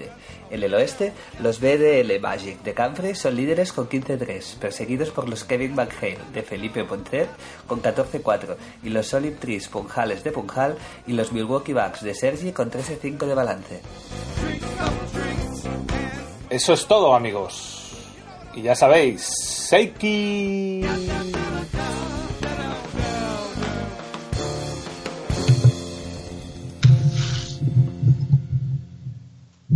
[0.50, 5.44] En el oeste, los BDL Magic de Camfrey son líderes con 15-3, perseguidos por los
[5.44, 7.30] Kevin McHale de Felipe Poncet
[7.68, 10.78] con 14-4 y los Solid Trees Punjales de Punjal
[11.08, 13.82] y los Milwaukee Bucks de Sergi con 13-5 de balance.
[16.50, 17.76] Eso es todo, amigos.
[18.56, 20.84] Y ya sabéis, Seiki.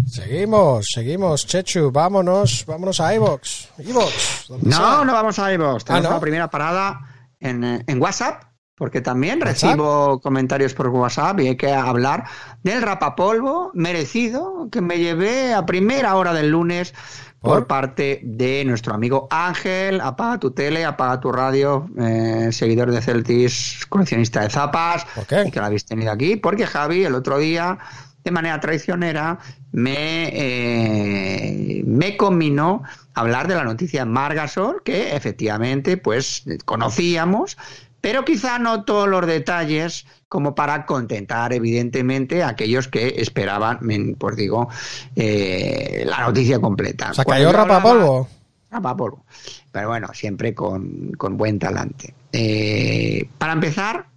[0.07, 3.69] Seguimos, seguimos, Chechu, vámonos, vámonos a iVox.
[3.79, 5.03] iVox, No, sea.
[5.05, 5.85] no vamos a iVoox.
[5.85, 6.15] Tenemos Ah, ¿no?
[6.15, 6.99] la primera parada
[7.39, 8.43] en, eh, en WhatsApp,
[8.75, 9.79] porque también ¿WhatsApp?
[9.79, 12.25] recibo comentarios por WhatsApp y hay que hablar
[12.63, 16.93] del rapapolvo merecido que me llevé a primera hora del lunes
[17.39, 17.67] por, ¿Por?
[17.67, 19.99] parte de nuestro amigo Ángel.
[20.01, 25.05] Apaga tu tele, apaga tu radio, eh, seguidor de Celtis, coleccionista de zapas.
[25.13, 25.43] ¿Por qué?
[25.47, 27.77] Y que lo habéis tenido aquí, porque Javi el otro día,
[28.23, 29.39] de manera traicionera,
[29.71, 32.83] me, eh, me combinó
[33.13, 37.57] hablar de la noticia Margasol, que efectivamente pues conocíamos,
[38.03, 43.79] pero quizá no todos los detalles como para contentar evidentemente a aquellos que esperaban,
[44.19, 44.67] pues digo,
[45.15, 47.11] eh, la noticia completa.
[47.11, 48.27] O sea, cayó rapapolvo.
[48.69, 49.23] Rapapolvo.
[49.71, 52.13] Pero bueno, siempre con, con buen talante.
[52.33, 54.07] Eh, para empezar,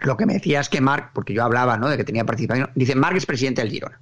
[0.00, 1.90] lo que me decía es que Marc, porque yo hablaba ¿no?
[1.90, 4.00] de que tenía participación, dice, Marc es presidente del Girona.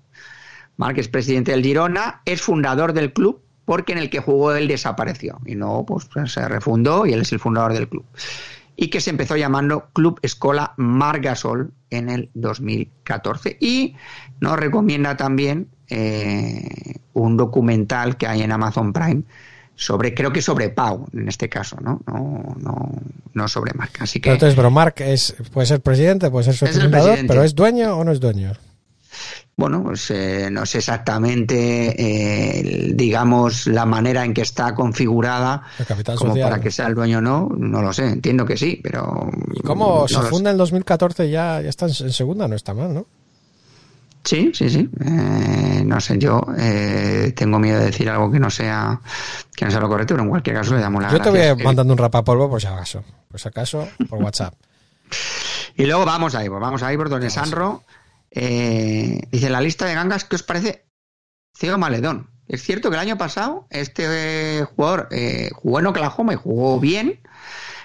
[0.76, 4.68] Marc es presidente del Girona, es fundador del club, porque en el que jugó él
[4.68, 5.40] desapareció.
[5.44, 8.04] Y no, pues se refundó y él es el fundador del club.
[8.76, 13.58] Y que se empezó llamando Club Escola Margasol en el 2014.
[13.60, 13.94] Y
[14.40, 19.22] nos recomienda también eh, un documental que hay en Amazon Prime
[19.74, 22.00] sobre, creo que sobre Pau, en este caso, ¿no?
[22.06, 22.92] No, no,
[23.34, 24.00] no sobre Marc.
[24.00, 26.78] Así que Pero entonces, pero Mark es, puede ser presidente, puede ser su Es
[27.26, 28.52] pero ¿es dueño o no es dueño?
[29.54, 35.62] Bueno, pues eh, no sé exactamente, eh, digamos, la manera en que está configurada,
[36.16, 36.50] como social.
[36.50, 39.30] para que sea el dueño o no, no lo sé, entiendo que sí, pero...
[39.64, 42.48] ¿Cómo no se funda en 2014 ya, ya está en, segunda?
[42.48, 43.06] No está mal, ¿no?
[44.24, 44.88] Sí, sí, sí.
[45.04, 49.00] Eh, no sé, yo eh, tengo miedo de decir algo que no sea
[49.54, 51.64] que no sea lo correcto, pero en cualquier caso le damos la Yo te voy
[51.64, 53.02] mandando un rapapolvo por si acaso.
[53.28, 54.54] Por si acaso, por WhatsApp.
[55.74, 57.82] Y luego vamos a Ivor, vamos a Ivor, donde Sanro
[58.34, 60.86] eh, dice, la lista de gangas, ¿qué os parece?
[61.56, 62.30] Ciego Maledón.
[62.48, 64.04] Es cierto que el año pasado este
[64.60, 67.20] eh, jugador eh, jugó en Oklahoma y jugó bien.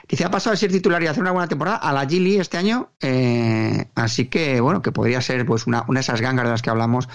[0.10, 2.58] Dice, ha pasado de ser titular y hacer una buena temporada a la Gili este
[2.58, 2.92] año.
[3.02, 6.62] eh, así que, bueno, que podría ser pues una, una de esas gangas de las
[6.62, 7.08] que hablamos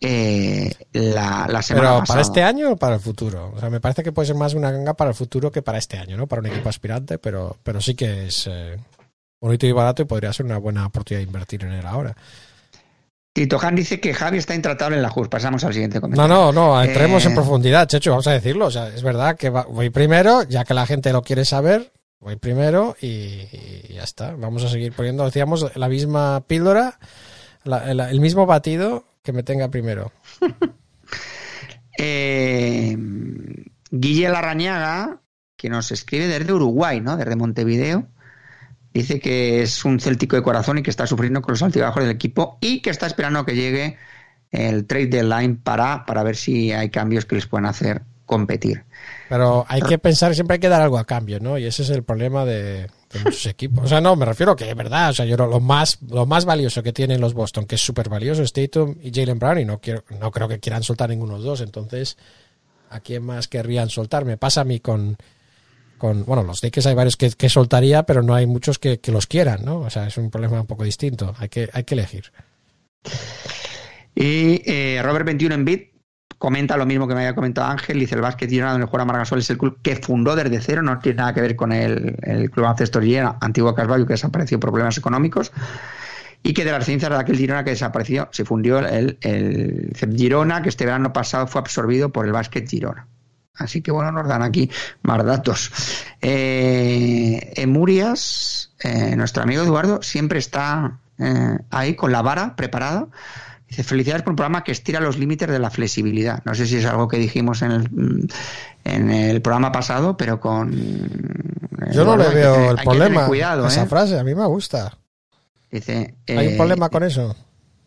[0.00, 2.04] eh, la, la semana Pero pasada.
[2.06, 3.52] para este año o para el futuro.
[3.54, 5.78] O sea, me parece que puede ser más una ganga para el futuro que para
[5.78, 6.26] este año, ¿no?
[6.26, 8.76] Para un equipo aspirante, pero, pero sí que es eh,
[9.40, 12.16] bonito y barato y podría ser una buena oportunidad de invertir en él ahora.
[13.34, 15.28] Tito Han dice que Javi está intratable en la JUS.
[15.28, 16.34] Pasamos al siguiente No, comentario.
[16.34, 18.66] no, no, entremos Eh, en profundidad, Checho, vamos a decirlo.
[18.66, 21.92] O sea, es verdad que va- voy primero, ya que la gente lo quiere saber,
[22.20, 24.34] voy primero y, y ya está.
[24.36, 26.98] Vamos a seguir poniendo, decíamos, la misma píldora,
[27.64, 30.12] la- el mismo batido que me tenga primero.
[31.96, 32.96] Eh,
[33.90, 35.20] Guille Larrañaga,
[35.56, 37.16] que nos escribe desde Uruguay, ¿no?
[37.16, 38.08] Desde Montevideo.
[38.94, 42.12] Dice que es un céltico de corazón y que está sufriendo con los altibajos del
[42.12, 43.98] equipo y que está esperando a que llegue
[44.52, 48.84] el trade deadline para, para ver si hay cambios que les puedan hacer competir.
[49.28, 51.58] Pero hay que pensar, siempre hay que dar algo a cambio, ¿no?
[51.58, 53.84] Y ese es el problema de, de muchos equipos.
[53.84, 55.10] O sea, no, me refiero que es verdad.
[55.10, 58.08] O sea, yo lo más, lo más valioso que tienen los Boston, que es súper
[58.08, 61.32] valioso, es Tatum y Jalen Brown, y no quiero, no creo que quieran soltar ninguno
[61.32, 61.60] de los dos.
[61.62, 62.16] Entonces,
[62.90, 64.24] ¿a quién más querrían soltar?
[64.24, 65.16] Me pasa a mí con,
[65.98, 69.12] con bueno, los Lakers hay varios que, que soltaría, pero no hay muchos que, que
[69.12, 69.80] los quieran, ¿no?
[69.80, 71.34] O sea, es un problema un poco distinto.
[71.38, 72.32] Hay que, hay que elegir.
[74.14, 75.94] Y eh, Robert 21 en Bit
[76.38, 77.98] comenta lo mismo que me había comentado Ángel.
[77.98, 80.98] Dice el básquet Girona donde juega Margasol es el club que fundó desde cero, no
[80.98, 84.70] tiene nada que ver con el, el club ancestor Girona, antiguo Casballo, que desapareció por
[84.70, 85.52] problemas económicos.
[86.42, 90.60] Y que de las cenizas de aquel Girona que desapareció se fundió el, el Girona,
[90.62, 93.08] que este verano pasado fue absorbido por el básquet Girona.
[93.56, 94.70] Así que bueno, nos dan aquí
[95.02, 95.70] más datos.
[96.20, 103.06] Eh, en Murias, eh, nuestro amigo Eduardo siempre está eh, ahí con la vara preparada.
[103.68, 106.42] Dice, felicidades por un programa que estira los límites de la flexibilidad.
[106.44, 108.28] No sé si es algo que dijimos en el,
[108.84, 110.70] en el programa pasado, pero con...
[111.92, 113.86] Yo no le veo tener- el hay que tener problema cuidado, esa ¿eh?
[113.86, 114.18] frase.
[114.18, 114.98] A mí me gusta.
[115.70, 117.36] Dice, ¿Hay un eh, problema con eso?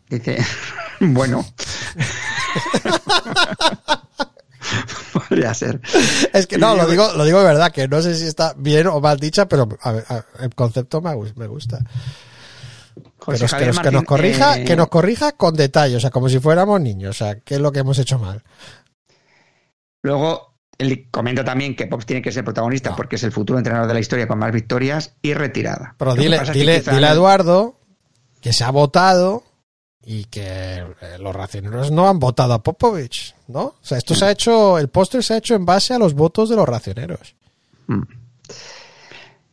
[0.08, 0.38] Dice,
[1.00, 1.44] bueno.
[5.28, 5.80] Podría ser.
[6.32, 8.86] Es que no, lo digo, lo digo de verdad, que no sé si está bien
[8.86, 11.78] o mal dicha, pero a ver, a- el concepto me, gus- me gusta.
[13.18, 15.96] José Pero es que, nos- que nos Martín, corrija, eh, que nos corrija con detalle,
[15.96, 18.42] o sea, como si fuéramos niños, o sea, qué es lo que hemos hecho mal.
[20.02, 23.88] Luego, él comenta también que Pops tiene que ser protagonista porque es el futuro entrenador
[23.88, 25.94] de la historia con más victorias y retirada.
[25.98, 27.80] Pero dile, dile, dile a Eduardo
[28.40, 29.42] que se ha votado
[30.10, 33.60] y que eh, los racioneros no han votado a Popovich, ¿no?
[33.60, 36.14] O sea, esto se ha hecho, el póster se ha hecho en base a los
[36.14, 37.36] votos de los racioneros.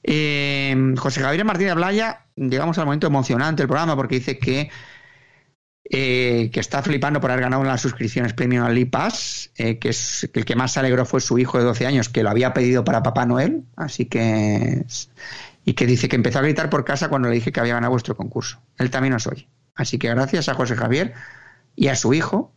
[0.02, 4.70] Eh, José Javier Martínez Blaya, llegamos al momento emocionante del programa porque dice que,
[5.90, 9.92] eh, que está flipando por haber ganado las suscripciones premium al Pass, que
[10.34, 12.86] el que más se alegró fue su hijo de 12 años que lo había pedido
[12.86, 14.86] para Papá Noel, así que
[15.66, 17.92] y que dice que empezó a gritar por casa cuando le dije que había ganado
[17.92, 18.62] vuestro concurso.
[18.78, 19.50] Él también nos oye.
[19.76, 21.14] Así que gracias a José Javier
[21.76, 22.54] y a su hijo.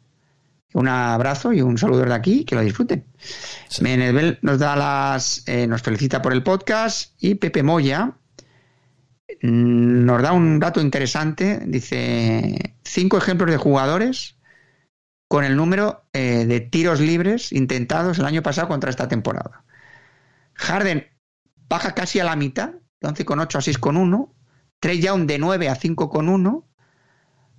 [0.74, 3.04] Un abrazo y un saludo de aquí, que lo disfruten.
[3.80, 8.18] Menedbel nos da las, eh, nos felicita por el podcast y Pepe Moya
[9.42, 11.60] mm, nos da un dato interesante.
[11.66, 14.36] Dice cinco ejemplos de jugadores
[15.26, 19.64] con el número eh, de tiros libres intentados el año pasado contra esta temporada.
[20.54, 21.06] Harden
[21.68, 24.32] baja casi a la mitad de 11,8 a 6,1.
[24.80, 26.67] Trey Young de 9 a 5,1.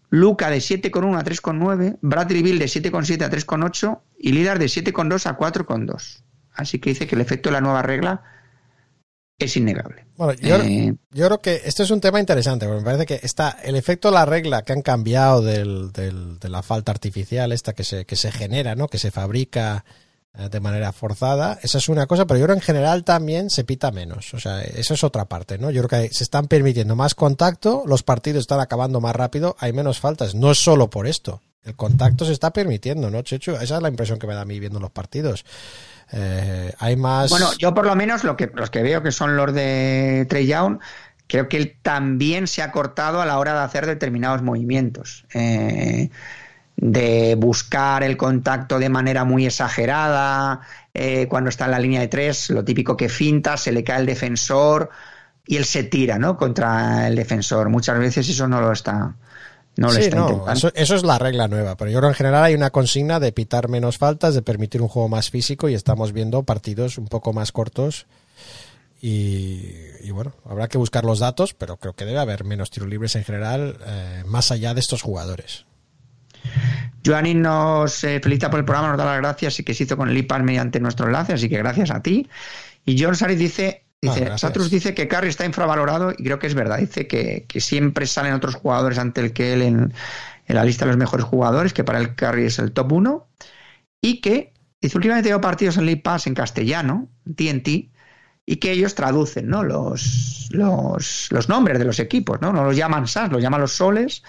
[0.10, 1.98] Luca de 7,1 a 3,9.
[2.02, 4.02] Bradley Bill de 7,7 a 3,8.
[4.20, 6.24] Y Lillard de 7,2 a 4,2.
[6.54, 8.22] Así que dice que el efecto de la nueva regla
[9.38, 10.06] es innegable.
[10.18, 13.20] Bueno, yo, Eh, yo creo que esto es un tema interesante, porque me parece que
[13.26, 17.54] está el efecto de la regla que han cambiado del, del- de la falta artificial,
[17.54, 18.90] esta que se, que se genera, ¿no?
[18.90, 19.86] que se fabrica
[20.48, 23.92] de manera forzada, esa es una cosa, pero yo creo en general también se pita
[23.92, 24.34] menos.
[24.34, 25.72] O sea, eso es otra parte, ¿no?
[25.72, 29.74] Yo creo que se están permitiendo más contacto, los partidos están acabando más rápido, hay
[29.74, 30.36] menos faltas.
[30.36, 31.42] No es solo por esto.
[31.64, 33.52] El contacto se está permitiendo, ¿no, Chechu?
[33.52, 35.44] Esa es la impresión que me da a mí viendo los partidos.
[36.12, 37.30] Eh, hay más.
[37.30, 40.48] Bueno, yo por lo menos lo que, los que veo que son los de Trey
[40.48, 40.80] Young,
[41.28, 45.26] creo que él también se ha cortado a la hora de hacer determinados movimientos.
[45.34, 46.10] Eh,
[46.82, 50.62] de buscar el contacto de manera muy exagerada,
[50.94, 54.00] eh, cuando está en la línea de tres, lo típico que finta, se le cae
[54.00, 54.90] el defensor
[55.46, 56.38] y él se tira, ¿no?
[56.38, 57.70] Contra el defensor.
[57.70, 59.14] Muchas veces eso no lo está,
[59.76, 62.14] no lo Sí, está no, eso, eso es la regla nueva, pero yo creo que
[62.14, 65.68] en general hay una consigna de pitar menos faltas, de permitir un juego más físico
[65.68, 68.08] y estamos viendo partidos un poco más cortos
[69.02, 69.66] y,
[70.02, 73.18] y bueno, habrá que buscar los datos, pero creo que debe haber menos tiros libres
[73.18, 75.66] en general eh, más allá de estos jugadores.
[77.06, 79.98] Joanny nos eh, felicita por el programa, nos da las gracias y que se hizo
[79.98, 82.28] con el IPAS mediante nuestro enlace, así que gracias a ti.
[82.86, 84.38] Y John Saris dice, Ah, dice.
[84.38, 86.78] Satrus dice que Curry está infravalorado y creo que es verdad.
[86.78, 89.94] Dice que, que siempre salen otros jugadores ante el que él en,
[90.46, 93.28] en la lista de los mejores jugadores, que para el Curry es el top 1.
[94.02, 97.92] Y que, dice, últimamente veo partidos en League Pass en castellano, TNT,
[98.46, 99.64] y que ellos traducen ¿no?
[99.64, 102.54] los, los, los nombres de los equipos, ¿no?
[102.54, 104.24] No los llaman SAS, los llaman los soles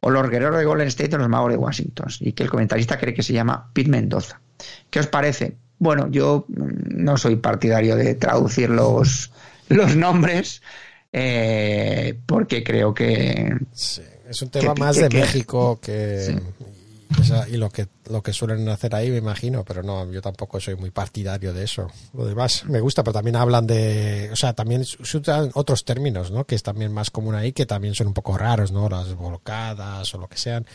[0.00, 2.06] o los guerreros de Golden State o los magos de Washington.
[2.20, 4.40] Y que el comentarista cree que se llama Pete Mendoza.
[4.90, 5.56] ¿Qué os parece?
[5.78, 9.30] Bueno, yo mm, no soy partidario de traducir los,
[9.68, 10.62] los nombres
[11.12, 13.54] eh, porque creo que...
[14.28, 16.38] Es un tema que- más que- de que- México que
[17.48, 20.74] y lo que lo que suelen hacer ahí me imagino, pero no, yo tampoco soy
[20.76, 21.90] muy partidario de eso.
[22.14, 26.30] Lo demás me gusta, pero también hablan de, o sea, también se usan otros términos,
[26.30, 26.44] ¿no?
[26.44, 28.88] Que es también más común ahí, que también son un poco raros, ¿no?
[28.88, 30.66] Las volcadas o lo que sean,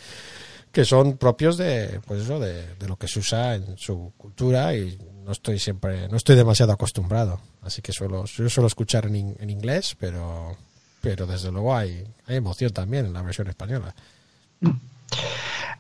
[0.72, 4.76] que son propios de, pues eso, de, de lo que se usa en su cultura
[4.76, 9.16] y no estoy siempre, no estoy demasiado acostumbrado, así que suelo, yo suelo escuchar en,
[9.16, 10.56] in- en inglés, pero,
[11.02, 13.94] pero desde luego hay, hay emoción también en la versión española.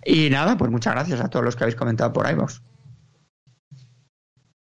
[0.05, 2.61] Y nada, pues muchas gracias a todos los que habéis comentado por iVoox.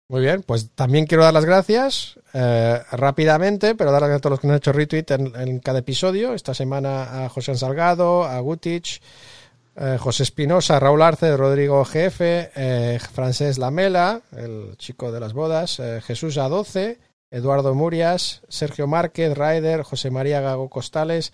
[0.08, 4.22] Muy bien, pues también quiero dar las gracias eh, rápidamente, pero dar las gracias a
[4.22, 6.34] todos los que nos han hecho retweet en, cada episodio.
[6.34, 9.00] Esta semana a José Salgado, a Gutich,
[9.76, 15.78] eh, José Espinosa, Raúl Arce, Rodrigo GF, eh, Francés Lamela, el chico de las bodas,
[15.78, 16.98] eh, Jesús A12,
[17.30, 21.32] Eduardo Murias, Sergio Márquez, Raider, José María Gago Costales,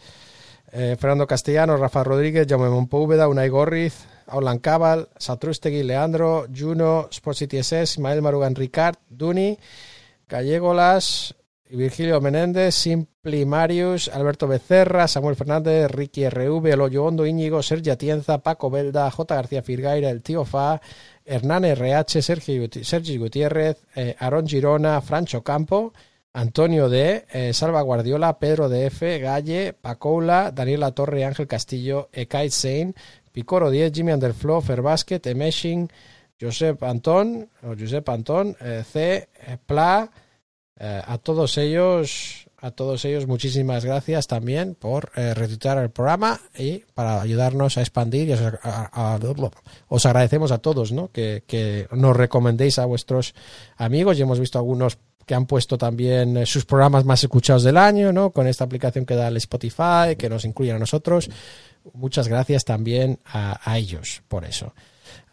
[0.77, 7.37] eh, Fernando Castellano, Rafa Rodríguez, Jaume Monpúbeda, Unai Gorriz, Aulan Cabal, Satrústegui, Leandro, Juno, Sport
[7.39, 9.57] City SS, Ismael Marugan Ricard, Duni,
[10.29, 11.35] Gallegolas,
[11.69, 18.39] Virgilio Menéndez, Simpli Marius, Alberto Becerra, Samuel Fernández, Ricky RV, Eloyo Hondo, Íñigo, Sergio Atienza,
[18.39, 19.35] Paco Belda, J.
[19.35, 20.81] García Firgaira, El Tío Fa,
[21.25, 25.93] Hernán RH, Sergio, Guti- Sergi Gutiérrez, eh, Aarón Girona, Francho Campo,
[26.37, 32.95] Antonio D, eh, Salva Guardiola, Pedro DF, Galle, Pacoula, Daniela Torre, Ángel Castillo, Ekait Sein,
[33.33, 35.89] Picoro 10, Jimmy Underflow, Ferbasket, Emeshing,
[36.39, 40.11] Josep Antón, o Josep Antón, eh, C, eh, Pla,
[40.79, 46.85] eh, a todos ellos, a todos ellos muchísimas gracias también por eh, el programa y
[46.93, 48.59] para ayudarnos a expandir y a-
[48.93, 49.19] a-
[49.89, 51.09] os agradecemos a todos ¿no?
[51.13, 53.35] que, que nos recomendéis a vuestros
[53.79, 57.77] amigos y hemos visto algunos que han puesto también eh, sus programas más escuchados del
[57.77, 58.31] año, ¿no?
[58.31, 61.29] Con esta aplicación que da el Spotify, que nos incluyen a nosotros.
[61.95, 64.73] Muchas gracias también a, a ellos por eso.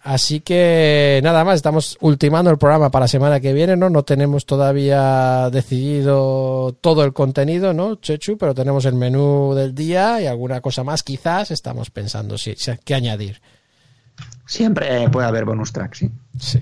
[0.01, 3.89] Así que nada más, estamos ultimando el programa para la semana que viene, ¿no?
[3.89, 8.37] No tenemos todavía decidido todo el contenido, ¿no, Chechu?
[8.37, 12.71] Pero tenemos el menú del día y alguna cosa más quizás estamos pensando si, si-
[12.83, 13.41] qué añadir.
[14.53, 16.11] Siempre puede haber bonus tracks, sí.
[16.37, 16.59] Sí.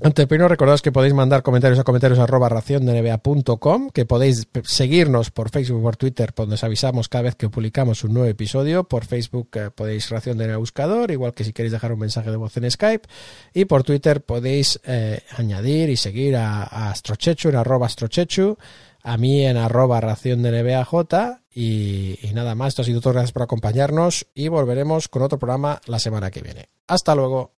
[0.00, 5.50] Antes de primero, que podéis mandar comentarios a comentarios arroba raciondenba.com, que podéis seguirnos por
[5.50, 8.84] Facebook, por Twitter, donde os avisamos cada vez que publicamos un nuevo episodio.
[8.84, 12.36] Por Facebook eh, podéis Ración de Buscador, igual que si queréis dejar un mensaje de
[12.36, 13.08] voz en Skype.
[13.52, 18.56] Y por Twitter podéis eh, añadir y seguir a, a Astrochechu en arroba Astrochechu,
[19.02, 21.40] a mí en arroba ración de NBAJ.
[21.54, 23.14] Y, y nada más, esto ha sido todo.
[23.14, 26.68] Gracias por acompañarnos y volveremos con otro programa la semana que viene.
[26.86, 27.52] Hasta luego.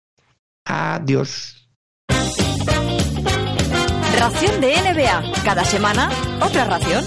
[0.65, 1.69] Adiós.
[4.19, 5.33] Ración de NBA.
[5.45, 6.11] Cada semana,
[6.43, 7.05] otra ración.